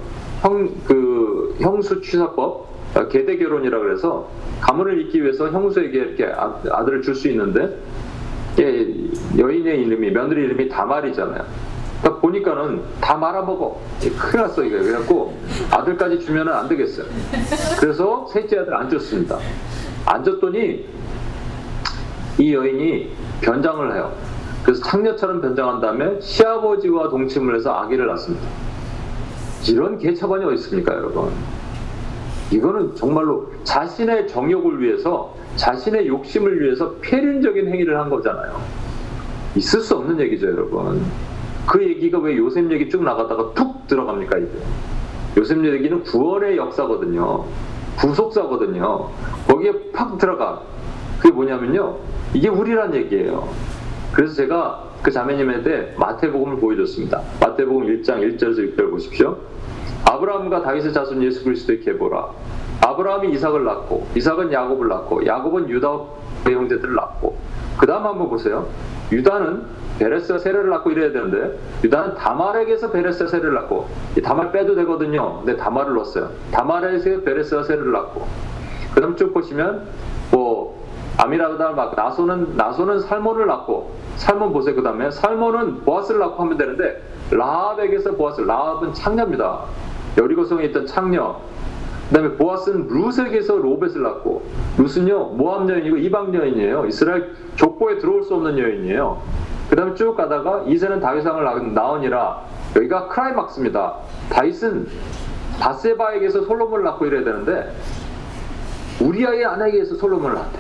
형 0.42 0.70
그 0.88 1.56
형수 1.60 2.02
취사법 2.02 2.68
아, 2.96 3.08
계대 3.08 3.38
결혼이라 3.38 3.80
그래서 3.80 4.30
가문을 4.62 5.02
잇기 5.02 5.22
위해서 5.22 5.50
형수에게 5.50 5.98
이렇게 5.98 6.26
아, 6.26 6.60
아들을 6.72 7.02
줄 7.02 7.16
수 7.16 7.28
있는데 7.30 7.62
예, 7.62 7.78
여인의 8.58 9.82
이름이 9.82 10.12
며느리 10.12 10.46
이름이 10.46 10.70
다말이잖아요. 10.70 11.46
딱 12.04 12.22
보니까는 12.22 12.82
다 13.02 13.16
말아먹어. 13.16 13.80
예, 14.04 14.10
큰일 14.10 14.44
났어 14.44 14.64
이거. 14.64 14.78
그래갖고 14.78 15.38
아들까지 15.72 16.20
주면은 16.20 16.54
안 16.54 16.68
되겠어요. 16.68 17.08
그래서 17.80 18.28
셋째 18.28 18.60
아들 18.60 18.74
안 18.74 18.90
줬습니다. 18.90 19.40
안 20.06 20.24
줬더니 20.24 20.86
이 22.38 22.54
여인이 22.54 23.12
변장을 23.42 23.96
해요. 23.96 24.14
그래서 24.64 24.84
창녀처럼 24.84 25.42
변장한 25.42 25.80
다음에 25.80 26.20
시아버지와 26.20 27.10
동침을 27.10 27.56
해서 27.56 27.72
아기를 27.74 28.08
낳습니다. 28.08 28.48
이런 29.70 29.98
개차반이 29.98 30.46
어디 30.46 30.56
있습니까, 30.56 30.94
여러분? 30.94 31.32
이거는 32.52 32.96
정말로 32.96 33.52
자신의 33.64 34.28
정욕을 34.28 34.82
위해서 34.82 35.36
자신의 35.56 36.08
욕심을 36.08 36.62
위해서 36.62 36.96
폐륜적인 37.02 37.68
행위를 37.68 38.00
한 38.00 38.10
거잖아요. 38.10 38.60
있을 39.56 39.80
수 39.82 39.96
없는 39.96 40.20
얘기죠, 40.20 40.48
여러분. 40.48 41.02
그 41.66 41.84
얘기가 41.84 42.20
왜 42.20 42.36
요셉 42.38 42.70
얘기 42.72 42.90
쭉 42.90 43.04
나가다가 43.04 43.54
툭 43.54 43.88
들어갑니까, 43.88 44.38
이게? 44.38 44.52
요셉 45.38 45.64
얘기는 45.66 46.04
구원의 46.04 46.58
역사거든요. 46.58 47.46
구속사거든요. 47.98 49.10
거기에 49.48 49.92
팍 49.94 50.18
들어가. 50.18 50.62
그게 51.20 51.34
뭐냐면요. 51.34 51.98
이게 52.34 52.50
우리란 52.50 52.94
얘기예요. 52.94 53.48
그래서 54.14 54.34
제가 54.34 54.84
그 55.02 55.12
자매님한테 55.12 55.96
마태복음을 55.98 56.60
보여줬습니다. 56.60 57.22
마태복음 57.40 57.86
1장 57.86 58.38
1절에서 58.38 58.76
6절 58.76 58.90
보십시오. 58.92 59.38
아브라함과 60.10 60.62
다윗의 60.62 60.94
자손 60.94 61.24
예수 61.24 61.44
그리스도의 61.44 61.82
계보라. 61.82 62.30
아브라함이 62.82 63.32
이삭을 63.34 63.64
낳고 63.64 64.08
이삭은 64.16 64.52
야곱을 64.52 64.88
낳고 64.88 65.26
야곱은 65.26 65.70
유다의 65.70 66.06
형제들을 66.46 66.96
낳고 66.96 67.36
그 67.78 67.86
다음 67.86 68.06
한번 68.06 68.30
보세요. 68.30 68.68
유다는 69.12 69.64
베레스와 70.00 70.40
세례를 70.40 70.70
낳고 70.70 70.92
이래야 70.92 71.12
되는데 71.12 71.58
유다는 71.84 72.16
다말에게서 72.16 72.92
베레스와 72.92 73.30
세례를 73.30 73.54
낳고 73.54 73.88
이 74.18 74.22
다말 74.22 74.52
빼도 74.52 74.76
되거든요. 74.76 75.38
근데 75.38 75.56
다말을 75.58 75.94
넣었어요. 75.96 76.30
다말에서 76.52 77.22
베레스와 77.22 77.64
세례를 77.64 77.92
낳고 77.92 78.28
그 78.94 79.02
다음 79.02 79.16
쭉 79.16 79.34
보시면 79.34 79.88
뭐 80.32 80.86
아미라그다를 81.18 81.76
낳고 81.76 81.96
나소는 81.96 82.58
나소는 82.58 83.02
살몬을 83.02 83.48
낳고 83.48 83.92
살몬 84.18 84.54
보세요. 84.54 84.76
그 84.76 84.84
다음에 84.84 85.12
살몬은 85.12 85.82
보아스를 85.82 86.20
낳고 86.20 86.44
하면 86.44 86.58
되는데 86.58 87.02
라합에게서 87.32 88.12
보아스 88.12 88.42
라합은 88.42 88.94
창녀입니다. 88.94 89.62
여리고성에 90.18 90.66
있던 90.66 90.86
창녀 90.86 91.40
그다음에 92.10 92.36
보아스는 92.36 92.88
룻에게서 92.88 93.58
로벳을 93.58 94.04
낳고 94.04 94.44
룻은요 94.78 95.30
모함 95.38 95.70
여인이고 95.70 95.98
이방 95.98 96.34
여인이에요. 96.34 96.86
이스라엘 96.86 97.34
족보에 97.56 97.98
들어올 97.98 98.24
수 98.24 98.36
없는 98.36 98.58
여인이에요. 98.58 99.22
그다음에 99.70 99.96
쭉 99.96 100.16
가다가 100.16 100.64
이세는 100.68 101.00
다윗왕을 101.00 101.74
낳으니라 101.74 102.42
여기가 102.76 103.08
크라이막스입니다. 103.08 103.96
다윗은 104.30 104.88
바세바에게서 105.60 106.44
솔로몬을 106.44 106.84
낳고 106.84 107.06
이래야 107.06 107.24
되는데 107.24 107.74
우리아의 109.02 109.46
아내에게서 109.46 109.96
솔로몬을 109.96 110.36
낳대. 110.36 110.60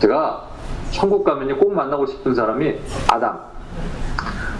제가 0.00 0.48
천국 0.90 1.24
가면요 1.24 1.58
꼭 1.58 1.72
만나고 1.72 2.06
싶은 2.06 2.34
사람이 2.34 2.78
아담. 3.10 3.38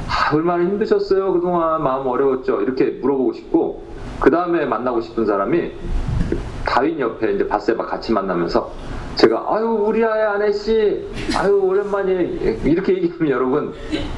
아, 0.09 0.35
얼마나 0.35 0.65
힘드셨어요 0.65 1.33
그동안 1.35 1.83
마음 1.83 2.07
어려웠죠 2.07 2.63
이렇게 2.63 2.87
물어보고 3.03 3.33
싶고 3.35 3.88
그 4.21 4.31
다음에 4.31 4.65
만나고 4.65 5.01
싶은 5.01 5.27
사람이 5.27 5.73
다윈 6.67 7.01
옆에 7.01 7.33
이제 7.33 7.47
바세바 7.47 7.85
같이 7.87 8.13
만나면서 8.13 8.71
제가 9.17 9.45
아유 9.49 9.65
우리 9.67 10.05
아의 10.05 10.23
아내 10.25 10.53
씨 10.53 11.07
아유 11.37 11.61
오랜만에 11.63 12.13
이렇게 12.65 12.95
얘기하면 12.95 13.29
여러분 13.31 13.73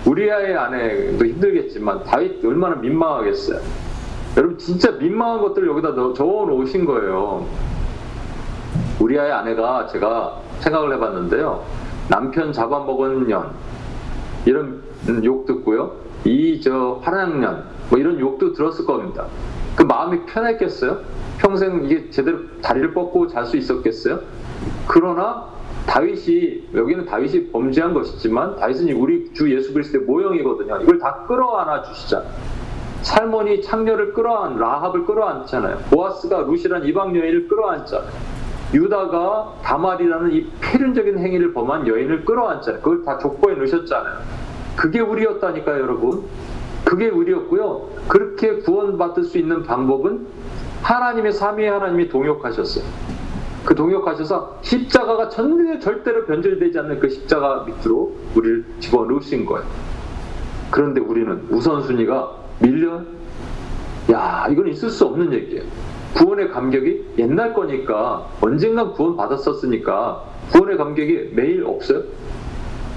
우리 0.05 0.31
아의 0.31 0.57
아내도 0.57 1.25
힘들겠지만 1.25 2.05
다윗 2.05 2.45
얼마나 2.45 2.77
민망하겠어요. 2.77 3.61
여러분 4.37 4.59
진짜 4.59 4.91
민망한 4.93 5.41
것들 5.41 5.67
여기다 5.67 5.91
넣- 5.95 6.15
적어 6.15 6.45
놓으신 6.47 6.85
거예요. 6.85 7.47
우리 9.01 9.19
아의 9.19 9.33
아내가 9.33 9.87
제가 9.87 10.39
생각을 10.61 10.95
해봤는데요 10.95 11.65
남편 12.09 12.53
잡아먹은 12.53 13.27
년. 13.29 13.51
이런 14.45 14.83
음, 15.09 15.25
욕 15.25 15.47
듣고요. 15.47 15.93
이 16.25 16.61
저 16.63 17.01
화랑년. 17.03 17.65
뭐 17.89 17.99
이런 17.99 18.21
욕도 18.21 18.53
들었을 18.53 18.85
겁니다. 18.85 19.27
그 19.77 19.83
마음이 19.83 20.27
편했겠어요? 20.27 20.99
평생 21.39 21.85
이게 21.85 22.11
제대로 22.11 22.39
다리를 22.63 22.93
뻗고 22.93 23.29
잘 23.29 23.47
수 23.47 23.57
있었겠어요? 23.57 24.21
그러나 24.87 25.47
다윗이 25.87 26.69
여기는 26.75 27.07
다윗이 27.07 27.51
범죄한 27.51 27.95
것이지만 27.95 28.57
다윗은 28.57 28.93
우리 28.93 29.33
주 29.33 29.53
예수 29.55 29.73
그리스도의 29.73 30.05
모형이거든요. 30.05 30.81
이걸 30.83 30.99
다 30.99 31.25
끌어안아 31.27 31.83
주시잖아요. 31.83 32.31
살몬이 33.03 33.63
창녀를 33.63 34.13
끌어안 34.13 34.59
라합을 34.59 35.07
끌어안잖아요. 35.07 35.79
보아스가 35.91 36.43
루시란 36.43 36.85
이방 36.85 37.17
여인을 37.17 37.49
끌어안잖아요. 37.49 38.11
유다가 38.75 39.55
다말이라는 39.63 40.33
이 40.33 40.47
필연적인 40.61 41.19
행위를 41.19 41.53
범한 41.55 41.89
여인을 41.89 42.25
끌어안잖아요. 42.25 42.83
그걸 42.83 43.03
다 43.05 43.19
족보에 43.19 43.55
넣으셨잖아요. 43.55 44.19
그게 44.77 45.01
우리였다니까요, 45.01 45.83
여러분. 45.83 46.25
그게 46.91 47.07
우리였고요. 47.07 47.89
그렇게 48.09 48.57
구원받을 48.63 49.23
수 49.23 49.39
있는 49.39 49.63
방법은 49.63 50.27
하나님의 50.83 51.33
삼위의 51.33 51.71
하나님이 51.71 52.09
동역하셨어요. 52.09 52.85
그 53.65 53.77
동역하셔서 53.77 54.59
십자가가 54.63 55.29
전대 55.29 55.79
절대로 55.79 56.25
변절되지 56.25 56.77
않는 56.81 56.99
그 56.99 57.09
십자가 57.09 57.65
밑으로 57.65 58.13
우리를 58.35 58.65
집어넣으신 58.81 59.47
거예요. 59.47 59.65
그런데 60.73 61.01
우리는 61.01 61.47
우선순위가 61.51 62.37
밀려 62.59 63.03
야 64.11 64.49
이건 64.51 64.67
있을 64.67 64.91
수 64.91 65.05
없는 65.07 65.33
얘기예요. 65.33 65.63
구원의 66.17 66.51
감격이 66.51 67.05
옛날 67.19 67.55
거니까 67.55 68.27
언젠간 68.41 68.95
구원 68.95 69.17
받았었으니까 69.17 70.25
구원의 70.51 70.77
감격이 70.77 71.35
매일 71.35 71.65
없어요? 71.65 72.03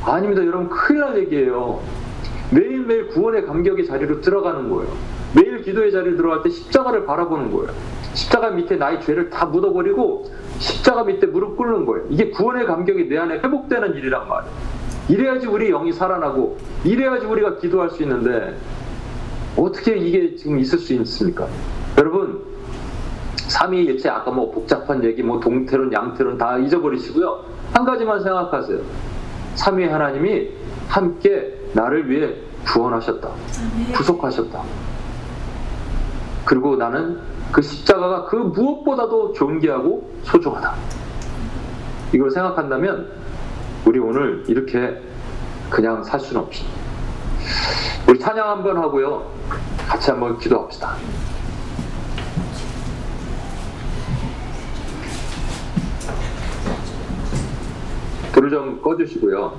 아닙니다 0.03 0.43
여러분 0.43 0.67
큰일 0.69 1.01
날 1.01 1.17
얘기예요. 1.19 2.02
매일매일 2.53 3.07
구원의 3.07 3.45
감격의 3.45 3.85
자리로 3.85 4.21
들어가는 4.21 4.69
거예요. 4.69 4.91
매일 5.35 5.61
기도의 5.61 5.91
자리에 5.91 6.15
들어갈 6.15 6.43
때 6.43 6.49
십자가를 6.49 7.05
바라보는 7.05 7.51
거예요. 7.51 7.71
십자가 8.13 8.51
밑에 8.51 8.75
나의 8.75 9.01
죄를 9.01 9.29
다 9.29 9.45
묻어버리고 9.45 10.31
십자가 10.59 11.03
밑에 11.03 11.27
무릎 11.27 11.57
꿇는 11.57 11.85
거예요. 11.85 12.05
이게 12.09 12.29
구원의 12.29 12.65
감격이 12.65 13.09
내 13.09 13.17
안에 13.17 13.35
회복되는 13.35 13.95
일이란 13.95 14.27
말이에요. 14.27 14.53
이래야지 15.09 15.47
우리 15.47 15.69
영이 15.69 15.91
살아나고 15.91 16.57
이래야지 16.85 17.25
우리가 17.25 17.57
기도할 17.57 17.89
수 17.89 18.03
있는데 18.03 18.57
어떻게 19.57 19.97
이게 19.97 20.35
지금 20.35 20.59
있을 20.59 20.77
수 20.77 20.93
있습니까? 20.93 21.47
여러분 21.97 22.41
삼위일체 23.35 24.09
아까 24.09 24.31
뭐 24.31 24.51
복잡한 24.51 25.03
얘기 25.03 25.21
뭐 25.21 25.39
동태론 25.39 25.91
양태론 25.91 26.37
다 26.37 26.57
잊어버리시고요. 26.57 27.43
한 27.73 27.83
가지만 27.83 28.21
생각하세요. 28.23 28.79
삼위 29.55 29.85
하나님이 29.85 30.49
함께 30.87 31.62
나를 31.73 32.09
위해 32.09 32.35
구원하셨다. 32.65 33.29
구속하셨다. 33.95 34.63
그리고 36.45 36.75
나는 36.75 37.19
그 37.51 37.61
십자가가 37.61 38.25
그 38.25 38.35
무엇보다도 38.35 39.33
존귀하고 39.33 40.09
소중하다. 40.23 40.75
이걸 42.13 42.31
생각한다면 42.31 43.11
우리 43.85 43.99
오늘 43.99 44.43
이렇게 44.47 45.01
그냥 45.69 46.03
살 46.03 46.19
수는 46.19 46.41
없지. 46.43 46.65
우리 48.07 48.19
찬양 48.19 48.47
한번 48.47 48.77
하고요. 48.77 49.31
같이 49.87 50.11
한번 50.11 50.37
기도합시다. 50.37 50.95
불을 58.33 58.49
좀 58.49 58.81
꺼주시고요. 58.81 59.53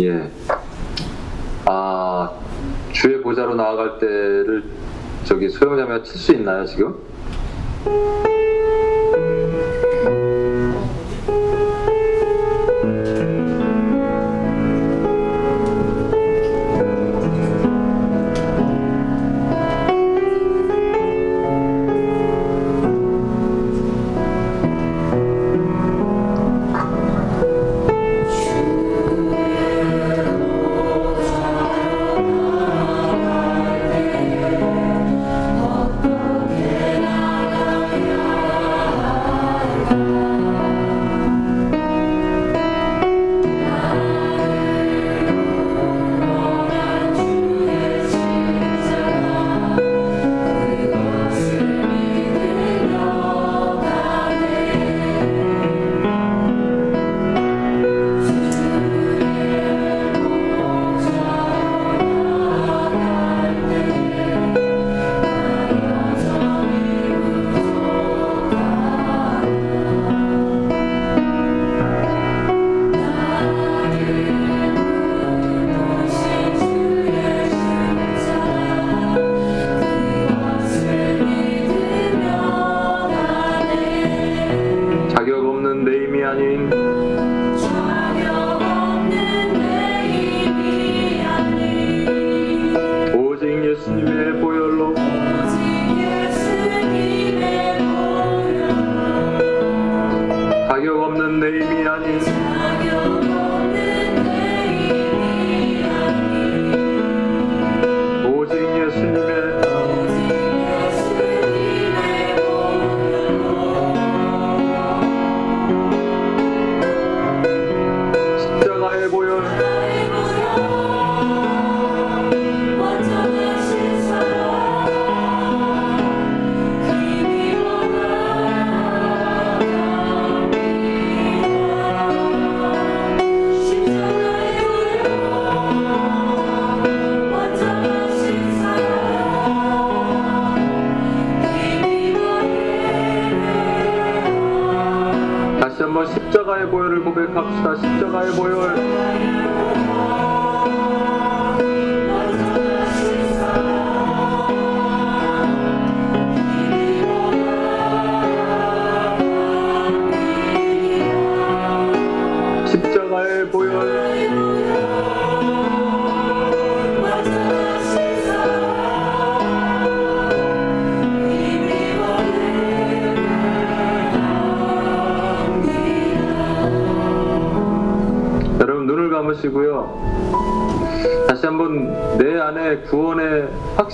예. 0.00 0.30
아, 1.66 2.30
주의 2.92 3.20
보좌로 3.22 3.54
나아갈 3.54 3.98
때를 3.98 4.64
저기 5.24 5.48
소영자매가 5.48 6.02
칠 6.02 6.18
수 6.20 6.32
있나요, 6.32 6.66
지금? 6.66 6.98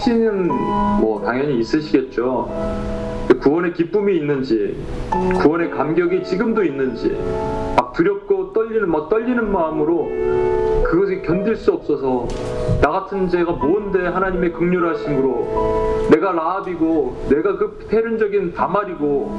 확신은 0.01 0.49
뭐 0.49 1.23
당연히 1.25 1.59
있으시겠죠. 1.61 2.49
구원의 3.43 3.75
기쁨이 3.75 4.17
있는지, 4.17 4.77
구원의 5.43 5.71
감격이 5.71 6.25
지금도 6.25 6.65
있는지, 6.65 7.17
막 7.77 7.93
두렵고 7.93 8.53
떨리는 8.53 8.91
막 8.91 9.09
떨리는 9.11 9.53
마음으로 9.53 10.09
그것이 10.85 11.23
견딜 11.23 11.55
수 11.55 11.73
없어서 11.73 12.27
나 12.81 12.91
같은 12.91 13.29
죄가 13.29 13.53
뭔데 13.53 14.07
하나님의 14.07 14.53
극률하심으로 14.53 16.09
내가 16.11 16.33
라합이고 16.33 17.27
내가 17.29 17.57
그 17.59 17.79
폐륜적인 17.89 18.55
다말이고 18.55 19.39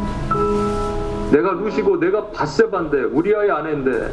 내가 1.32 1.53
루시고 1.53 1.99
내가 1.99 2.28
바세반데 2.28 3.03
우리아의 3.03 3.51
아내인데 3.51 4.12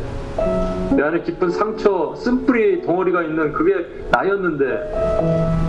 내 0.97 1.03
안에 1.03 1.23
깊은 1.23 1.51
상처 1.51 2.15
쓴뿌리 2.17 2.83
덩어리가 2.83 3.23
있는 3.23 3.53
그게 3.53 3.87
나였는데 4.11 5.68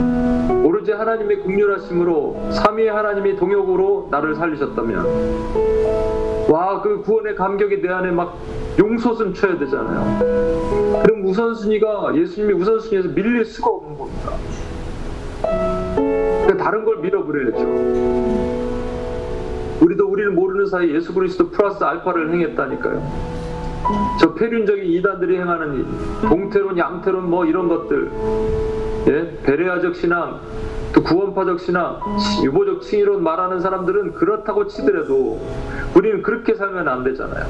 오로지 0.64 0.92
하나님의 0.92 1.40
국률하심으로 1.42 2.50
삼위의 2.52 2.90
하나님이 2.90 3.36
동역으로 3.36 4.08
나를 4.12 4.36
살리셨다면 4.36 5.06
와 6.50 6.82
그 6.82 7.02
구원의 7.04 7.36
감격이 7.36 7.82
내 7.82 7.90
안에 7.90 8.12
막 8.12 8.38
용솟음 8.80 9.34
쳐야 9.34 9.58
되잖아요. 9.60 10.20
그럼 11.04 11.26
우선순위가 11.26 12.14
예수님이 12.16 12.54
우선순위에서 12.54 13.10
밀릴 13.10 13.44
수가 13.46 13.70
없는 13.70 13.98
겁니다. 13.98 14.32
그러니까 15.42 16.64
다른 16.64 16.86
걸 16.86 16.98
밀어버려야죠. 17.00 17.60
우리도 19.82 20.08
우리를 20.08 20.32
모르는 20.32 20.66
사이 20.68 20.94
예수 20.96 21.14
그리스도 21.14 21.50
플러스 21.50 21.84
알파를 21.84 22.32
행했다니까요. 22.34 23.39
저 24.20 24.34
폐륜적인 24.34 24.86
이단들이 24.86 25.38
행하는 25.38 25.76
일, 25.76 25.86
동태론, 26.28 26.78
양태론 26.78 27.30
뭐 27.30 27.46
이런 27.46 27.68
것들, 27.68 28.12
예, 29.08 29.38
베레아적 29.44 29.96
신앙, 29.96 30.40
또 30.94 31.04
구원파적 31.04 31.60
신앙, 31.60 32.00
유보적 32.44 32.82
칭의론 32.82 33.24
말하는 33.24 33.60
사람들은 33.60 34.14
그렇다고 34.14 34.68
치더라도 34.68 35.40
우리는 35.96 36.22
그렇게 36.22 36.56
살면 36.56 36.88
안 36.88 37.04
되잖아요. 37.04 37.46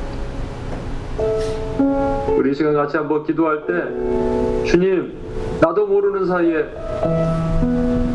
우리 2.38 2.52
이 2.52 2.54
시간 2.54 2.74
같이 2.74 2.96
한번 2.96 3.26
기도할 3.26 3.66
때 3.66 4.66
주님 4.66 5.14
나도 5.60 5.88
모르는 5.88 6.26
사이에 6.26 6.66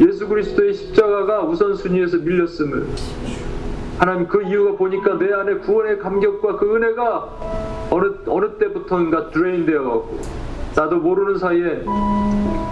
예수 0.01 0.27
그리스도의 0.29 0.73
십자가가 0.73 1.43
우선순위에서 1.43 2.19
밀렸음을 2.19 2.87
하나님 3.99 4.27
그 4.27 4.43
이유가 4.43 4.77
보니까 4.77 5.19
내 5.19 5.33
안에 5.33 5.57
구원의 5.59 5.99
감격과 5.99 6.57
그 6.57 6.75
은혜가 6.75 7.74
어느 7.95 8.11
어느 8.27 8.47
때부터인가 8.59 9.31
drain 9.31 9.65
되어 9.65 9.83
갖고 9.85 10.19
나도 10.75 10.97
모르는 10.97 11.39
사이에 11.39 11.85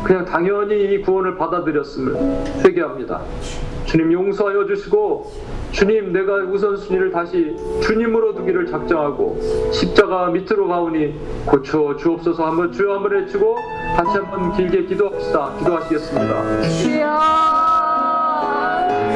그냥 0.02 0.24
당연히 0.24 0.92
이 0.94 1.00
구원을 1.02 1.36
받아들였음을 1.38 2.16
회개합니다. 2.64 3.20
주님 3.84 4.12
용서하여 4.12 4.66
주시고 4.66 5.30
주님 5.70 6.12
내가 6.12 6.34
우선순위를 6.38 7.12
다시 7.12 7.56
주님으로 7.82 8.34
두기를 8.34 8.66
작정하고 8.66 9.38
십자가 9.72 10.26
밑으로 10.30 10.66
가오니 10.66 11.14
고쳐 11.46 11.96
주옵소서 11.96 12.44
한번 12.44 12.72
주여 12.72 12.94
한번 12.94 13.12
외치고 13.12 13.56
다시 13.96 14.18
한번 14.18 14.52
길게 14.56 14.86
기도합시다. 14.86 15.52
기도하시겠습니다. 15.58 16.62
주여 16.62 17.06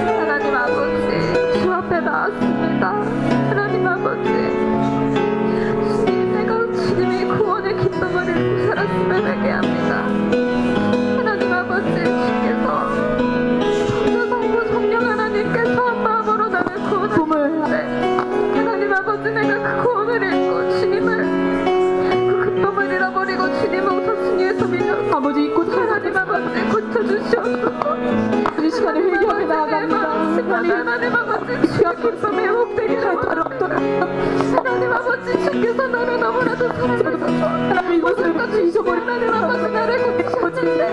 하나님 0.07 0.54
아버지 0.54 1.61
주 1.61 1.72
앞에 1.72 2.00
나왔습니다 2.00 2.95
살았음을 8.87 9.24
회개합니다. 9.26 9.97
하나님 11.16 11.53
아버지 11.53 11.89
주께서 11.91 12.66
성부 14.28 14.68
성령 14.68 15.11
하나님께서 15.11 15.82
한 15.82 16.03
마음으로 16.03 16.49
나를 16.49 16.76
구원하셨는데 16.89 17.76
하나님 18.57 18.93
아버지 18.93 19.30
내가 19.30 19.76
그 19.76 19.82
구원을 19.82 20.22
잃고 20.22 20.78
주님을 20.78 21.16
그 22.28 22.55
기쁨을 22.55 22.93
잃어버리고 22.93 23.47
주님을 23.61 23.89
우선순 23.89 24.39
위에서 24.39 24.66
밀려 24.66 25.16
아버지 25.16 25.45
잊고 25.45 25.62
하나님 25.64 26.16
아버지 26.16 26.61
고쳐주시옵소서. 26.70 27.97
이 28.62 28.70
시간에 28.70 29.01
회개하며 29.01 29.47
나아갑니다. 29.47 30.57
하나님 30.57 31.14
아버지 31.14 31.72
주여 31.72 31.93
기쁨에 31.95 32.43
회복되게 32.45 32.97
하도록 32.97 33.47
하나님 34.77 34.93
아버지 34.93 35.33
주께서 35.43 35.89
나를 35.89 36.20
너무나도 36.20 36.68
사랑하셔서 36.68 37.47
하나님 37.47 37.95
이곳을 37.95 38.35
같이 38.35 38.66
잊어버린 38.66 39.09
하나님 39.09 39.33
아버지 39.33 39.72
나를 39.72 40.22
고쳐주는데 40.22 40.85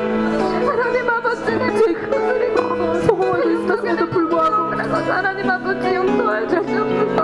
하나님 0.66 1.10
아버지 1.10 1.46
제 1.46 1.94
그것을 1.94 2.48
잊고 2.48 3.02
소공을 3.02 3.64
있었음에도 3.66 4.06
불구하고 4.10 4.72
하나님 5.12 5.50
아버지 5.50 5.96
용서해 5.96 6.48
주시옵소서 6.48 7.24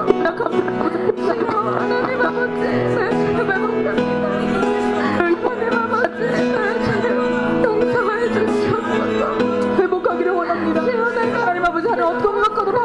하나님 1.79 2.21
아버지 2.21 2.61
제발 3.37 3.59
못합니다. 3.59 4.29
하나님 5.17 5.77
아버지 5.77 6.68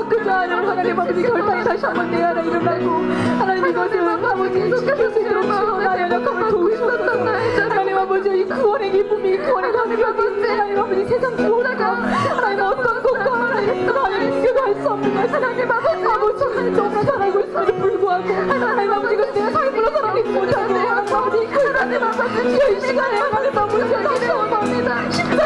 바꾸지 0.04 0.28
않으면 0.28 0.68
하나님 0.68 1.00
아버지 1.00 1.22
결단이 1.22 1.64
다시 1.64 1.86
한번 1.86 2.10
내 2.10 2.22
안에 2.22 2.42
일어나고 2.42 2.90
하나님 3.38 3.66
이것을 3.68 4.00
아버지 4.00 4.60
수 4.60 5.20
있도록 5.20 5.46
나의 5.46 6.02
연약함을 6.02 6.50
도우시옵소서 6.50 7.24
하나님 7.62 7.98
아버지 7.98 8.28
이 8.28 8.44
구원의 8.44 8.92
기쁨이 8.92 9.34
이 9.34 9.38
구원의 9.38 9.72
감격이 9.72 10.02
하나님 10.02 10.78
아버지 10.78 11.04
세상 11.06 11.36
구원하가 11.36 11.84
하나님 12.02 12.64
어떤 12.64 13.02
것과 13.02 13.32
하나님 13.32 13.88
하나님 13.88 14.42
비교할 14.42 14.74
수 14.74 14.88
없는 14.90 15.14
것 15.14 15.32
하나님 15.32 15.72
아버지 15.72 16.04
아버지 16.04 16.70
너무나 16.70 17.04
잘 17.04 17.22
알고 17.22 17.40
있음에도 17.40 17.74
불구하고 17.74 18.34
하나님 18.34 18.92
아버지 18.92 19.14
이것이 19.14 19.32
내가 19.32 19.50
삶으로 19.50 19.90
살아가지 19.90 20.28
못하는데 20.28 20.80
하나님 20.80 21.14
아버지 21.14 21.46
하나님 21.46 22.02
아버지 22.02 22.76
이 22.76 22.80
시간에 22.80 23.18
하나님 23.18 23.52
너무 23.52 23.78
죄송합니다 23.88 25.33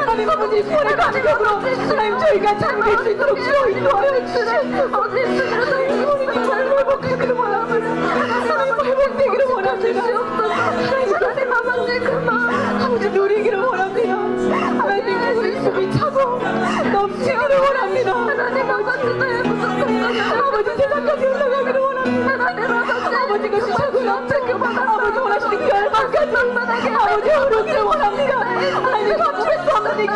하나님 0.00 0.30
아버지 0.30 0.62
구원의 0.62 0.96
감격으로 0.96 1.50
하나님 1.56 2.18
저희가 2.18 2.58
참될 2.58 2.98
수 2.98 3.10
있도록 3.10 3.36
주여 3.42 3.68
인도하여 3.70 4.26
주시옵소서. 4.26 4.96
하나님 4.96 6.04
우리 6.04 6.34
잘 6.46 6.66
회복되기를 6.78 7.34
원합니다. 7.34 7.86
하나님 7.88 8.74
회복되기를 8.84 9.44
원합니다. 9.46 10.02
하나님 10.02 11.52
아버지 11.52 11.98
그만 12.00 12.82
아버지 12.82 13.08
누리기를 13.10 13.58
원합니다. 13.58 14.14
하나님 14.14 15.38
우리 15.38 15.60
숨이 15.60 15.92
차고 15.98 16.38
넘치기를 16.92 17.58
원합니다. 17.58 18.12
하나님 18.14 18.70
아버지 18.70 19.02
세상까지 20.76 21.26
올라가기를 21.26 21.80
원합니다. 21.80 22.32
하나님 22.32 23.16
아버지 23.16 23.50
것이 23.50 23.66
차고 23.72 23.98
흐르기를 23.98 24.54
원합니다 24.54 25.05
하나님 28.82 29.16
감출할 29.16 29.64
수 29.64 29.76
없는 29.76 30.00
이 30.00 30.06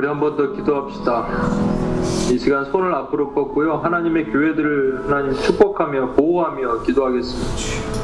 우리 0.00 0.06
한 0.06 0.18
번 0.18 0.34
더 0.34 0.50
기도합시다. 0.52 1.26
이 2.32 2.38
시간 2.38 2.64
손을 2.64 2.94
앞으로 2.94 3.32
뻗고요. 3.34 3.74
하나님의 3.84 4.30
교회들을 4.32 5.04
하나님 5.06 5.34
축복하며 5.34 6.12
보호하며 6.12 6.84
기도하겠습니다. 6.84 8.00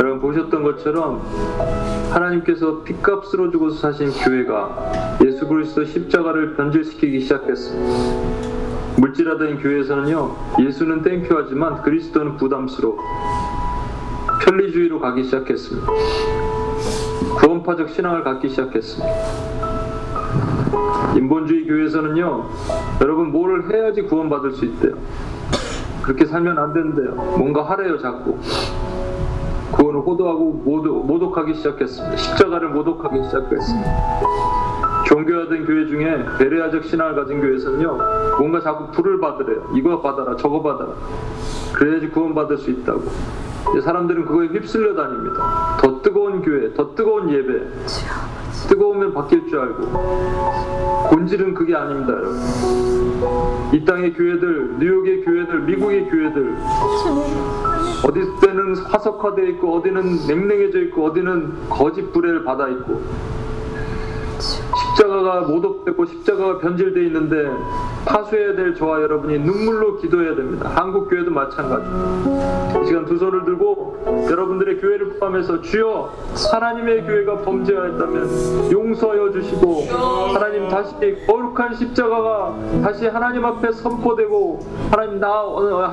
여러분 0.00 0.20
보셨던 0.20 0.64
것처럼 0.64 1.22
하나님께서 2.10 2.82
피값으로 2.82 3.52
주고서 3.52 3.76
사신 3.92 4.10
교회가 4.10 5.18
예수 5.24 5.46
그리스도 5.46 5.84
십자가를 5.84 6.56
변질시키기 6.56 7.20
시작했습니다. 7.20 8.96
물질하던 8.96 9.58
교회에서는요, 9.60 10.36
예수는 10.58 11.02
땡큐하지만 11.02 11.82
그리스도는 11.82 12.36
부담스러워 12.36 12.96
편리주의로 14.44 14.98
가기 14.98 15.22
시작했습니다. 15.22 15.86
구원파적 17.38 17.90
신앙을 17.90 18.24
갖기 18.24 18.48
시작했습니다. 18.48 19.61
인본주의 21.16 21.66
교회에서는요, 21.66 22.44
여러분 23.00 23.30
뭐를 23.32 23.72
해야지 23.72 24.02
구원받을 24.02 24.52
수 24.52 24.64
있대요. 24.64 24.94
그렇게 26.02 26.24
살면 26.24 26.58
안 26.58 26.72
된대요. 26.72 27.14
뭔가 27.36 27.62
하래요, 27.62 27.98
자꾸. 27.98 28.38
구원을 29.72 30.00
호도하고 30.00 30.62
모독, 30.64 31.06
모독하기 31.06 31.54
시작했습니다. 31.54 32.16
십자가를 32.16 32.70
모독하기 32.70 33.22
시작했습니다. 33.24 34.22
종교하던 35.06 35.66
교회 35.66 35.86
중에 35.86 36.24
베레아적 36.38 36.84
신앙을 36.84 37.14
가진 37.14 37.40
교회에서는요, 37.40 37.98
뭔가 38.38 38.60
자꾸 38.60 38.90
불을 38.92 39.20
받으래요. 39.20 39.70
이거 39.74 40.00
받아라, 40.00 40.36
저거 40.36 40.62
받아라. 40.62 40.92
그래야지 41.72 42.08
구원받을 42.08 42.58
수 42.58 42.70
있다고. 42.70 43.02
사람들은 43.82 44.24
그거에 44.26 44.48
휩쓸려 44.48 44.94
다닙니다. 44.94 45.76
더 45.80 46.02
뜨거운 46.02 46.42
교회, 46.42 46.72
더 46.74 46.94
뜨거운 46.94 47.30
예배. 47.30 47.52
뜨거우면 48.68 49.14
바뀔 49.14 49.46
줄 49.48 49.58
알고. 49.60 51.08
본질은 51.10 51.54
그게 51.54 51.74
아닙니다, 51.74 52.12
여러분. 52.12 52.40
이 53.72 53.84
땅의 53.84 54.14
교회들, 54.14 54.76
뉴욕의 54.78 55.24
교회들, 55.24 55.60
미국의 55.60 56.08
교회들, 56.10 56.56
어디 58.06 58.20
때는 58.40 58.76
화석화되어 58.76 59.44
있고, 59.46 59.76
어디는 59.76 60.26
냉랭해져 60.26 60.80
있고, 60.82 61.06
어디는 61.06 61.68
거짓 61.68 62.12
불의를 62.12 62.44
받아 62.44 62.68
있고, 62.68 63.00
십자가가 64.42 65.42
모독되고 65.42 66.04
십자가가 66.04 66.58
변질되어 66.58 67.02
있는데 67.04 67.48
파수해야 68.04 68.54
될 68.56 68.74
저와 68.74 69.00
여러분이 69.02 69.38
눈물로 69.38 69.98
기도해야 69.98 70.34
됩니다. 70.34 70.70
한국 70.74 71.08
교회도 71.08 71.30
마찬가지. 71.30 71.86
이 72.82 72.86
시간 72.86 73.04
두 73.06 73.16
손을 73.16 73.44
들고 73.44 74.26
여러분들의 74.28 74.80
교회를 74.80 75.18
포함해서 75.18 75.60
주여 75.62 76.12
하나님의 76.52 77.04
교회가 77.04 77.38
범죄하였다면 77.42 78.72
용서하여 78.72 79.30
주시고 79.32 79.82
하나님 80.34 80.68
다시 80.68 80.92
거룩한 81.26 81.74
십자가가 81.76 82.56
다시 82.82 83.06
하나님 83.06 83.44
앞에 83.44 83.70
선포되고 83.72 84.60
하나님 84.90 85.20
나 85.20 85.30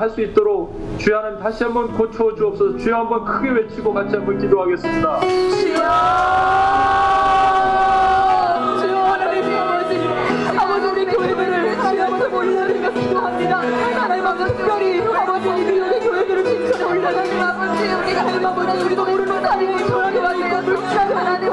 할 0.00 0.10
수 0.10 0.20
있도록 0.22 0.74
주여 0.98 1.18
하나님 1.18 1.38
다시 1.38 1.62
한번 1.62 1.92
고쳐 1.92 2.34
주옵소서 2.34 2.78
주여 2.78 2.96
한번 2.96 3.24
크게 3.24 3.50
외치고 3.50 3.92
같이 3.94 4.16
한번 4.16 4.38
기도하겠습니다. 4.38 5.20
주여 5.20 7.19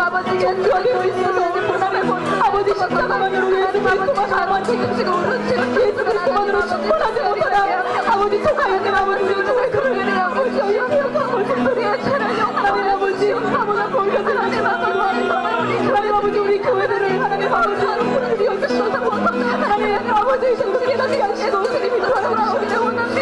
아버지 0.07 0.35
예수가 0.37 0.83
되어 0.83 1.03
있어서 1.03 1.41
하나님 1.67 2.09
아버지 2.41 2.69
십자가만으로 2.69 3.59
예수 3.59 3.73
그리스도만 3.73 4.33
아버지 4.33 4.71
책임지고 4.71 5.11
오른치는 5.11 5.81
예수 5.81 6.05
그리스도만으로 6.05 6.65
충분하지 6.65 7.21
못하여 7.23 7.83
아버지 8.09 8.41
속하였는 8.41 8.95
아버지 8.95 9.27
정말 9.27 9.69
그러니 9.69 10.11
아버지 10.11 10.61
어여서 10.61 11.19
아버지 11.19 11.61
소리에 11.61 12.01
차라리 12.03 12.39
하나님 12.39 12.89
아버지 12.89 13.33
아버지 13.33 13.91
보여서 13.91 14.29
하나님 14.29 14.65
아버지 14.65 15.87
하나님 15.87 16.15
아버지 16.15 16.39
우리 16.39 16.57
교회들을 16.59 17.21
하나님 17.21 17.53
아버지 17.53 17.85
우리 17.85 18.45
여기서서 18.45 19.09
하나님 19.09 20.09
아버지 20.09 20.55
성도께서 20.55 21.19
양식으로 21.19 21.86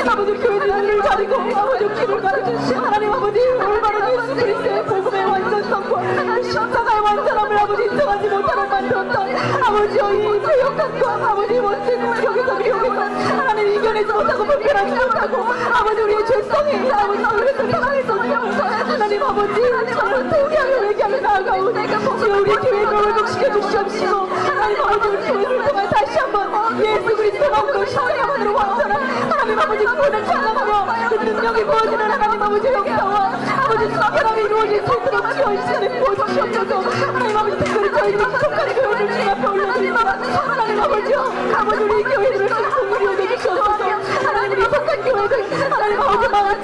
아버지 0.01 0.33
교회들을 0.33 0.99
가리고 0.99 1.35
아버지 1.35 1.83
길을 1.95 2.21
가르주시오 2.21 2.77
하나님 2.77 3.11
아버지 3.13 3.39
얼마나 3.39 4.11
예수 4.13 4.35
그리스도의 4.35 4.85
복음의 4.85 5.25
완전 5.25 5.63
선포 5.63 5.99
십자가의 6.43 6.99
완전함을 7.01 7.57
아버지 7.57 7.83
인정하지 7.83 8.29
못하는 8.29 8.69
만들었던 8.69 9.35
아버지여 9.63 10.13
이 10.13 10.41
죄역함과 10.45 11.31
아버지 11.31 11.57
원수는 11.59 12.23
여기서 12.23 12.55
미혹에서 12.55 13.54
이겨내지 13.85 14.11
못하고 14.11 14.43
분별하지 14.45 14.91
못하고 14.95 15.43
아버지 15.71 16.01
우리의 16.01 16.25
죄성이 16.25 16.91
아버지 16.91 17.21
사랑했던 17.21 18.31
용서해 18.31 18.75
하나님 18.81 19.21
아버지 19.23 19.53
저는 19.93 20.29
세우게 20.31 20.87
얘기하며 20.89 21.19
나아가고 21.21 21.71
내가 21.71 21.99
주여 21.99 22.37
우리 22.39 22.51
교회를 22.55 23.07
회복시켜 23.09 23.61
주시옵시고 23.61 24.25
하나님 24.25 24.81
아버지 24.81 25.07
우리 25.07 25.27
교회를 25.27 25.67
통해 25.67 25.87
다시 25.89 26.17
한번 26.17 26.83
예수 26.83 27.15
그리스도가 27.15 27.59
없고 27.59 27.85
십자가만으로 27.85 28.55
완전한 28.55 29.01
하나님 29.03 29.59
아버지 29.59 29.85
구원을 29.85 30.25
찬양하며 30.25 31.09
그 31.09 31.15
능력이 31.15 31.63
부어지는 31.65 32.11
하나님 32.11 32.41
아버지 32.41 32.67
역사와 32.73 33.33
아버지 33.61 34.41
이루어질 34.41 34.83
수 34.83 34.93
있도록 34.97 35.31
주여 35.33 35.53
이 35.53 35.57
시간에 35.57 35.99
부어주시옵소서. 35.99 36.81
하나님 37.05 37.37
아버지 37.37 37.57
특별히 37.63 37.91
저희들 37.93 38.17
부족하니 38.31 38.73
교회를 38.73 39.11
주님 39.11 39.29
앞에 39.29 39.47
올려드립니다 39.47 40.11
하나님 40.49 40.81
아버지요 40.81 41.19
아버지 41.55 41.83
우리 41.83 42.03
교회들을 42.03 42.47
공물이 42.75 43.07
얻어주시옵소서 43.07 43.85
하나님 44.25 44.59
이 44.59 44.63
속한 44.63 45.01
교회들 45.01 45.71
하나님 45.71 46.01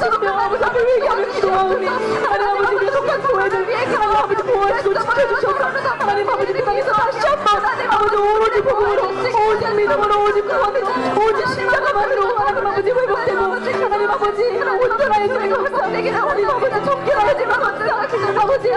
망치며 0.02 0.32
아버지 0.32 0.64
앞에 0.64 0.80
회개하며 0.80 1.26
기도하오니 1.34 1.86
하나님 1.86 2.48
아버지 2.48 2.76
우리 2.76 2.92
속한 2.92 3.22
교회들 3.22 3.76
하나님 3.76 4.16
아버지 4.18 4.44
보호하시고 4.44 4.94
지켜주셔서 4.94 5.64
하나님 6.00 6.30
아버지 6.30 6.52
이 6.52 6.66
땅에서 6.66 6.92
다시 6.92 7.28
한번 7.28 7.66
아버지 7.90 8.16
오로지 8.16 8.62
복음으로 8.62 9.02
오직 9.10 9.76
믿음으로 9.76 10.24
오직 10.24 10.42
구원으로 10.48 10.88
오직 11.28 11.48
십자가만으로 11.50 12.36
하나님 12.38 12.68
아버지 12.68 12.90
회복되고 12.90 13.42
하나님 13.84 14.10
아버지 14.10 14.44
온전하게 14.44 15.28
저희가 15.28 15.64
회복되기를 15.66 16.18
하나님 16.18 16.50
아버지 16.50 16.86
정결하지만 16.86 17.62
아버지 17.62 18.68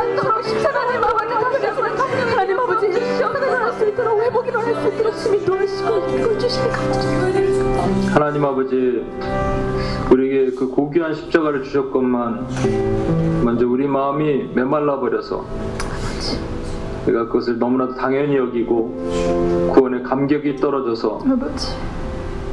십자가님 0.51 1.05
아버지 1.05 1.35
하나님 2.35 2.59
아버지 2.61 2.93
시험을 3.17 3.65
할수 3.65 3.89
있도록 3.89 4.21
회복이 4.23 4.49
일어날 4.49 4.75
수 4.75 4.89
있도록 4.89 5.17
주님 5.17 5.45
도와주시고 5.47 5.97
이끌어 6.09 6.39
주시니 6.39 6.71
감사드립니다 6.71 8.15
하나님 8.15 8.45
아버지 8.45 9.05
우리 10.11 10.29
에게 10.45 10.55
그 10.55 10.69
고귀한 10.69 11.15
십자가를 11.15 11.63
주셨건만 11.63 12.47
먼저 13.45 13.67
우리 13.67 13.87
마음이 13.87 14.51
메말라 14.55 15.01
버려서 15.01 15.47
우리가 17.07 17.27
그것을 17.27 17.59
너무나도 17.59 17.95
당연히 17.95 18.37
여기고 18.37 19.71
구원의 19.73 20.03
감격이 20.03 20.57
떨어져서 20.57 21.21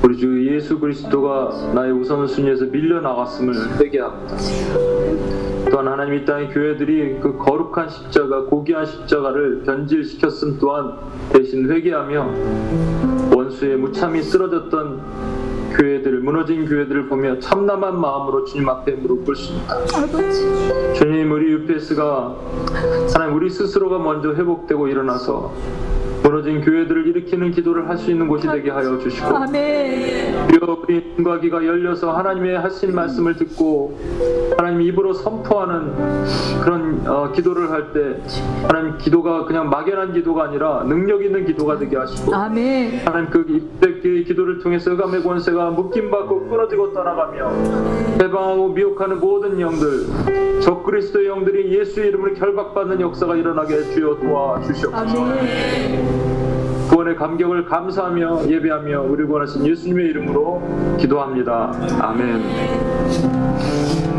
우리 0.03 0.17
주 0.17 0.53
예수 0.53 0.79
그리스도가 0.79 1.73
나의 1.73 1.91
우선순위에서 1.91 2.65
밀려나갔음을 2.65 3.79
회개합니다. 3.79 4.37
또한 5.69 5.87
하나님 5.87 6.15
이 6.15 6.25
땅의 6.25 6.49
교회들이 6.49 7.19
그 7.19 7.37
거룩한 7.37 7.89
십자가, 7.89 8.45
고귀한 8.45 8.85
십자가를 8.85 9.63
변질시켰음 9.63 10.57
또한 10.59 10.95
대신 11.31 11.69
회개하며 11.69 12.29
원수의 13.35 13.77
무참히 13.77 14.21
쓰러졌던 14.21 15.30
교회들, 15.73 16.19
무너진 16.19 16.65
교회들을 16.65 17.07
보며 17.07 17.39
참남한 17.39 17.99
마음으로 17.99 18.45
주님 18.45 18.67
앞에 18.69 18.93
무릎 18.93 19.25
꿇습니다. 19.25 19.85
주님, 20.95 21.31
우리 21.31 21.51
UPS가 21.51 22.35
하나님 23.13 23.35
우리 23.35 23.49
스스로가 23.49 23.99
먼저 23.99 24.33
회복되고 24.33 24.87
일어나서 24.87 25.53
무너진 26.31 26.61
교회들을 26.61 27.07
일으키는 27.07 27.51
기도를 27.51 27.89
할 27.89 27.97
수 28.01 28.09
있는 28.09 28.27
곳이 28.27 28.47
되게 28.47 28.71
하여 28.71 28.97
주시고 28.97 29.27
아멘. 29.35 30.47
주여 30.49 30.77
우리 30.81 31.03
눈과 31.17 31.39
귀가 31.41 31.63
열려서 31.63 32.13
하나님의 32.13 32.57
하신 32.57 32.95
말씀을 32.95 33.35
듣고 33.35 33.99
하나님 34.57 34.81
입으로 34.81 35.13
선포하는 35.13 35.91
그런 36.63 37.03
어, 37.05 37.31
기도를 37.31 37.69
할 37.69 37.91
때 37.93 38.17
하나님 38.67 38.97
기도가 38.97 39.43
그냥 39.45 39.69
막연한 39.69 40.13
기도가 40.13 40.45
아니라 40.45 40.83
능력 40.87 41.21
있는 41.23 41.45
기도가 41.45 41.77
되게 41.77 41.97
하시고 41.97 42.33
아멘. 42.33 43.01
하나님 43.05 43.29
그 43.29 43.45
입백의 43.49 44.23
기도를 44.23 44.59
통해서 44.59 44.91
흑암의 44.91 45.21
권세가 45.23 45.71
묶임받고 45.71 46.47
끊어지고 46.47 46.93
떠나가며 46.93 47.51
해방하고 48.21 48.69
미혹하는 48.69 49.19
모든 49.19 49.59
영들 49.59 50.61
적 50.61 50.83
그리스도의 50.83 51.27
영들이 51.27 51.77
예수의 51.77 52.07
이름으로 52.09 52.33
결박받는 52.35 53.01
역사가 53.01 53.35
일어나게 53.35 53.83
주여 53.93 54.15
도와주시옵소서. 54.21 56.20
구원의 56.89 57.15
감격을 57.15 57.65
감사하며 57.65 58.49
예배하며 58.49 59.03
우리 59.03 59.25
구원하신 59.25 59.65
예수님의 59.65 60.07
이름으로 60.07 60.97
기도합니다. 60.99 61.71
아멘. 61.99 64.10